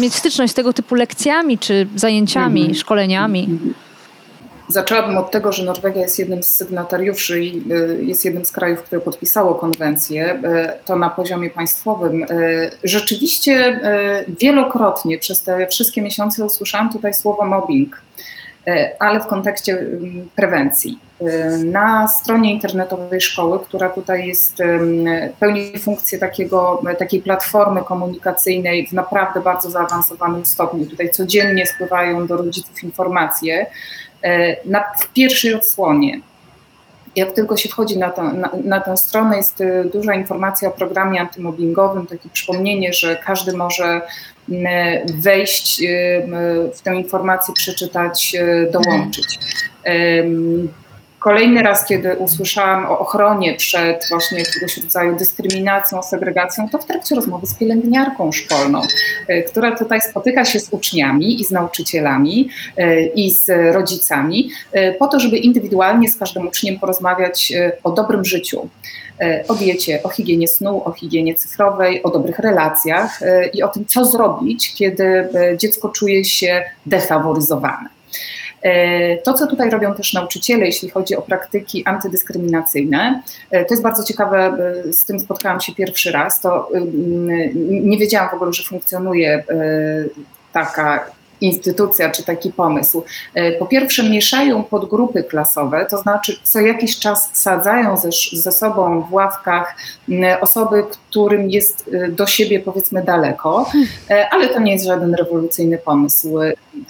mieć 0.00 0.11
styczność 0.14 0.52
z 0.52 0.54
tego 0.54 0.72
typu 0.72 0.94
lekcjami 0.94 1.58
czy 1.58 1.86
zajęciami, 1.96 2.60
mhm. 2.60 2.78
szkoleniami? 2.78 3.58
Zaczęłabym 4.68 5.18
od 5.18 5.30
tego, 5.30 5.52
że 5.52 5.64
Norwegia 5.64 6.02
jest 6.02 6.18
jednym 6.18 6.42
z 6.42 6.48
sygnatariuszy 6.48 7.44
i 7.44 7.62
jest 8.00 8.24
jednym 8.24 8.44
z 8.44 8.52
krajów, 8.52 8.82
które 8.82 9.00
podpisało 9.00 9.54
konwencję. 9.54 10.42
To 10.84 10.96
na 10.96 11.10
poziomie 11.10 11.50
państwowym. 11.50 12.26
Rzeczywiście 12.84 13.80
wielokrotnie 14.40 15.18
przez 15.18 15.42
te 15.42 15.66
wszystkie 15.66 16.02
miesiące 16.02 16.44
usłyszałam 16.44 16.92
tutaj 16.92 17.14
słowo 17.14 17.44
mobbing, 17.44 18.02
ale 18.98 19.20
w 19.20 19.26
kontekście 19.26 19.86
prewencji. 20.36 20.98
Na 21.64 22.08
stronie 22.08 22.52
internetowej 22.52 23.20
szkoły, 23.20 23.60
która 23.60 23.90
tutaj 23.90 24.26
jest, 24.26 24.58
pełni 25.40 25.78
funkcję 25.78 26.18
takiego, 26.18 26.82
takiej 26.98 27.22
platformy 27.22 27.82
komunikacyjnej 27.82 28.86
w 28.86 28.92
naprawdę 28.92 29.40
bardzo 29.40 29.70
zaawansowanym 29.70 30.46
stopniu. 30.46 30.86
Tutaj 30.86 31.10
codziennie 31.10 31.66
spływają 31.66 32.26
do 32.26 32.36
rodziców 32.36 32.84
informacje. 32.84 33.66
Na, 34.64 34.84
w 35.00 35.12
pierwszej 35.12 35.54
odsłonie 35.54 36.20
jak 37.16 37.32
tylko 37.32 37.56
się 37.56 37.68
wchodzi 37.68 37.98
na, 37.98 38.10
to, 38.10 38.22
na, 38.22 38.50
na, 38.64 38.80
tę 38.80 38.96
stronę, 38.96 39.36
jest 39.36 39.60
y, 39.60 39.90
duża 39.92 40.14
informacja 40.14 40.68
o 40.68 40.72
programie 40.72 41.20
antymobbingowym, 41.20 42.06
takie 42.06 42.28
przypomnienie, 42.28 42.92
że 42.92 43.16
każdy 43.16 43.56
może 43.56 44.00
wejść 45.14 45.82
y, 45.82 46.26
w 46.74 46.82
tę 46.82 46.94
informację, 46.94 47.54
przeczytać, 47.54 48.34
y, 48.34 48.70
dołączyć. 48.70 49.38
Kolejny 51.22 51.62
raz, 51.62 51.86
kiedy 51.86 52.16
usłyszałam 52.16 52.86
o 52.86 52.98
ochronie 52.98 53.54
przed 53.54 54.06
właśnie 54.10 54.38
jakiegoś 54.38 54.76
rodzaju 54.76 55.16
dyskryminacją, 55.16 56.02
segregacją, 56.02 56.68
to 56.68 56.78
w 56.78 56.84
trakcie 56.84 57.14
rozmowy 57.14 57.46
z 57.46 57.54
pielęgniarką 57.54 58.32
szkolną, 58.32 58.82
e, 59.28 59.42
która 59.42 59.76
tutaj 59.76 60.00
spotyka 60.00 60.44
się 60.44 60.60
z 60.60 60.72
uczniami 60.72 61.40
i 61.40 61.44
z 61.44 61.50
nauczycielami 61.50 62.48
e, 62.76 63.06
i 63.06 63.30
z 63.30 63.74
rodzicami, 63.74 64.50
e, 64.72 64.92
po 64.92 65.08
to, 65.08 65.20
żeby 65.20 65.38
indywidualnie 65.38 66.10
z 66.10 66.16
każdym 66.16 66.46
uczniem 66.48 66.78
porozmawiać 66.78 67.52
o 67.84 67.90
dobrym 67.90 68.24
życiu, 68.24 68.68
o 69.48 69.54
diecie, 69.54 70.02
o 70.02 70.08
higienie 70.08 70.48
snu, 70.48 70.82
o 70.84 70.92
higienie 70.92 71.34
cyfrowej, 71.34 72.02
o 72.02 72.10
dobrych 72.10 72.38
relacjach 72.38 73.20
i 73.54 73.62
o 73.62 73.68
tym, 73.68 73.86
co 73.86 74.04
zrobić, 74.04 74.74
kiedy 74.74 75.28
dziecko 75.56 75.88
czuje 75.88 76.24
się 76.24 76.64
defaworyzowane. 76.86 77.88
E, 78.62 79.16
to, 79.16 79.32
co 79.34 79.46
tutaj 79.46 79.70
robią 79.70 79.94
też 79.94 80.12
nauczyciele, 80.12 80.66
jeśli 80.66 80.90
chodzi 80.90 81.16
o 81.16 81.22
praktyki 81.22 81.84
antydyskryminacyjne, 81.84 83.22
e, 83.50 83.64
to 83.64 83.74
jest 83.74 83.82
bardzo 83.82 84.04
ciekawe, 84.04 84.56
z 84.92 85.04
tym 85.04 85.20
spotkałam 85.20 85.60
się 85.60 85.74
pierwszy 85.74 86.12
raz, 86.12 86.40
to 86.40 86.68
nie 87.54 87.98
wiedziałam 87.98 88.30
w 88.30 88.34
ogóle, 88.34 88.52
że 88.52 88.62
funkcjonuje 88.62 89.30
e, 89.30 89.44
taka 90.52 91.10
instytucja 91.42 92.10
czy 92.10 92.24
taki 92.24 92.52
pomysł. 92.52 93.04
E, 93.34 93.52
po 93.52 93.66
pierwsze, 93.66 94.10
mieszają 94.10 94.64
podgrupy 94.64 95.24
klasowe, 95.24 95.86
to 95.90 95.98
znaczy 95.98 96.36
co 96.42 96.60
jakiś 96.60 96.98
czas 96.98 97.30
sadzają 97.32 97.96
ze, 97.96 98.08
ze 98.32 98.52
sobą 98.52 99.02
w 99.02 99.12
ławkach 99.12 99.76
osoby, 100.40 100.84
którym 101.10 101.50
jest 101.50 101.90
e, 101.92 102.08
do 102.08 102.26
siebie 102.26 102.60
powiedzmy 102.60 103.02
daleko, 103.02 103.70
e, 104.10 104.28
ale 104.30 104.48
to 104.48 104.60
nie 104.60 104.72
jest 104.72 104.86
żaden 104.86 105.14
rewolucyjny 105.14 105.78
pomysł. 105.78 106.38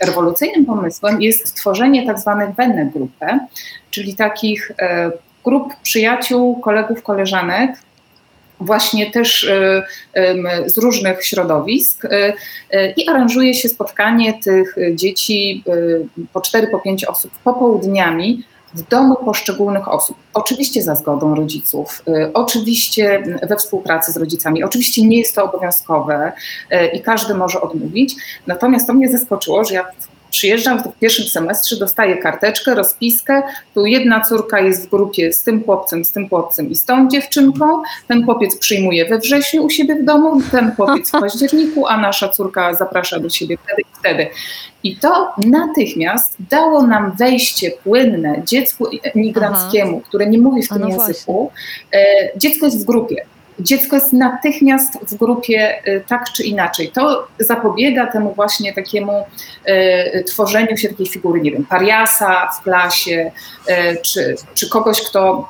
Rewolucyjnym 0.00 0.66
pomysłem 0.66 1.22
jest 1.22 1.56
tworzenie 1.56 2.06
tak 2.06 2.18
zwanych 2.18 2.54
wenne 2.54 2.86
grupy, 2.86 3.26
czyli 3.90 4.14
takich 4.14 4.72
grup 5.44 5.74
przyjaciół, 5.82 6.60
kolegów, 6.60 7.02
koleżanek, 7.02 7.70
właśnie 8.64 9.10
też 9.10 9.44
e, 9.44 9.82
z 10.66 10.78
różnych 10.78 11.24
środowisk 11.24 12.04
e, 12.04 12.32
e, 12.70 12.90
i 12.92 13.08
aranżuje 13.08 13.54
się 13.54 13.68
spotkanie 13.68 14.34
tych 14.44 14.76
dzieci 14.94 15.64
po 16.32 16.40
4 16.40 16.66
po 16.66 16.78
5 16.78 17.04
osób 17.04 17.30
popołudniami 17.44 18.44
w 18.74 18.88
domu 18.88 19.16
poszczególnych 19.24 19.88
osób. 19.88 20.16
Oczywiście 20.34 20.82
za 20.82 20.94
zgodą 20.94 21.34
rodziców, 21.34 22.02
oczywiście 22.34 23.22
we 23.48 23.56
współpracy 23.56 24.12
z 24.12 24.16
rodzicami. 24.16 24.64
Oczywiście 24.64 25.06
nie 25.06 25.18
jest 25.18 25.34
to 25.34 25.44
obowiązkowe 25.44 26.32
i 26.92 27.00
każdy 27.00 27.34
może 27.34 27.60
odmówić. 27.60 28.14
Natomiast 28.46 28.86
to 28.86 28.94
mnie 28.94 29.10
zaskoczyło, 29.10 29.64
że 29.64 29.74
ja 29.74 29.84
przyjeżdżam 30.32 30.82
w 30.82 30.98
pierwszym 30.98 31.26
semestrze, 31.26 31.76
dostaję 31.76 32.16
karteczkę, 32.16 32.74
rozpiskę, 32.74 33.42
tu 33.74 33.86
jedna 33.86 34.20
córka 34.20 34.60
jest 34.60 34.86
w 34.86 34.90
grupie 34.90 35.32
z 35.32 35.42
tym 35.42 35.64
chłopcem, 35.64 36.04
z 36.04 36.12
tym 36.12 36.28
chłopcem 36.28 36.70
i 36.70 36.74
z 36.74 36.84
tą 36.84 37.08
dziewczynką, 37.08 37.82
ten 38.08 38.24
chłopiec 38.24 38.58
przyjmuje 38.58 39.08
we 39.08 39.18
wrześniu 39.18 39.64
u 39.64 39.70
siebie 39.70 39.94
w 39.94 40.04
domu, 40.04 40.42
ten 40.50 40.72
chłopiec 40.76 41.08
w 41.08 41.12
październiku, 41.12 41.86
a 41.86 41.96
nasza 41.96 42.28
córka 42.28 42.74
zaprasza 42.74 43.20
do 43.20 43.30
siebie 43.30 43.56
wtedy 43.64 43.82
i 43.82 43.98
wtedy. 43.98 44.26
I 44.82 44.96
to 44.96 45.32
natychmiast 45.46 46.36
dało 46.50 46.82
nam 46.82 47.12
wejście 47.18 47.70
płynne 47.70 48.42
dziecku 48.44 48.86
migranckiemu, 49.14 49.96
Aha. 49.96 50.08
które 50.08 50.26
nie 50.26 50.38
mówi 50.38 50.62
w 50.62 50.68
tym 50.68 50.78
no 50.78 50.88
języku. 50.88 51.50
Właśnie. 51.92 52.30
Dziecko 52.36 52.66
jest 52.66 52.82
w 52.82 52.84
grupie 52.84 53.16
dziecko 53.62 53.96
jest 53.96 54.12
natychmiast 54.12 54.98
w 55.08 55.14
grupie 55.14 55.82
y, 55.88 56.04
tak 56.08 56.32
czy 56.32 56.44
inaczej. 56.44 56.88
To 56.88 57.28
zapobiega 57.38 58.06
temu 58.06 58.34
właśnie 58.34 58.72
takiemu 58.72 59.24
y, 59.68 60.24
tworzeniu 60.24 60.76
się 60.76 60.88
takiej 60.88 61.06
figury, 61.06 61.40
nie 61.40 61.52
wiem, 61.52 61.64
pariasa 61.64 62.48
w 62.48 62.62
klasie, 62.62 63.32
y, 63.68 63.72
czy, 64.02 64.34
czy 64.54 64.68
kogoś, 64.68 65.02
kto 65.02 65.48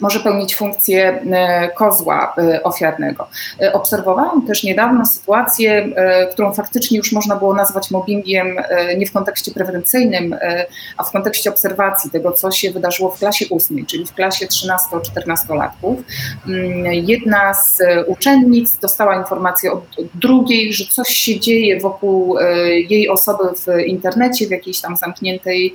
może 0.00 0.20
pełnić 0.20 0.54
funkcję 0.56 1.22
e, 1.32 1.68
kozła 1.68 2.34
e, 2.38 2.62
ofiarnego. 2.62 3.28
E, 3.60 3.72
obserwowałam 3.72 4.46
też 4.46 4.64
niedawno 4.64 5.06
sytuację, 5.06 5.88
którą 6.32 6.52
faktycznie 6.52 6.98
już 6.98 7.12
można 7.12 7.36
było 7.36 7.54
nazwać 7.54 7.90
mobbingiem 7.90 8.56
nie 8.96 9.06
w 9.06 9.12
kontekście 9.12 9.50
prewencyjnym, 9.50 10.36
a 10.96 11.04
w 11.04 11.12
kontekście 11.12 11.50
obserwacji 11.50 12.10
tego, 12.10 12.32
co 12.32 12.50
się 12.50 12.70
wydarzyło 12.70 13.10
w 13.10 13.18
klasie 13.18 13.46
ósmej, 13.50 13.86
czyli 13.86 14.06
w 14.06 14.14
klasie 14.14 14.46
13-14-latków. 14.46 15.96
Mm, 16.46 16.84
jedna 16.92 17.54
z 17.54 17.82
uczennic 18.06 18.78
dostała 18.78 19.16
informację 19.16 19.72
od 19.72 19.84
drugiej, 20.14 20.72
że 20.72 20.84
coś 20.84 21.08
się 21.08 21.40
dzieje 21.40 21.80
wokół 21.80 22.36
jej 22.88 23.08
osoby 23.08 23.44
w 23.66 23.86
internecie, 23.86 24.46
w 24.46 24.50
jakiejś 24.50 24.80
tam 24.80 24.96
zamkniętej 24.96 25.74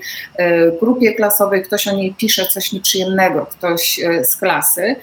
grupie 0.79 1.13
klasowej, 1.13 1.63
ktoś 1.63 1.87
o 1.87 1.91
niej 1.91 2.15
pisze 2.17 2.45
coś 2.45 2.73
nieprzyjemnego, 2.73 3.45
ktoś 3.45 3.99
z 4.23 4.37
klasy 4.37 4.95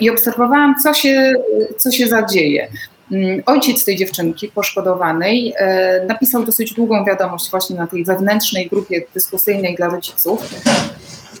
i 0.00 0.10
obserwowałam, 0.10 0.74
co 0.82 0.94
się, 0.94 1.32
co 1.78 1.90
się 1.90 2.06
zadzieje. 2.06 2.68
Mm, 3.12 3.42
ojciec 3.46 3.84
tej 3.84 3.96
dziewczynki 3.96 4.48
poszkodowanej 4.48 5.54
e, 5.56 6.04
napisał 6.06 6.44
dosyć 6.44 6.74
długą 6.74 7.04
wiadomość 7.04 7.50
właśnie 7.50 7.76
na 7.76 7.86
tej 7.86 8.04
wewnętrznej 8.04 8.68
grupie 8.68 9.02
dyskusyjnej 9.14 9.74
dla 9.74 9.88
rodziców, 9.88 10.54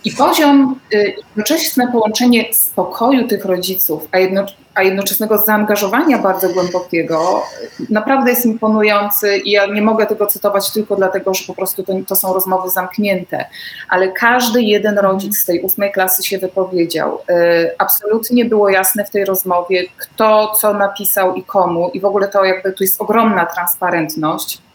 i 0.06 0.12
poziom, 0.12 0.80
y, 0.94 1.14
jednoczesne 1.26 1.92
połączenie 1.92 2.54
spokoju 2.54 3.28
tych 3.28 3.44
rodziców, 3.44 4.08
a, 4.12 4.18
jedno, 4.18 4.46
a 4.74 4.82
jednoczesnego 4.82 5.38
zaangażowania 5.38 6.18
bardzo 6.18 6.48
głębokiego, 6.48 7.42
naprawdę 7.90 8.30
jest 8.30 8.46
imponujący 8.46 9.38
i 9.38 9.50
ja 9.50 9.66
nie 9.66 9.82
mogę 9.82 10.06
tego 10.06 10.26
cytować 10.26 10.72
tylko 10.72 10.96
dlatego, 10.96 11.34
że 11.34 11.44
po 11.46 11.54
prostu 11.54 11.82
to, 11.82 11.92
to 12.08 12.16
są 12.16 12.34
rozmowy 12.34 12.70
zamknięte, 12.70 13.44
ale 13.88 14.12
każdy 14.12 14.62
jeden 14.62 14.98
rodzic 14.98 15.38
z 15.38 15.44
tej 15.44 15.60
ósmej 15.60 15.92
klasy 15.92 16.22
się 16.22 16.38
wypowiedział. 16.38 17.18
Y, 17.30 17.70
absolutnie 17.78 18.44
było 18.44 18.68
jasne 18.68 19.04
w 19.04 19.10
tej 19.10 19.24
rozmowie, 19.24 19.84
kto 19.96 20.52
co 20.60 20.74
napisał 20.74 21.34
i 21.34 21.44
komu 21.44 21.90
i 21.94 22.00
w 22.00 22.04
ogóle 22.04 22.28
to 22.28 22.44
jakby 22.44 22.72
tu 22.72 22.84
jest 22.84 23.00
ogromna 23.00 23.46
transparentność 23.46 24.65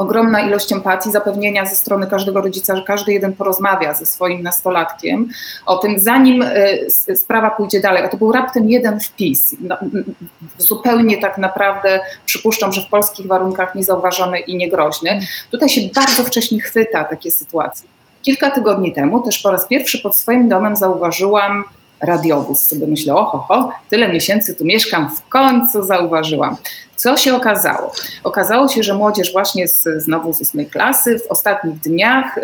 ogromna 0.00 0.40
ilość 0.40 0.72
empatii, 0.72 1.12
zapewnienia 1.12 1.66
ze 1.66 1.74
strony 1.74 2.06
każdego 2.06 2.40
rodzica, 2.40 2.76
że 2.76 2.82
każdy 2.82 3.12
jeden 3.12 3.32
porozmawia 3.32 3.94
ze 3.94 4.06
swoim 4.06 4.42
nastolatkiem 4.42 5.28
o 5.66 5.76
tym, 5.76 5.98
zanim 5.98 6.42
e, 6.42 7.16
sprawa 7.16 7.50
pójdzie 7.50 7.80
dalej. 7.80 8.04
A 8.04 8.08
to 8.08 8.16
był 8.16 8.32
raptem 8.32 8.70
jeden 8.70 9.00
wpis. 9.00 9.56
No, 9.60 9.76
zupełnie 10.58 11.18
tak 11.18 11.38
naprawdę 11.38 12.00
przypuszczam, 12.26 12.72
że 12.72 12.82
w 12.82 12.88
polskich 12.88 13.26
warunkach 13.26 13.74
niezauważony 13.74 14.38
i 14.38 14.56
niegroźny. 14.56 15.20
Tutaj 15.50 15.68
się 15.68 15.80
bardzo 15.94 16.24
wcześnie 16.24 16.60
chwyta 16.60 17.04
takie 17.04 17.30
sytuacje. 17.30 17.88
kilka 18.22 18.50
tygodni 18.50 18.92
temu 18.92 19.20
też 19.20 19.38
po 19.38 19.50
raz 19.50 19.66
pierwszy 19.66 19.98
pod 19.98 20.16
swoim 20.16 20.48
domem 20.48 20.76
zauważyłam 20.76 21.64
radiowóz. 22.00 22.62
Sobie 22.62 22.86
myślę, 22.86 23.14
oho, 23.14 23.38
ho, 23.38 23.72
tyle 23.90 24.08
miesięcy 24.08 24.54
tu 24.54 24.64
mieszkam, 24.64 25.10
w 25.16 25.28
końcu 25.28 25.82
zauważyłam. 25.82 26.56
Co 27.00 27.16
się 27.16 27.36
okazało? 27.36 27.92
Okazało 28.24 28.68
się, 28.68 28.82
że 28.82 28.94
młodzież 28.94 29.32
właśnie 29.32 29.68
z, 29.68 29.82
znowu 29.96 30.32
z 30.34 30.40
ósmej 30.40 30.66
klasy 30.66 31.18
w 31.18 31.30
ostatnich 31.30 31.78
dniach 31.78 32.38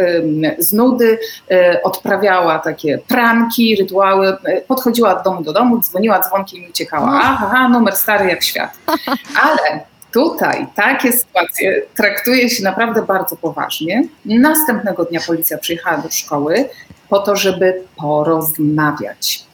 z 0.59 0.73
nudy 0.73 1.19
y, 1.51 1.83
odprawiała 1.83 2.59
takie 2.59 2.99
pranki, 2.99 3.77
rytuały, 3.77 4.29
y, 4.29 4.65
podchodziła 4.69 5.17
od 5.17 5.25
domu 5.25 5.43
do 5.43 5.53
domu, 5.53 5.81
dzwoniła 5.81 6.21
dzwonkiem 6.21 6.65
i 6.65 6.69
uciekała. 6.69 7.07
No. 7.07 7.19
Aha, 7.23 7.51
aha, 7.51 7.69
numer 7.69 7.97
stary 7.97 8.29
jak 8.29 8.43
świat. 8.43 8.71
Ale 9.45 9.81
tutaj 10.13 10.67
takie 10.75 11.13
sytuacje 11.13 11.83
traktuje 11.97 12.51
się 12.51 12.65
naprawdę 12.65 13.03
bardzo 13.03 13.37
poważnie. 13.37 14.09
Następnego 14.25 15.05
dnia 15.05 15.21
policja 15.27 15.59
przyjechała 15.59 15.99
do 15.99 16.11
szkoły 16.11 16.69
po 17.09 17.19
to, 17.19 17.37
żeby 17.37 17.83
porozmawiać 17.97 19.46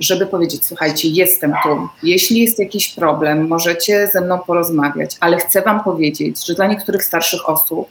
żeby 0.00 0.26
powiedzieć, 0.26 0.66
słuchajcie, 0.66 1.08
jestem 1.08 1.52
tu. 1.62 1.88
Jeśli 2.02 2.40
jest 2.40 2.58
jakiś 2.58 2.94
problem, 2.94 3.48
możecie 3.48 4.06
ze 4.12 4.20
mną 4.20 4.38
porozmawiać, 4.38 5.10
ale 5.20 5.36
chcę 5.36 5.62
Wam 5.62 5.84
powiedzieć, 5.84 6.46
że 6.46 6.54
dla 6.54 6.66
niektórych 6.66 7.04
starszych 7.04 7.48
osób 7.48 7.88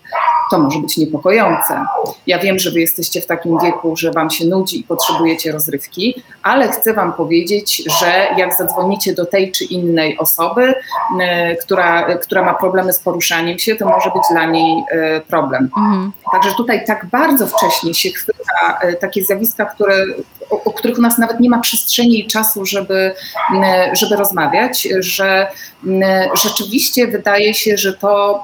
to 0.52 0.60
może 0.60 0.80
być 0.80 0.98
niepokojące. 0.98 1.86
Ja 2.28 2.40
wiem, 2.40 2.60
że 2.60 2.72
Wy 2.72 2.80
jesteście 2.80 3.22
w 3.22 3.26
takim 3.26 3.60
wieku, 3.60 3.96
że 3.96 4.12
Wam 4.12 4.30
się 4.30 4.46
nudzi 4.46 4.80
i 4.80 4.84
potrzebujecie 4.84 5.52
rozrywki, 5.52 6.24
ale 6.44 6.68
chcę 6.68 6.94
Wam 6.94 7.14
powiedzieć, 7.14 7.84
że 8.00 8.28
jak 8.38 8.58
zadzwonicie 8.58 9.14
do 9.14 9.26
tej 9.26 9.52
czy 9.52 9.66
innej 9.66 10.18
osoby, 10.18 10.70
y, 10.70 11.56
która, 11.62 12.18
która 12.18 12.44
ma 12.44 12.54
problemy 12.54 12.94
z 12.94 13.00
poruszaniem 13.00 13.60
się, 13.60 13.76
to 13.76 13.86
może 13.86 14.10
być 14.10 14.24
dla 14.32 14.46
niej 14.46 14.84
y, 15.18 15.22
problem. 15.28 15.70
Mhm. 15.78 16.12
Także 16.32 16.52
tutaj 16.58 16.86
tak 16.86 17.06
bardzo 17.06 17.48
wcześnie 17.48 17.94
się 17.94 18.10
chwyta 18.10 18.45
y, 18.84 18.96
takie 19.02 19.24
zjawiska, 19.24 19.66
które, 19.66 20.06
o, 20.50 20.64
o 20.64 20.72
których 20.72 20.98
u 20.98 21.02
nas 21.02 21.18
nawet 21.18 21.40
nie 21.40 21.50
ma 21.50 21.60
przestrzeni, 21.60 22.20
i 22.20 22.28
czasu, 22.28 22.66
żeby, 22.66 23.14
żeby 23.94 24.16
rozmawiać, 24.16 24.88
że 25.00 25.48
rzeczywiście 26.44 27.08
wydaje 27.08 27.54
się, 27.54 27.78
że 27.78 27.94
to 27.94 28.44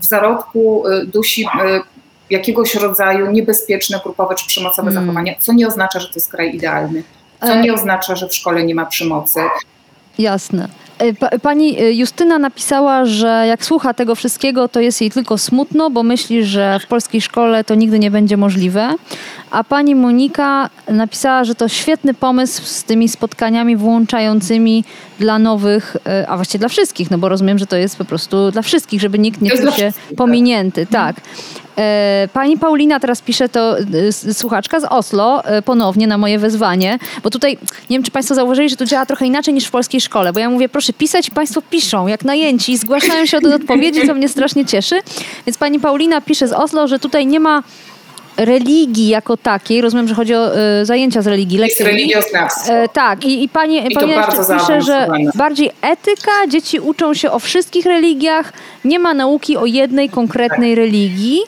w 0.00 0.04
zarodku 0.04 0.84
dusi 1.06 1.46
jakiegoś 2.30 2.74
rodzaju 2.74 3.30
niebezpieczne, 3.30 4.00
grupowe 4.02 4.34
czy 4.34 4.46
przemocowe 4.46 4.90
hmm. 4.90 5.04
zachowania, 5.04 5.34
co 5.38 5.52
nie 5.52 5.68
oznacza, 5.68 6.00
że 6.00 6.06
to 6.06 6.14
jest 6.14 6.30
kraj 6.30 6.54
idealny, 6.54 7.02
co 7.40 7.52
e- 7.52 7.60
nie 7.60 7.74
oznacza, 7.74 8.16
że 8.16 8.28
w 8.28 8.34
szkole 8.34 8.64
nie 8.64 8.74
ma 8.74 8.86
przemocy. 8.86 9.40
Jasne. 10.18 10.68
E, 10.98 11.38
pani 11.38 11.80
e, 11.80 11.92
Justyna 11.92 12.38
napisała, 12.38 13.04
że 13.04 13.44
jak 13.48 13.64
słucha 13.64 13.94
tego 13.94 14.14
wszystkiego, 14.14 14.68
to 14.68 14.80
jest 14.80 15.00
jej 15.00 15.10
tylko 15.10 15.38
smutno, 15.38 15.90
bo 15.90 16.02
myśli, 16.02 16.44
że 16.44 16.78
w 16.80 16.86
polskiej 16.86 17.20
szkole 17.20 17.64
to 17.64 17.74
nigdy 17.74 17.98
nie 17.98 18.10
będzie 18.10 18.36
możliwe. 18.36 18.94
A 19.50 19.64
pani 19.64 19.94
Monika 19.94 20.70
napisała, 20.88 21.44
że 21.44 21.54
to 21.54 21.68
świetny 21.68 22.14
pomysł 22.14 22.62
z 22.64 22.84
tymi 22.84 23.08
spotkaniami 23.08 23.76
włączającymi 23.76 24.84
dla 25.18 25.38
nowych, 25.38 25.96
e, 26.06 26.28
a 26.28 26.36
właściwie 26.36 26.58
dla 26.58 26.68
wszystkich, 26.68 27.10
no 27.10 27.18
bo 27.18 27.28
rozumiem, 27.28 27.58
że 27.58 27.66
to 27.66 27.76
jest 27.76 27.96
po 27.96 28.04
prostu 28.04 28.50
dla 28.50 28.62
wszystkich, 28.62 29.00
żeby 29.00 29.18
nikt 29.18 29.40
nie 29.40 29.50
czuł 29.50 29.70
się 29.70 29.92
tak. 29.92 30.16
pominięty. 30.16 30.86
Tak. 30.86 31.16
E, 31.78 32.28
pani 32.32 32.58
Paulina 32.58 33.00
teraz 33.00 33.22
pisze 33.22 33.48
to 33.48 33.78
e, 33.78 34.12
słuchaczka 34.12 34.80
z 34.80 34.84
Oslo 34.84 35.42
ponownie 35.64 36.06
na 36.06 36.18
moje 36.18 36.38
wezwanie, 36.38 36.98
bo 37.22 37.30
tutaj 37.30 37.58
nie 37.90 37.96
wiem, 37.96 38.02
czy 38.02 38.10
Państwo 38.10 38.34
zauważyli, 38.34 38.68
że 38.68 38.76
to 38.76 38.84
działa 38.84 39.06
trochę 39.06 39.26
inaczej 39.26 39.54
niż 39.54 39.64
w 39.64 39.70
polskiej 39.70 40.00
szkole, 40.00 40.32
bo 40.32 40.40
ja 40.40 40.50
mówię, 40.50 40.68
proszę 40.68 40.92
pisać, 40.92 41.30
Państwo 41.30 41.62
piszą, 41.62 42.06
jak 42.06 42.24
najęci, 42.24 42.76
zgłaszają 42.76 43.26
się 43.26 43.40
do 43.40 43.54
odpowiedzi, 43.60 44.06
co 44.06 44.14
mnie 44.14 44.28
strasznie 44.28 44.64
cieszy. 44.64 45.00
Więc 45.46 45.58
Pani 45.58 45.80
Paulina 45.80 46.20
pisze 46.20 46.48
z 46.48 46.52
Oslo, 46.52 46.88
że 46.88 46.98
tutaj 46.98 47.26
nie 47.26 47.40
ma 47.40 47.62
religii 48.38 49.08
jako 49.08 49.36
takiej, 49.36 49.80
rozumiem, 49.80 50.08
że 50.08 50.14
chodzi 50.14 50.34
o 50.34 50.58
y, 50.80 50.84
zajęcia 50.86 51.22
z 51.22 51.26
religii, 51.26 51.58
lekcje. 51.58 51.86
religioznawstwo. 51.86 52.72
E, 52.72 52.88
tak, 52.88 53.24
i, 53.24 53.44
i 53.44 53.48
pani, 53.48 53.92
I 53.92 53.94
pani 53.94 54.12
pisze, 54.58 54.82
że 54.82 55.06
bardziej 55.34 55.70
etyka, 55.82 56.30
dzieci 56.48 56.80
uczą 56.80 57.14
się 57.14 57.30
o 57.30 57.38
wszystkich 57.38 57.86
religiach, 57.86 58.52
nie 58.84 58.98
ma 58.98 59.14
nauki 59.14 59.56
o 59.56 59.66
jednej 59.66 60.08
konkretnej 60.08 60.70
tak. 60.70 60.78
religii. 60.78 61.40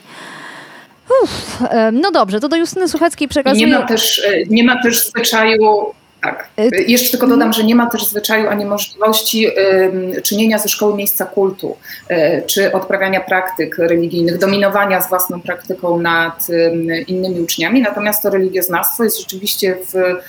Uf, 1.22 1.62
e, 1.70 1.92
no 1.92 2.10
dobrze, 2.10 2.40
to 2.40 2.48
do 2.48 2.56
Justyny 2.56 2.88
Sucheckiej 2.88 3.28
przekazuję. 3.28 3.66
Nie 3.66 3.72
ma 3.72 3.86
też, 3.86 4.18
e, 4.18 4.44
nie 4.50 4.64
ma 4.64 4.82
też 4.82 5.04
zwyczaju 5.06 5.94
tak. 6.22 6.48
Y, 6.58 6.84
Jeszcze 6.86 7.10
tylko 7.10 7.26
dodam, 7.26 7.52
że 7.52 7.64
nie 7.64 7.74
ma 7.74 7.90
też 7.90 8.06
zwyczaju 8.06 8.48
ani 8.48 8.64
możliwości 8.64 9.48
y, 9.48 10.22
czynienia 10.22 10.58
ze 10.58 10.68
szkoły 10.68 10.94
miejsca 10.94 11.24
kultu, 11.24 11.76
y, 12.10 12.42
czy 12.46 12.72
odprawiania 12.72 13.20
praktyk 13.20 13.78
religijnych, 13.78 14.38
dominowania 14.38 15.02
z 15.02 15.08
własną 15.08 15.40
praktyką 15.40 16.00
nad 16.00 16.50
y, 16.50 17.04
innymi 17.08 17.40
uczniami. 17.40 17.82
Natomiast 17.82 18.22
to 18.22 18.30
religioznawstwo 18.30 19.04
jest 19.04 19.20
rzeczywiście 19.20 19.76
w 19.92 20.20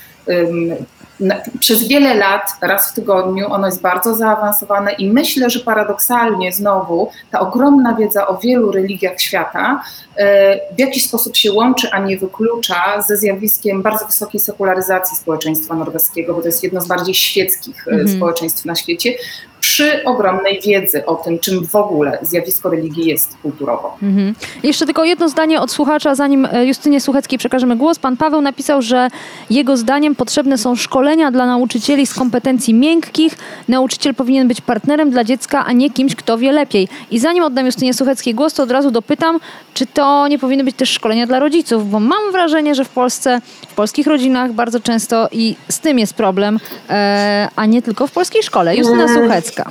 przez 1.60 1.88
wiele 1.88 2.14
lat, 2.14 2.50
raz 2.60 2.90
w 2.90 2.94
tygodniu, 2.94 3.52
ono 3.52 3.66
jest 3.66 3.80
bardzo 3.80 4.14
zaawansowane 4.14 4.92
i 4.92 5.10
myślę, 5.10 5.50
że 5.50 5.60
paradoksalnie 5.60 6.52
znowu 6.52 7.10
ta 7.30 7.40
ogromna 7.40 7.94
wiedza 7.94 8.26
o 8.26 8.38
wielu 8.38 8.72
religiach 8.72 9.20
świata 9.20 9.82
e, 10.16 10.74
w 10.76 10.78
jakiś 10.78 11.04
sposób 11.04 11.36
się 11.36 11.52
łączy, 11.52 11.90
a 11.90 11.98
nie 11.98 12.18
wyklucza 12.18 13.02
ze 13.08 13.16
zjawiskiem 13.16 13.82
bardzo 13.82 14.06
wysokiej 14.06 14.40
sekularyzacji 14.40 15.16
społeczeństwa 15.16 15.74
norweskiego, 15.74 16.34
bo 16.34 16.40
to 16.40 16.46
jest 16.46 16.64
jedno 16.64 16.80
z 16.80 16.86
bardziej 16.86 17.14
świeckich 17.14 17.88
mm 17.88 18.06
-hmm. 18.06 18.16
społeczeństw 18.16 18.64
na 18.64 18.74
świecie, 18.74 19.14
przy 19.62 20.04
ogromnej 20.04 20.60
wiedzy 20.66 21.06
o 21.06 21.14
tym, 21.14 21.38
czym 21.38 21.66
w 21.66 21.74
ogóle 21.74 22.18
zjawisko 22.22 22.70
religii 22.70 23.06
jest 23.06 23.36
kulturowo. 23.42 23.96
Mhm. 24.02 24.34
Jeszcze 24.62 24.84
tylko 24.84 25.04
jedno 25.04 25.28
zdanie 25.28 25.60
od 25.60 25.70
słuchacza, 25.70 26.14
zanim 26.14 26.48
e, 26.52 26.66
Justynie 26.66 27.00
Sucheckiej 27.00 27.38
przekażemy 27.38 27.76
głos. 27.76 27.98
Pan 27.98 28.16
Paweł 28.16 28.40
napisał, 28.40 28.82
że 28.82 29.08
jego 29.50 29.76
zdaniem 29.76 30.14
potrzebne 30.14 30.58
są 30.58 30.76
szkolenia 30.76 31.30
dla 31.30 31.46
nauczycieli 31.46 32.06
z 32.06 32.14
kompetencji 32.14 32.74
miękkich. 32.74 33.36
Nauczyciel 33.68 34.14
powinien 34.14 34.48
być 34.48 34.60
partnerem 34.60 35.10
dla 35.10 35.24
dziecka, 35.24 35.64
a 35.66 35.72
nie 35.72 35.90
kimś, 35.90 36.16
kto 36.16 36.38
wie 36.38 36.52
lepiej. 36.52 36.88
I 37.10 37.18
zanim 37.18 37.44
oddam 37.44 37.66
Justynie 37.66 37.94
Sucheckiej 37.94 38.34
głos, 38.34 38.54
to 38.54 38.62
od 38.62 38.70
razu 38.70 38.90
dopytam, 38.90 39.40
czy 39.74 39.86
to 39.86 40.28
nie 40.28 40.38
powinny 40.38 40.64
być 40.64 40.76
też 40.76 40.90
szkolenia 40.90 41.26
dla 41.26 41.38
rodziców, 41.38 41.90
bo 41.90 42.00
mam 42.00 42.32
wrażenie, 42.32 42.74
że 42.74 42.84
w 42.84 42.88
Polsce, 42.88 43.40
w 43.68 43.74
polskich 43.74 44.06
rodzinach 44.06 44.52
bardzo 44.52 44.80
często 44.80 45.28
i 45.32 45.56
z 45.68 45.80
tym 45.80 45.98
jest 45.98 46.14
problem, 46.14 46.60
e, 46.90 47.48
a 47.56 47.66
nie 47.66 47.82
tylko 47.82 48.06
w 48.06 48.12
polskiej 48.12 48.42
szkole. 48.42 48.76
Justyna 48.76 49.04
mm. 49.04 49.14
Suchecka. 49.52 49.70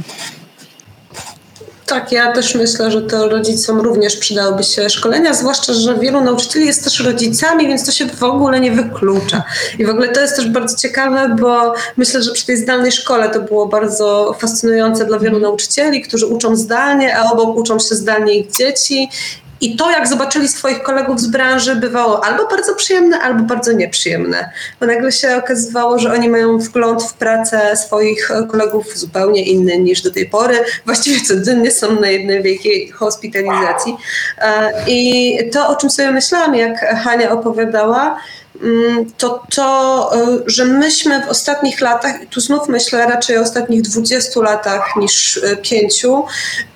Tak, 1.86 2.11
ja 2.11 2.32
też 2.32 2.55
myślę, 2.55 2.91
że 2.91 3.01
to 3.01 3.29
rodzicom 3.29 3.82
również 3.82 4.17
przydałyby 4.17 4.63
się 4.63 4.89
szkolenia, 4.89 5.34
zwłaszcza, 5.34 5.73
że 5.73 5.99
wielu 5.99 6.21
nauczycieli 6.21 6.65
jest 6.65 6.84
też 6.84 6.99
rodzicami, 6.99 7.67
więc 7.67 7.86
to 7.86 7.91
się 7.91 8.05
w 8.05 8.23
ogóle 8.23 8.59
nie 8.59 8.71
wyklucza. 8.71 9.43
I 9.79 9.86
w 9.86 9.89
ogóle 9.89 10.09
to 10.09 10.21
jest 10.21 10.36
też 10.36 10.49
bardzo 10.49 10.77
ciekawe, 10.77 11.36
bo 11.39 11.73
myślę, 11.97 12.23
że 12.23 12.32
przy 12.32 12.45
tej 12.45 12.57
zdalnej 12.57 12.91
szkole 12.91 13.29
to 13.29 13.41
było 13.41 13.65
bardzo 13.65 14.36
fascynujące 14.39 15.05
dla 15.05 15.19
wielu 15.19 15.39
nauczycieli, 15.39 16.01
którzy 16.01 16.27
uczą 16.27 16.55
zdalnie, 16.55 17.17
a 17.17 17.32
obok 17.32 17.57
uczą 17.57 17.79
się 17.79 17.95
zdalnie 17.95 18.34
ich 18.34 18.51
dzieci 18.51 19.09
i 19.62 19.76
to, 19.76 19.91
jak 19.91 20.07
zobaczyli 20.07 20.47
swoich 20.47 20.84
kolegów 20.84 21.20
z 21.20 21.28
branży, 21.28 21.76
bywało 21.76 22.26
albo 22.26 22.47
bardzo 22.47 22.76
przyjemne, 22.76 23.20
albo 23.20 23.43
bardzo 23.43 23.72
nieprzyjemne. 23.72 24.51
Bo 24.80 24.86
nagle 24.86 25.12
się 25.12 25.38
okazywało, 25.38 25.99
że 25.99 26.14
oni 26.14 26.30
mają 26.30 26.57
wgląd 26.57 27.03
w 27.03 27.14
pracę 27.14 27.78
swoich 27.78 28.32
kolegów 28.51 28.97
zupełnie 28.97 29.43
inny 29.43 29.78
niż 29.78 30.01
do 30.01 30.12
tej 30.12 30.30
pory. 30.30 30.64
Właściwie 30.86 31.22
codziennie 31.22 31.72
są 31.72 31.99
na 31.99 32.07
jednej 32.07 32.43
wielkiej 32.43 32.89
hospitalizacji. 32.89 33.97
E, 34.38 34.74
I 34.88 35.38
to, 35.53 35.68
o 35.68 35.76
czym 35.76 35.89
sobie 35.89 36.12
myślałam, 36.12 36.55
jak 36.55 36.80
Hania 37.03 37.32
opowiadała, 37.32 38.18
to 39.18 39.43
to, 39.55 40.12
y, 40.16 40.43
że 40.47 40.66
myśmy 40.66 41.26
w 41.26 41.30
ostatnich 41.30 41.82
latach, 41.82 42.16
tu 42.30 42.41
znów 42.41 42.68
myślę 42.68 43.05
raczej 43.05 43.38
o 43.38 43.41
ostatnich 43.41 43.82
20 43.82 44.41
latach 44.41 44.95
niż 44.95 45.38
y, 45.38 45.57
pięciu, 45.62 46.26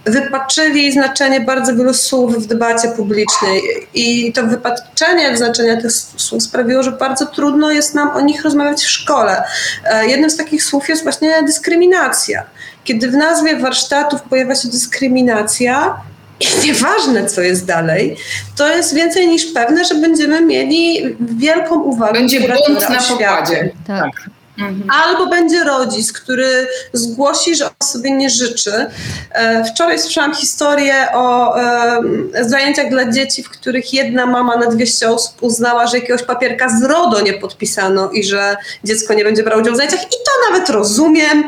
wypaczyli 0.05 0.91
znaczenie 0.91 1.41
bardzo 1.41 1.75
wielu 1.75 1.93
słów 1.93 2.35
w 2.43 2.47
debacie 2.47 2.87
publicznej. 2.87 3.61
I 3.93 4.33
to 4.33 4.43
wypaczenie 4.43 5.37
znaczenia 5.37 5.81
tych 5.81 5.91
słów 5.91 6.43
sprawiło, 6.43 6.83
że 6.83 6.91
bardzo 6.91 7.25
trudno 7.25 7.71
jest 7.71 7.95
nam 7.95 8.09
o 8.09 8.21
nich 8.21 8.43
rozmawiać 8.43 8.83
w 8.83 8.89
szkole. 8.89 9.43
E, 9.85 10.07
jednym 10.07 10.29
z 10.29 10.37
takich 10.37 10.63
słów 10.63 10.89
jest 10.89 11.03
właśnie 11.03 11.43
dyskryminacja. 11.43 12.43
Kiedy 12.83 13.11
w 13.11 13.13
nazwie 13.13 13.57
warsztatów 13.57 14.21
pojawia 14.21 14.55
się 14.55 14.67
dyskryminacja, 14.67 16.01
i 16.39 16.67
nieważne, 16.67 17.25
co 17.25 17.41
jest 17.41 17.65
dalej, 17.65 18.17
to 18.57 18.75
jest 18.75 18.93
więcej 18.93 19.27
niż 19.27 19.45
pewne, 19.45 19.85
że 19.85 19.95
będziemy 19.95 20.41
mieli 20.41 21.15
wielką 21.19 21.83
uwagę. 21.83 22.13
Będzie 22.13 22.39
bunt 22.39 22.89
na 22.89 23.01
pokładzie. 23.01 23.71
Tak. 23.87 24.01
tak. 24.01 24.29
Mhm. 24.57 24.89
Albo 24.91 25.27
będzie 25.27 25.63
rodzic, 25.63 26.13
który 26.13 26.67
zgłosi, 26.93 27.55
że 27.55 27.65
on 27.65 27.87
sobie 27.87 28.11
nie 28.11 28.29
życzy. 28.29 28.85
E, 29.31 29.63
wczoraj 29.63 29.99
słyszałam 29.99 30.35
historię 30.35 31.07
o 31.13 31.57
e, 31.59 32.01
zajęciach 32.41 32.89
dla 32.89 33.11
dzieci, 33.11 33.43
w 33.43 33.49
których 33.49 33.93
jedna 33.93 34.25
mama 34.25 34.55
na 34.55 34.67
200 34.67 35.09
osób 35.09 35.43
uznała, 35.43 35.87
że 35.87 35.99
jakiegoś 35.99 36.23
papierka 36.23 36.69
z 36.69 36.83
RODO 36.83 37.21
nie 37.21 37.33
podpisano 37.33 38.09
i 38.11 38.23
że 38.23 38.57
dziecko 38.83 39.13
nie 39.13 39.23
będzie 39.23 39.43
brało 39.43 39.61
udziału 39.61 39.73
w 39.73 39.77
zajęciach. 39.77 40.03
I 40.03 40.09
to 40.09 40.51
nawet 40.51 40.69
rozumiem 40.69 41.43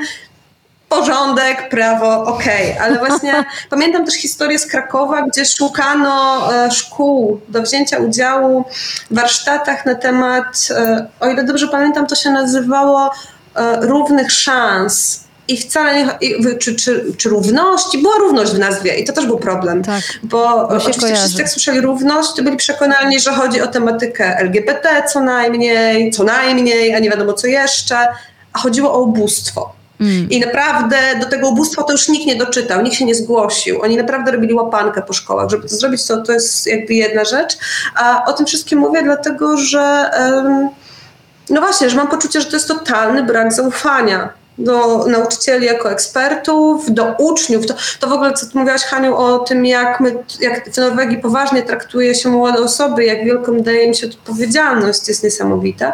porządek, 0.90 1.70
prawo, 1.70 2.24
okej, 2.24 2.72
okay. 2.72 2.84
ale 2.84 3.00
właśnie 3.08 3.46
pamiętam 3.70 4.06
też 4.06 4.16
historię 4.16 4.60
z 4.60 4.66
Krakowa, 4.66 5.22
gdzie 5.22 5.46
szukano 5.46 6.48
e, 6.54 6.72
szkół 6.72 7.40
do 7.50 7.62
wzięcia 7.62 7.98
udziału 7.98 8.66
w 9.12 9.16
warsztatach 9.16 9.86
na 9.86 9.96
temat, 9.96 10.68
e, 10.70 11.08
o 11.20 11.28
ile 11.28 11.44
dobrze 11.44 11.68
pamiętam, 11.68 12.08
to 12.08 12.16
się 12.16 12.30
nazywało 12.30 13.12
e, 13.56 13.80
równych 13.82 14.32
szans. 14.32 15.28
I 15.50 15.58
wcale 15.58 15.96
nie, 15.96 16.18
czy, 16.60 16.76
czy, 16.76 17.06
czy 17.18 17.30
równości, 17.30 17.98
była 17.98 18.16
równość 18.18 18.52
w 18.52 18.60
nazwie 18.60 18.96
i 18.96 19.06
to 19.06 19.14
też 19.14 19.26
był 19.26 19.40
problem, 19.40 19.84
tak, 19.84 20.02
bo 20.24 20.68
oczywiście 20.68 21.02
kojarzy. 21.02 21.22
wszyscy 21.22 21.42
jak 21.42 21.50
słyszeli 21.50 21.82
równość, 21.82 22.34
to 22.36 22.44
byli 22.44 22.58
przekonani, 22.58 23.20
że 23.20 23.32
chodzi 23.32 23.62
o 23.62 23.68
tematykę 23.68 24.38
LGBT 24.38 25.04
co 25.14 25.20
najmniej, 25.20 26.12
co 26.12 26.24
najmniej, 26.24 26.96
a 26.96 27.00
nie 27.00 27.10
wiadomo 27.10 27.34
co 27.34 27.48
jeszcze, 27.48 28.08
a 28.54 28.60
chodziło 28.60 28.94
o 28.94 29.00
ubóstwo. 29.00 29.77
Mm. 30.02 30.30
I 30.30 30.40
naprawdę 30.40 30.98
do 31.20 31.26
tego 31.26 31.50
ubóstwa 31.50 31.84
to 31.84 31.92
już 31.92 32.10
nikt 32.10 32.26
nie 32.26 32.36
doczytał, 32.36 32.82
nikt 32.82 32.96
się 32.96 33.06
nie 33.06 33.16
zgłosił. 33.16 33.82
Oni 33.82 33.98
naprawdę 33.98 34.32
robili 34.32 34.54
łapankę 34.54 35.02
po 35.02 35.14
szkołach. 35.14 35.50
Żeby 35.50 35.70
to 35.70 35.76
zrobić, 35.76 36.08
to, 36.08 36.18
to 36.18 36.32
jest 36.32 36.68
jakby 36.68 36.94
jedna 36.94 37.26
rzecz. 37.26 37.58
A 37.96 38.26
o 38.26 38.34
tym 38.34 38.46
wszystkim 38.46 38.80
mówię 38.80 39.04
dlatego, 39.04 39.58
że 39.58 40.12
um, 40.20 40.70
no 41.50 41.62
właśnie, 41.62 41.90
że 41.90 41.98
mam 41.98 42.08
poczucie, 42.08 42.42
że 42.42 42.48
to 42.48 42.56
jest 42.56 42.68
totalny 42.68 43.24
brak 43.24 43.54
zaufania 43.54 44.30
do 44.58 45.06
nauczycieli 45.08 45.66
jako 45.66 45.92
ekspertów, 45.92 46.94
do 46.94 47.16
uczniów. 47.20 47.66
To, 47.66 47.74
to 48.00 48.08
w 48.08 48.14
ogóle, 48.14 48.34
co 48.34 48.46
ty 48.46 48.58
mówiłaś, 48.58 48.82
Haniu, 48.82 49.16
o 49.16 49.40
tym, 49.40 49.66
jak, 49.66 50.00
my, 50.00 50.16
jak 50.40 50.70
w 50.70 50.78
Norwegii 50.78 51.18
poważnie 51.18 51.64
traktuje 51.64 52.16
się 52.16 52.30
młode 52.30 52.60
osoby, 52.60 53.06
jak 53.06 53.26
wielką 53.26 53.60
daje 53.62 53.84
im 53.84 53.94
się 53.94 54.08
odpowiedzialność, 54.08 55.08
jest 55.08 55.24
niesamowita. 55.24 55.94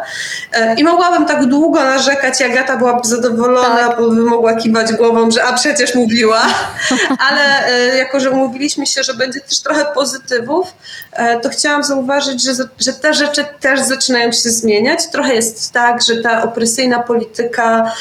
E, 0.52 0.74
I 0.74 0.84
mogłabym 0.84 1.26
tak 1.26 1.46
długo 1.46 1.84
narzekać, 1.84 2.40
jak 2.40 2.54
Agata 2.54 2.76
byłaby 2.76 3.08
zadowolona, 3.08 3.88
tak. 3.88 3.98
bo 3.98 4.10
by 4.10 4.20
mogła 4.20 4.54
kiwać 4.54 4.92
głową, 4.92 5.30
że 5.30 5.44
a 5.44 5.52
przecież 5.52 5.94
mówiła, 5.94 6.42
ale 7.28 7.66
e, 7.66 7.96
jako, 7.96 8.20
że 8.20 8.30
umówiliśmy 8.30 8.86
się, 8.86 9.02
że 9.02 9.14
będzie 9.14 9.40
też 9.40 9.60
trochę 9.60 9.84
pozytywów, 9.94 10.74
e, 11.12 11.40
to 11.40 11.48
chciałam 11.48 11.84
zauważyć, 11.84 12.42
że, 12.42 12.52
że 12.78 12.92
te 12.92 13.14
rzeczy 13.14 13.44
też 13.60 13.80
zaczynają 13.80 14.32
się 14.32 14.50
zmieniać. 14.50 15.06
Trochę 15.12 15.34
jest 15.34 15.72
tak, 15.72 16.02
że 16.02 16.16
ta 16.16 16.42
opresyjna 16.42 17.02
polityka 17.02 17.92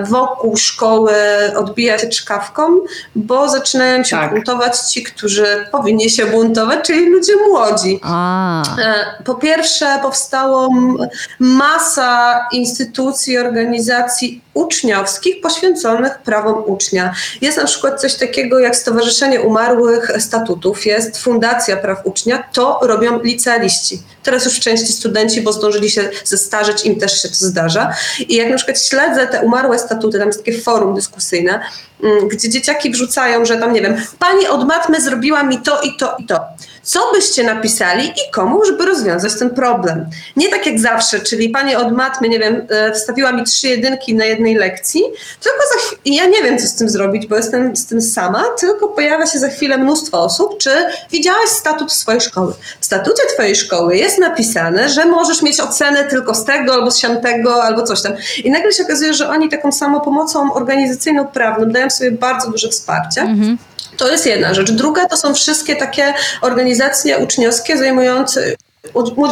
wokół 0.00 0.56
szkoły 0.56 1.12
odbija 1.56 1.98
się 1.98 2.08
czkawką, 2.08 2.78
bo 3.14 3.48
zaczynają 3.48 4.04
się 4.04 4.16
tak. 4.16 4.34
buntować 4.34 4.78
ci, 4.78 5.02
którzy 5.02 5.66
powinni 5.72 6.10
się 6.10 6.26
buntować, 6.26 6.86
czyli 6.86 7.08
ludzie 7.08 7.32
młodzi. 7.48 8.00
A. 8.02 8.62
E, 8.78 9.22
po 9.24 9.34
pierwsze, 9.34 9.98
powstało 10.02 10.70
masa 11.38 12.40
instytucji, 12.52 13.38
organizacji 13.38 14.42
uczniowskich 14.54 15.40
poświęconych 15.40 16.18
prawom 16.18 16.62
ucznia. 16.66 17.14
Jest 17.40 17.58
na 17.58 17.64
przykład 17.64 18.00
coś 18.00 18.14
takiego 18.14 18.58
jak 18.58 18.76
Stowarzyszenie 18.76 19.40
Umarłych 19.40 20.10
Statutów, 20.18 20.86
jest 20.86 21.18
Fundacja 21.18 21.76
Praw 21.76 22.06
Ucznia, 22.06 22.44
to 22.52 22.78
robią 22.82 23.22
licealiści. 23.22 24.02
Teraz 24.22 24.44
już 24.44 24.56
w 24.56 24.60
części 24.60 24.92
studenci, 24.92 25.40
bo 25.40 25.52
zdążyli 25.52 25.90
się 25.90 26.10
zestarzeć, 26.24 26.86
im 26.86 27.00
też 27.00 27.22
się 27.22 27.28
to 27.28 27.34
zdarza. 27.34 27.94
I 28.28 28.34
jak 28.34 28.50
na 28.50 28.56
przykład 28.56 28.82
śledzę 28.82 29.26
te 29.26 29.40
umarłe 29.40 29.78
statuty, 29.78 30.18
tam 30.18 30.26
jest 30.26 30.44
takie 30.44 30.60
forum 30.60 30.94
dyskusyjne, 30.94 31.60
mm, 32.02 32.28
gdzie 32.28 32.48
dzieciaki 32.48 32.90
wrzucają, 32.90 33.44
że 33.44 33.56
tam, 33.56 33.72
nie 33.72 33.80
wiem, 33.80 33.96
pani 34.18 34.46
od 34.46 34.66
matmy 34.66 35.00
zrobiła 35.00 35.42
mi 35.42 35.58
to 35.58 35.80
i 35.80 35.96
to 35.96 36.16
i 36.18 36.26
to 36.26 36.40
co 36.82 37.00
byście 37.12 37.44
napisali 37.44 38.06
i 38.06 38.30
komu, 38.32 38.64
żeby 38.64 38.86
rozwiązać 38.86 39.38
ten 39.38 39.50
problem. 39.50 40.06
Nie 40.36 40.48
tak 40.48 40.66
jak 40.66 40.80
zawsze, 40.80 41.20
czyli 41.20 41.48
pani 41.48 41.76
od 41.76 41.92
matmy, 41.92 42.28
nie 42.28 42.38
wiem, 42.38 42.66
e, 42.68 42.92
wstawiła 42.92 43.32
mi 43.32 43.44
trzy 43.44 43.68
jedynki 43.68 44.14
na 44.14 44.24
jednej 44.24 44.54
lekcji, 44.54 45.02
tylko 45.40 45.58
za 45.58 45.96
ja 46.04 46.26
nie 46.26 46.42
wiem, 46.42 46.58
co 46.58 46.66
z 46.66 46.74
tym 46.74 46.88
zrobić, 46.88 47.26
bo 47.26 47.36
jestem 47.36 47.76
z 47.76 47.86
tym 47.86 48.02
sama, 48.02 48.44
tylko 48.60 48.88
pojawia 48.88 49.26
się 49.26 49.38
za 49.38 49.48
chwilę 49.48 49.78
mnóstwo 49.78 50.22
osób, 50.22 50.58
czy 50.58 50.70
widziałaś 51.10 51.48
statut 51.48 51.92
swojej 51.92 52.20
szkoły. 52.20 52.52
W 52.80 52.84
statucie 52.84 53.22
twojej 53.34 53.56
szkoły 53.56 53.96
jest 53.96 54.18
napisane, 54.18 54.88
że 54.88 55.06
możesz 55.06 55.42
mieć 55.42 55.60
ocenę 55.60 56.04
tylko 56.04 56.34
z 56.34 56.44
tego, 56.44 56.74
albo 56.74 56.90
z 56.90 56.98
siamtego, 56.98 57.62
albo 57.64 57.82
coś 57.82 58.02
tam. 58.02 58.12
I 58.44 58.50
nagle 58.50 58.72
się 58.72 58.82
okazuje, 58.82 59.14
że 59.14 59.28
oni 59.28 59.48
taką 59.48 59.72
samą 59.72 60.00
pomocą 60.00 60.54
organizacyjną, 60.54 61.26
prawną 61.26 61.66
dają 61.66 61.90
sobie 61.90 62.10
bardzo 62.10 62.50
duże 62.50 62.68
wsparcie. 62.68 63.20
Mhm. 63.20 63.58
To 63.96 64.10
jest 64.10 64.26
jedna 64.26 64.54
rzecz. 64.54 64.70
Druga 64.70 65.06
to 65.06 65.16
są 65.16 65.34
wszystkie 65.34 65.76
takie 65.76 66.14
organizacje 66.40 67.18
uczniowskie 67.18 67.78
zajmujące 67.78 68.56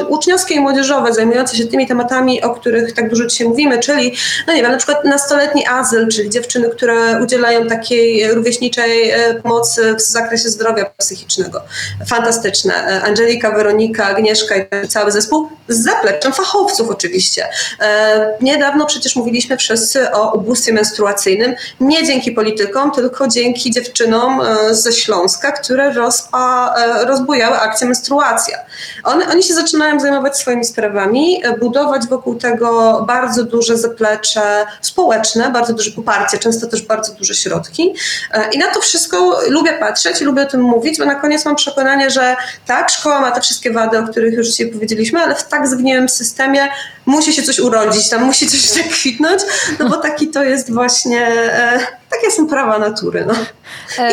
uczniowskie 0.08 0.54
i 0.54 0.60
młodzieżowe 0.60 1.14
zajmujące 1.14 1.56
się 1.56 1.66
tymi 1.66 1.86
tematami, 1.86 2.42
o 2.42 2.50
których 2.50 2.92
tak 2.92 3.10
dużo 3.10 3.26
dzisiaj 3.26 3.48
mówimy, 3.48 3.78
czyli, 3.78 4.16
no 4.46 4.54
nie 4.54 4.62
wiem, 4.62 4.72
na 4.72 4.76
przykład 4.76 5.04
nastoletni 5.04 5.66
azyl, 5.66 6.08
czyli 6.08 6.30
dziewczyny, 6.30 6.70
które 6.70 7.22
udzielają 7.22 7.66
takiej 7.66 8.34
rówieśniczej 8.34 9.10
e, 9.10 9.34
pomocy 9.34 9.94
w 9.94 10.00
zakresie 10.00 10.48
zdrowia 10.48 10.90
psychicznego. 10.96 11.62
Fantastyczne. 12.06 12.74
E, 12.74 13.02
Angelika, 13.02 13.50
Weronika, 13.50 14.04
Agnieszka 14.06 14.54
i 14.56 14.88
cały 14.88 15.12
zespół 15.12 15.48
z 15.68 15.82
zapleczem 15.84 16.32
fachowców 16.32 16.90
oczywiście. 16.90 17.48
E, 17.80 18.34
niedawno 18.40 18.86
przecież 18.86 19.16
mówiliśmy 19.16 19.56
wszyscy 19.56 20.12
o 20.12 20.32
ubóstwie 20.32 20.72
menstruacyjnym, 20.72 21.54
nie 21.80 22.04
dzięki 22.04 22.32
politykom, 22.32 22.90
tylko 22.90 23.28
dzięki 23.28 23.70
dziewczynom 23.70 24.40
ze 24.70 24.92
Śląska, 24.92 25.52
które 25.52 25.92
rozpa, 25.92 26.74
rozbujały 27.06 27.58
akcję 27.58 27.86
menstruacja. 27.86 28.58
One, 29.04 29.28
oni 29.28 29.39
się 29.42 29.54
zaczynają 29.54 30.00
zajmować 30.00 30.38
swoimi 30.38 30.64
sprawami, 30.64 31.40
e, 31.44 31.58
budować 31.58 32.06
wokół 32.06 32.34
tego 32.34 33.02
bardzo 33.06 33.44
duże 33.44 33.76
zaplecze 33.78 34.66
społeczne, 34.80 35.50
bardzo 35.50 35.72
duże 35.72 35.90
poparcie, 35.90 36.38
często 36.38 36.66
też 36.66 36.82
bardzo 36.82 37.14
duże 37.14 37.34
środki. 37.34 37.94
E, 38.32 38.50
I 38.52 38.58
na 38.58 38.66
to 38.66 38.80
wszystko 38.80 39.38
lubię 39.48 39.72
patrzeć 39.72 40.20
i 40.20 40.24
lubię 40.24 40.42
o 40.42 40.46
tym 40.46 40.62
mówić, 40.62 40.98
bo 40.98 41.04
na 41.04 41.14
koniec 41.14 41.44
mam 41.44 41.56
przekonanie, 41.56 42.10
że 42.10 42.36
tak, 42.66 42.90
szkoła 42.90 43.20
ma 43.20 43.30
te 43.30 43.40
wszystkie 43.40 43.72
wady, 43.72 43.98
o 43.98 44.02
których 44.02 44.34
już 44.34 44.48
dzisiaj 44.48 44.66
powiedzieliśmy, 44.66 45.20
ale 45.20 45.34
w 45.34 45.48
tak 45.48 45.68
zgniłym 45.68 46.08
systemie 46.08 46.68
musi 47.06 47.32
się 47.32 47.42
coś 47.42 47.58
urodzić, 47.58 48.08
tam 48.08 48.24
musi 48.24 48.46
coś 48.46 48.60
zakwitnąć, 48.82 49.42
no 49.78 49.88
bo 49.88 49.96
taki 49.96 50.28
to 50.28 50.42
jest 50.42 50.72
właśnie, 50.72 51.26
e, 51.26 51.80
takie 52.10 52.30
są 52.30 52.46
prawa 52.46 52.78
natury. 52.78 53.26
No. 53.28 53.34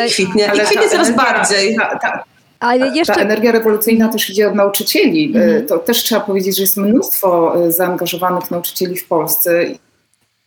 I 0.06 0.12
kwitnie, 0.12 0.52
i 0.56 0.60
kwitnie 0.60 0.90
coraz 0.90 1.12
bardziej. 1.12 1.76
Ta, 1.76 2.00
ta 2.00 2.24
ale 2.60 2.98
jeszcze... 2.98 3.14
Ta 3.14 3.22
energia 3.22 3.52
rewolucyjna 3.52 4.08
też 4.08 4.30
idzie 4.30 4.48
od 4.48 4.56
nauczycieli. 4.56 5.26
Mhm. 5.36 5.66
To 5.66 5.78
też 5.78 6.04
trzeba 6.04 6.22
powiedzieć, 6.22 6.56
że 6.56 6.64
jest 6.64 6.78
mnóstwo 6.78 7.56
e, 7.66 7.72
zaangażowanych 7.72 8.52
nauczycieli 8.52 8.98
w 8.98 9.08
Polsce. 9.08 9.66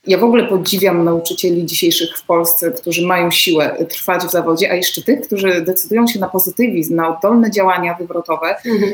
Ja 0.06 0.18
w 0.18 0.24
ogóle 0.24 0.48
podziwiam 0.48 1.04
nauczycieli 1.04 1.66
dzisiejszych 1.66 2.18
w 2.18 2.26
Polsce, 2.26 2.70
którzy 2.70 3.06
mają 3.06 3.30
siłę 3.30 3.86
trwać 3.88 4.22
w 4.22 4.30
zawodzie, 4.30 4.70
a 4.70 4.74
jeszcze 4.74 5.02
tych, 5.02 5.20
którzy 5.20 5.60
decydują 5.60 6.06
się 6.06 6.20
na 6.20 6.28
pozytywizm, 6.28 6.96
na 6.96 7.16
oddolne 7.16 7.50
działania 7.50 7.94
wywrotowe. 7.94 8.56
Mhm. 8.66 8.92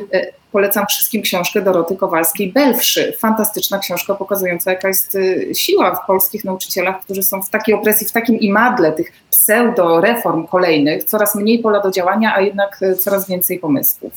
Polecam 0.52 0.86
wszystkim 0.86 1.22
książkę 1.22 1.62
Doroty 1.62 1.94
Kowalskiej-Belwszy. 1.94 3.16
Fantastyczna 3.18 3.78
książka 3.78 4.14
pokazująca, 4.14 4.70
jaka 4.70 4.88
jest 4.88 5.14
y, 5.14 5.50
siła 5.54 5.94
w 5.94 6.06
polskich 6.06 6.44
nauczycielach, 6.44 7.00
którzy 7.00 7.22
są 7.22 7.42
w 7.42 7.50
takiej 7.50 7.74
opresji, 7.74 8.06
w 8.06 8.12
takim 8.12 8.40
imadle 8.40 8.92
tych 8.92 9.12
pseudo-reform 9.30 10.46
kolejnych, 10.46 11.04
coraz 11.04 11.34
mniej 11.34 11.58
pola 11.58 11.80
do 11.80 11.90
działania, 11.90 12.34
a 12.36 12.40
jednak 12.40 12.82
y, 12.82 12.96
coraz 12.96 13.28
więcej 13.28 13.58
pomysłów. 13.58 14.12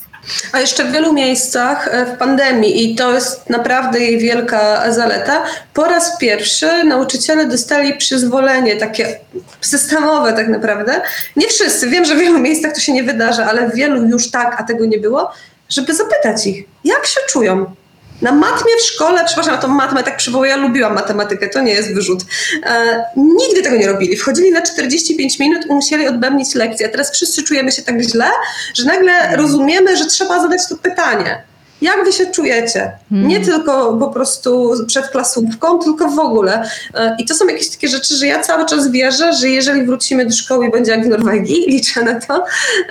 A 0.52 0.60
jeszcze 0.60 0.84
w 0.84 0.92
wielu 0.92 1.12
miejscach 1.12 1.88
e, 1.88 2.06
w 2.06 2.18
pandemii, 2.18 2.84
i 2.84 2.96
to 2.96 3.12
jest 3.12 3.50
naprawdę 3.50 3.98
jej 4.00 4.18
wielka 4.18 4.92
zaleta, 4.92 5.44
po 5.74 5.84
raz 5.84 6.18
pierwszy 6.18 6.84
nauczyciele 6.84 7.46
dostali 7.46 7.96
przyzwolenie, 7.96 8.76
takie 8.76 9.18
systemowe 9.60 10.32
tak 10.32 10.48
naprawdę. 10.48 11.00
Nie 11.36 11.46
wszyscy, 11.46 11.88
wiem, 11.88 12.04
że 12.04 12.14
w 12.14 12.18
wielu 12.18 12.38
miejscach 12.38 12.72
to 12.72 12.80
się 12.80 12.92
nie 12.92 13.02
wydarza, 13.02 13.46
ale 13.46 13.68
w 13.68 13.74
wielu 13.74 14.06
już 14.06 14.30
tak, 14.30 14.56
a 14.60 14.64
tego 14.64 14.86
nie 14.86 14.98
było, 14.98 15.30
żeby 15.70 15.94
zapytać 15.94 16.46
ich, 16.46 16.64
jak 16.84 17.06
się 17.06 17.20
czują. 17.28 17.74
Na 18.22 18.32
matmie 18.32 18.76
w 18.78 18.82
szkole, 18.82 19.24
przepraszam, 19.26 19.54
na 19.54 19.60
tą 19.60 19.68
matmę 19.68 20.02
tak 20.02 20.16
przywołuję, 20.16 20.50
ja 20.50 20.56
lubiłam 20.56 20.94
matematykę, 20.94 21.48
to 21.48 21.62
nie 21.62 21.72
jest 21.72 21.94
wyrzut. 21.94 22.20
E, 22.66 23.04
nigdy 23.16 23.62
tego 23.62 23.76
nie 23.76 23.86
robili. 23.86 24.16
Wchodzili 24.16 24.52
na 24.52 24.62
45 24.62 25.38
minut 25.38 25.66
i 25.66 25.68
musieli 25.74 26.08
odbębnić 26.08 26.54
lekcję. 26.54 26.88
Teraz 26.88 27.12
wszyscy 27.12 27.42
czujemy 27.42 27.72
się 27.72 27.82
tak 27.82 28.00
źle, 28.00 28.30
że 28.74 28.84
nagle 28.84 29.36
rozumiemy, 29.36 29.96
że 29.96 30.06
trzeba 30.06 30.42
zadać 30.42 30.60
to 30.68 30.76
pytanie 30.76 31.49
jak 31.80 32.04
wy 32.04 32.12
się 32.12 32.26
czujecie. 32.26 32.92
Hmm. 33.10 33.28
Nie 33.28 33.40
tylko 33.40 33.96
po 33.96 34.08
prostu 34.08 34.72
przed 34.86 35.08
klasówką, 35.08 35.78
tylko 35.78 36.08
w 36.08 36.18
ogóle. 36.18 36.70
E, 36.94 37.16
I 37.18 37.24
to 37.24 37.34
są 37.34 37.46
jakieś 37.46 37.70
takie 37.70 37.88
rzeczy, 37.88 38.16
że 38.16 38.26
ja 38.26 38.42
cały 38.42 38.66
czas 38.66 38.90
wierzę, 38.90 39.32
że 39.32 39.48
jeżeli 39.48 39.86
wrócimy 39.86 40.26
do 40.26 40.32
szkoły 40.32 40.66
i 40.66 40.70
będzie 40.70 40.92
jak 40.92 41.04
w 41.04 41.08
Norwegii, 41.08 41.64
liczę 41.68 42.02
na 42.02 42.20
to, 42.20 42.44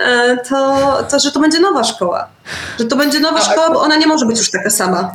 e, 0.06 0.36
to, 0.48 0.98
to 1.10 1.18
że 1.18 1.32
to 1.32 1.40
będzie 1.40 1.60
nowa 1.60 1.84
szkoła. 1.84 2.28
Że 2.78 2.84
to 2.84 2.96
będzie 2.96 3.20
nowa 3.20 3.40
szkoła, 3.40 3.70
bo 3.70 3.80
ona 3.80 3.96
nie 3.96 4.06
może 4.06 4.26
być 4.26 4.38
już 4.38 4.50
taka 4.50 4.70
sama. 4.70 5.14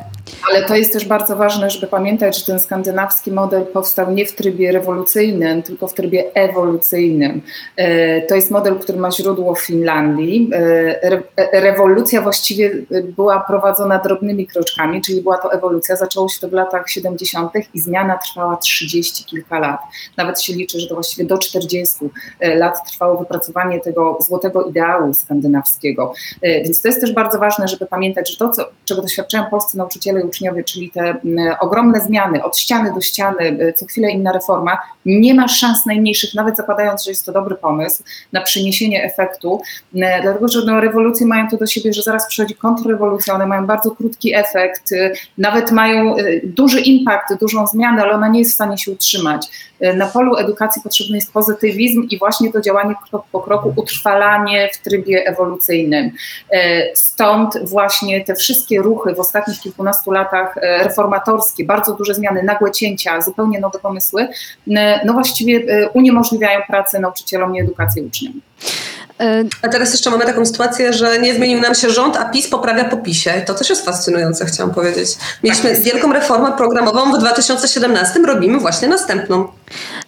Ale 0.49 0.63
to 0.63 0.75
jest 0.75 0.93
też 0.93 1.05
bardzo 1.05 1.35
ważne, 1.35 1.69
żeby 1.69 1.87
pamiętać, 1.87 2.39
że 2.39 2.45
ten 2.45 2.59
skandynawski 2.59 3.31
model 3.31 3.65
powstał 3.65 4.11
nie 4.11 4.25
w 4.25 4.35
trybie 4.35 4.71
rewolucyjnym, 4.71 5.63
tylko 5.63 5.87
w 5.87 5.93
trybie 5.93 6.33
ewolucyjnym. 6.33 7.41
E, 7.77 8.21
to 8.21 8.35
jest 8.35 8.51
model, 8.51 8.79
który 8.79 8.97
ma 8.97 9.11
źródło 9.11 9.55
w 9.55 9.61
Finlandii. 9.61 10.49
E, 10.53 11.61
rewolucja 11.61 12.21
właściwie 12.21 12.71
była 13.03 13.39
prowadzona 13.39 13.99
drobnymi 13.99 14.47
kroczkami, 14.47 15.01
czyli 15.01 15.21
była 15.21 15.37
to 15.37 15.53
ewolucja. 15.53 15.95
Zaczęło 15.95 16.29
się 16.29 16.39
to 16.39 16.49
w 16.49 16.53
latach 16.53 16.89
70. 16.89 17.51
i 17.73 17.79
zmiana 17.79 18.17
trwała 18.17 18.57
30 18.57 19.25
kilka 19.25 19.59
lat. 19.59 19.79
Nawet 20.17 20.41
się 20.41 20.53
liczy, 20.53 20.79
że 20.79 20.87
to 20.87 20.93
właściwie 20.93 21.25
do 21.25 21.37
40 21.37 21.95
lat 22.41 22.91
trwało 22.91 23.17
wypracowanie 23.17 23.79
tego 23.79 24.17
złotego 24.21 24.63
ideału 24.63 25.13
skandynawskiego. 25.13 26.13
Więc 26.41 26.81
to 26.81 26.87
jest 26.87 27.01
też 27.01 27.13
bardzo 27.13 27.39
ważne, 27.39 27.67
żeby 27.67 27.85
pamiętać, 27.85 28.31
że 28.31 28.37
to, 28.37 28.49
co, 28.49 28.65
czego 28.85 29.01
doświadczają 29.01 29.45
polscy 29.45 29.77
nauczyciele 29.77 30.14
i 30.19 30.23
uczniowie, 30.23 30.63
czyli 30.63 30.91
te 30.91 31.01
mm, 31.01 31.55
ogromne 31.59 32.01
zmiany 32.01 32.43
od 32.43 32.57
ściany 32.57 32.93
do 32.93 33.01
ściany, 33.01 33.41
y, 33.41 33.73
co 33.73 33.85
chwilę 33.85 34.11
inna 34.11 34.31
reforma, 34.31 34.77
nie 35.05 35.33
ma 35.33 35.47
szans 35.47 35.85
najmniejszych, 35.85 36.33
nawet 36.33 36.57
zakładając, 36.57 37.03
że 37.03 37.11
jest 37.11 37.25
to 37.25 37.31
dobry 37.31 37.55
pomysł, 37.55 38.03
na 38.33 38.41
przyniesienie 38.41 39.03
efektu, 39.03 39.61
y, 39.95 39.99
dlatego 40.21 40.47
że 40.47 40.59
no, 40.65 40.81
rewolucje 40.81 41.27
mają 41.27 41.49
to 41.49 41.57
do 41.57 41.65
siebie, 41.65 41.93
że 41.93 42.01
zaraz 42.01 42.27
przychodzi 42.27 42.55
kontrrewolucja, 42.55 43.33
one 43.33 43.45
mają 43.45 43.65
bardzo 43.65 43.91
krótki 43.91 44.35
efekt, 44.35 44.91
y, 44.91 45.13
nawet 45.37 45.71
mają 45.71 46.15
duży 46.43 46.79
impact, 46.79 47.39
dużą 47.39 47.67
zmianę, 47.67 48.01
ale 48.01 48.13
ona 48.13 48.27
nie 48.27 48.39
jest 48.39 48.51
w 48.51 48.53
stanie 48.53 48.77
się 48.77 48.91
utrzymać. 48.91 49.47
Na 49.95 50.05
polu 50.05 50.37
edukacji 50.37 50.81
potrzebny 50.81 51.15
jest 51.15 51.33
pozytywizm 51.33 52.07
i 52.09 52.19
właśnie 52.19 52.51
to 52.51 52.61
działanie 52.61 52.95
krok 53.09 53.25
po 53.31 53.41
kroku, 53.41 53.73
utrwalanie 53.75 54.69
w 54.73 54.77
trybie 54.77 55.23
ewolucyjnym. 55.25 56.11
Stąd 56.93 57.57
właśnie 57.63 58.23
te 58.23 58.35
wszystkie 58.35 58.81
ruchy 58.81 59.15
w 59.15 59.19
ostatnich 59.19 59.59
kilkunastu 59.59 60.04
latach 60.11 60.57
e, 60.57 60.83
reformatorskie, 60.83 61.65
bardzo 61.65 61.93
duże 61.93 62.13
zmiany, 62.13 62.43
nagłe 62.43 62.71
cięcia, 62.71 63.21
zupełnie 63.21 63.59
nowe 63.59 63.79
pomysły, 63.79 64.27
no 65.05 65.13
właściwie 65.13 65.57
e, 65.57 65.89
uniemożliwiają 65.89 66.61
pracę 66.67 66.99
nauczycielom 66.99 67.55
i 67.55 67.59
edukację 67.59 68.03
uczniom. 68.03 68.33
E, 69.19 69.43
a 69.61 69.67
teraz 69.67 69.91
jeszcze 69.91 70.09
mamy 70.09 70.25
taką 70.25 70.45
sytuację, 70.45 70.93
że 70.93 71.19
nie 71.19 71.35
zmienił 71.35 71.61
nam 71.61 71.75
się 71.75 71.89
rząd, 71.89 72.17
a 72.17 72.25
PiS 72.25 72.47
poprawia 72.47 72.85
po 72.85 72.97
PiSie. 72.97 73.43
To 73.47 73.53
też 73.53 73.69
jest 73.69 73.85
fascynujące, 73.85 74.45
chciałam 74.45 74.73
powiedzieć. 74.73 75.09
Mieliśmy 75.43 75.71
tak 75.71 75.81
wielką 75.81 76.13
reformę 76.13 76.51
programową 76.57 77.13
w 77.13 77.17
2017, 77.17 78.19
robimy 78.19 78.59
właśnie 78.59 78.87
następną. 78.87 79.47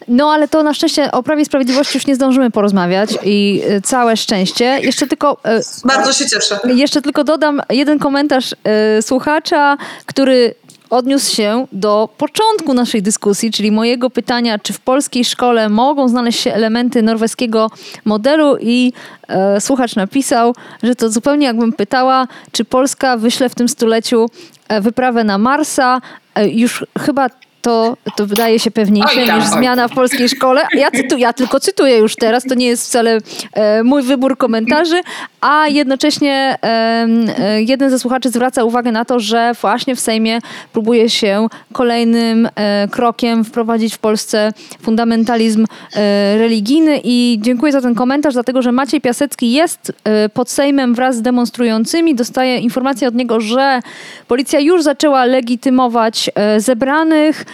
No 0.08 0.32
ale 0.32 0.48
to 0.48 0.62
na 0.62 0.74
szczęście 0.74 1.12
o 1.12 1.22
Prawie 1.22 1.44
Sprawiedliwości 1.44 1.98
już 1.98 2.06
nie 2.06 2.14
zdążymy 2.14 2.50
porozmawiać 2.50 3.10
i 3.22 3.62
całe 3.84 4.16
szczęście. 4.16 4.64
Jeszcze 4.82 5.06
tylko... 5.06 5.36
Bardzo 5.84 6.12
się 6.12 6.26
cieszę. 6.26 6.60
Jeszcze 6.64 7.02
tylko 7.02 7.24
dodam 7.24 7.62
jeden 7.70 7.98
komentarz 7.98 8.54
słuchacza, 9.00 9.76
który 10.06 10.54
odniósł 10.90 11.36
się 11.36 11.66
do 11.72 12.08
początku 12.18 12.74
naszej 12.74 13.02
dyskusji, 13.02 13.50
czyli 13.50 13.72
mojego 13.72 14.10
pytania, 14.10 14.58
czy 14.58 14.72
w 14.72 14.80
polskiej 14.80 15.24
szkole 15.24 15.68
mogą 15.68 16.08
znaleźć 16.08 16.40
się 16.40 16.52
elementy 16.52 17.02
norweskiego 17.02 17.70
modelu 18.04 18.56
i 18.60 18.92
e, 19.28 19.60
słuchacz 19.60 19.96
napisał, 19.96 20.54
że 20.82 20.94
to 20.94 21.10
zupełnie 21.10 21.46
jakbym 21.46 21.72
pytała, 21.72 22.28
czy 22.52 22.64
Polska 22.64 23.16
wyśle 23.16 23.48
w 23.48 23.54
tym 23.54 23.68
stuleciu 23.68 24.26
e, 24.68 24.80
wyprawę 24.80 25.24
na 25.24 25.38
Marsa. 25.38 26.00
E, 26.34 26.48
już 26.48 26.84
chyba 26.98 27.28
to, 27.68 27.96
to 28.16 28.26
wydaje 28.26 28.58
się 28.58 28.70
pewniejsze 28.70 29.34
niż 29.34 29.44
zmiana 29.44 29.88
w 29.88 29.94
polskiej 29.94 30.28
szkole. 30.28 30.62
Ja, 30.74 30.90
cytu, 30.90 31.18
ja 31.18 31.32
tylko 31.32 31.60
cytuję 31.60 31.98
już 31.98 32.16
teraz, 32.16 32.44
to 32.44 32.54
nie 32.54 32.66
jest 32.66 32.86
wcale 32.86 33.18
e, 33.52 33.82
mój 33.82 34.02
wybór 34.02 34.36
komentarzy, 34.36 35.00
a 35.40 35.68
jednocześnie 35.68 36.56
e, 36.62 37.62
jeden 37.62 37.90
ze 37.90 37.98
słuchaczy 37.98 38.30
zwraca 38.30 38.64
uwagę 38.64 38.92
na 38.92 39.04
to, 39.04 39.20
że 39.20 39.52
właśnie 39.60 39.96
w 39.96 40.00
Sejmie 40.00 40.38
próbuje 40.72 41.10
się 41.10 41.48
kolejnym 41.72 42.48
e, 42.54 42.88
krokiem 42.90 43.44
wprowadzić 43.44 43.94
w 43.94 43.98
Polsce 43.98 44.52
fundamentalizm 44.82 45.66
e, 45.94 46.38
religijny 46.38 47.00
i 47.04 47.38
dziękuję 47.40 47.72
za 47.72 47.80
ten 47.80 47.94
komentarz, 47.94 48.34
dlatego 48.34 48.62
że 48.62 48.72
Maciej 48.72 49.00
Piasecki 49.00 49.52
jest 49.52 49.92
e, 50.04 50.28
pod 50.28 50.50
Sejmem 50.50 50.94
wraz 50.94 51.16
z 51.16 51.22
demonstrującymi. 51.22 52.14
Dostaje 52.14 52.58
informację 52.58 53.08
od 53.08 53.14
niego, 53.14 53.40
że 53.40 53.80
policja 54.28 54.60
już 54.60 54.82
zaczęła 54.82 55.24
legitymować 55.24 56.30
e, 56.34 56.60
zebranych, 56.60 57.44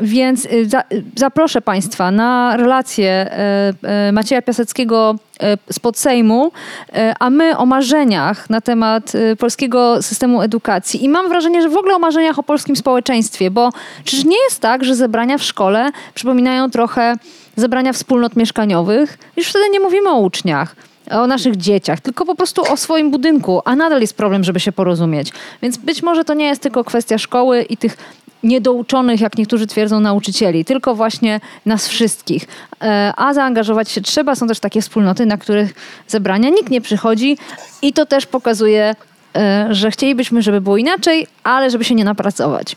więc 0.00 0.44
y, 0.44 0.68
zaproszę 1.16 1.60
Państwa 1.60 2.10
na 2.10 2.56
relację 2.56 3.10
e, 3.10 3.72
e, 3.82 4.12
Macieja 4.12 4.42
Piaseckiego 4.42 5.14
e, 5.40 5.56
spod 5.72 5.98
Sejmu, 5.98 6.52
a 7.20 7.30
my 7.30 7.56
o 7.56 7.66
marzeniach 7.66 8.50
na 8.50 8.60
temat 8.60 9.12
polskiego 9.38 10.02
systemu 10.02 10.42
edukacji. 10.42 11.04
I 11.04 11.08
mam 11.08 11.28
wrażenie, 11.28 11.62
że 11.62 11.68
w 11.68 11.76
ogóle 11.76 11.94
o 11.94 11.98
marzeniach 11.98 12.38
o 12.38 12.42
polskim 12.42 12.76
społeczeństwie, 12.76 13.50
bo 13.50 13.70
czyż 14.04 14.24
nie 14.24 14.36
jest 14.44 14.60
tak, 14.60 14.84
że 14.84 14.94
zebrania 14.94 15.38
w 15.38 15.42
szkole 15.42 15.90
przypominają 16.14 16.70
trochę 16.70 17.16
zebrania 17.56 17.92
wspólnot 17.92 18.36
mieszkaniowych? 18.36 19.18
Już 19.36 19.48
wtedy 19.48 19.64
nie 19.70 19.80
mówimy 19.80 20.10
o 20.10 20.18
uczniach 20.18 20.76
o 21.10 21.26
naszych 21.26 21.56
dzieciach, 21.56 22.00
tylko 22.00 22.24
po 22.24 22.34
prostu 22.34 22.62
o 22.72 22.76
swoim 22.76 23.10
budynku, 23.10 23.62
a 23.64 23.76
nadal 23.76 24.00
jest 24.00 24.16
problem, 24.16 24.44
żeby 24.44 24.60
się 24.60 24.72
porozumieć. 24.72 25.32
Więc 25.62 25.76
być 25.76 26.02
może 26.02 26.24
to 26.24 26.34
nie 26.34 26.46
jest 26.46 26.62
tylko 26.62 26.84
kwestia 26.84 27.18
szkoły 27.18 27.62
i 27.62 27.76
tych 27.76 27.96
niedouczonych, 28.42 29.20
jak 29.20 29.38
niektórzy 29.38 29.66
twierdzą, 29.66 30.00
nauczycieli, 30.00 30.64
tylko 30.64 30.94
właśnie 30.94 31.40
nas 31.66 31.88
wszystkich. 31.88 32.44
E, 32.82 33.12
a 33.16 33.34
zaangażować 33.34 33.90
się 33.90 34.00
trzeba. 34.00 34.34
Są 34.34 34.46
też 34.48 34.60
takie 34.60 34.82
wspólnoty, 34.82 35.26
na 35.26 35.36
których 35.36 35.74
zebrania 36.06 36.48
nikt 36.48 36.70
nie 36.70 36.80
przychodzi 36.80 37.38
i 37.82 37.92
to 37.92 38.06
też 38.06 38.26
pokazuje, 38.26 38.94
e, 39.36 39.68
że 39.70 39.90
chcielibyśmy, 39.90 40.42
żeby 40.42 40.60
było 40.60 40.76
inaczej, 40.76 41.26
ale 41.42 41.70
żeby 41.70 41.84
się 41.84 41.94
nie 41.94 42.04
napracować. 42.04 42.76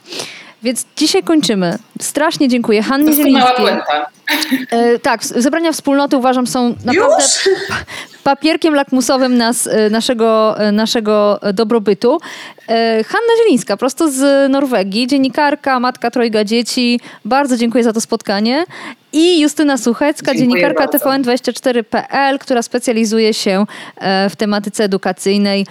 Więc 0.63 0.85
dzisiaj 0.95 1.23
kończymy. 1.23 1.77
Strasznie 2.01 2.47
dziękuję. 2.47 2.83
Hanny 2.83 3.13
Zielińskiej. 3.13 3.65
E, 4.71 4.99
tak, 4.99 5.25
zebrania 5.25 5.71
wspólnoty 5.71 6.17
uważam 6.17 6.47
są 6.47 6.75
naprawdę 6.85 7.23
Już? 7.23 7.49
papierkiem 8.23 8.75
lakmusowym 8.75 9.37
nas, 9.37 9.67
e, 9.67 9.89
naszego, 9.89 10.59
e, 10.59 10.71
naszego 10.71 11.39
dobrobytu. 11.53 12.17
E, 12.67 13.03
Hanna 13.03 13.33
Zielińska, 13.43 13.77
prosto 13.77 14.11
z 14.11 14.51
Norwegii, 14.51 15.07
dziennikarka, 15.07 15.79
matka 15.79 16.11
trojga 16.11 16.43
dzieci. 16.43 16.99
Bardzo 17.25 17.57
dziękuję 17.57 17.83
za 17.83 17.93
to 17.93 18.01
spotkanie. 18.01 18.65
I 19.13 19.39
Justyna 19.39 19.77
Suchecka, 19.77 20.35
dziękuję 20.35 20.61
dziennikarka 20.61 20.97
TVN24.pl, 20.97 22.39
która 22.39 22.61
specjalizuje 22.61 23.33
się 23.33 23.65
w 24.29 24.35
tematyce 24.35 24.83
edukacyjnej 24.83 25.65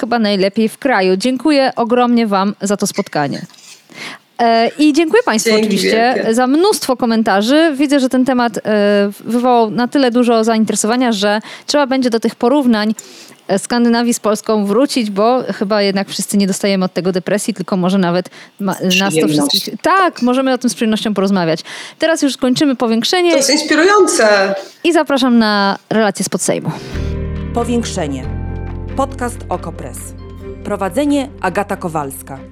chyba 0.00 0.18
najlepiej 0.18 0.68
w 0.68 0.78
kraju. 0.78 1.16
Dziękuję 1.16 1.72
ogromnie 1.76 2.26
Wam 2.26 2.54
za 2.60 2.76
to 2.76 2.86
spotkanie. 2.86 3.42
E, 4.38 4.68
I 4.78 4.92
dziękuję 4.92 5.22
Państwu 5.22 5.50
Dzięki 5.50 5.66
oczywiście 5.66 6.14
wielkie. 6.16 6.34
za 6.34 6.46
mnóstwo 6.46 6.96
komentarzy. 6.96 7.72
Widzę, 7.78 8.00
że 8.00 8.08
ten 8.08 8.24
temat 8.24 8.58
e, 8.58 8.60
wywołał 9.24 9.70
na 9.70 9.88
tyle 9.88 10.10
dużo 10.10 10.44
zainteresowania, 10.44 11.12
że 11.12 11.40
trzeba 11.66 11.86
będzie 11.86 12.10
do 12.10 12.20
tych 12.20 12.34
porównań 12.34 12.94
e, 13.48 13.58
Skandynawii 13.58 14.14
z 14.14 14.20
Polską 14.20 14.66
wrócić, 14.66 15.10
bo 15.10 15.42
chyba 15.58 15.82
jednak 15.82 16.08
wszyscy 16.08 16.36
nie 16.36 16.46
dostajemy 16.46 16.84
od 16.84 16.92
tego 16.92 17.12
depresji, 17.12 17.54
tylko 17.54 17.76
może 17.76 17.98
nawet 17.98 18.30
ma, 18.60 18.76
nas 19.00 19.14
to 19.20 19.28
wszystkich... 19.28 19.68
Tak, 19.82 20.22
możemy 20.22 20.52
o 20.52 20.58
tym 20.58 20.70
z 20.70 20.74
przyjemnością 20.74 21.14
porozmawiać. 21.14 21.60
Teraz 21.98 22.22
już 22.22 22.36
kończymy 22.36 22.76
powiększenie. 22.76 23.30
To 23.30 23.36
jest 23.36 23.50
inspirujące. 23.50 24.54
I 24.84 24.92
zapraszam 24.92 25.38
na 25.38 25.78
relację 25.90 26.24
z 26.24 26.28
Podsejmu. 26.28 26.70
Powiększenie. 27.54 28.24
Podcast 28.96 29.38
Okopres. 29.48 29.98
Prowadzenie 30.64 31.28
Agata 31.40 31.76
Kowalska. 31.76 32.51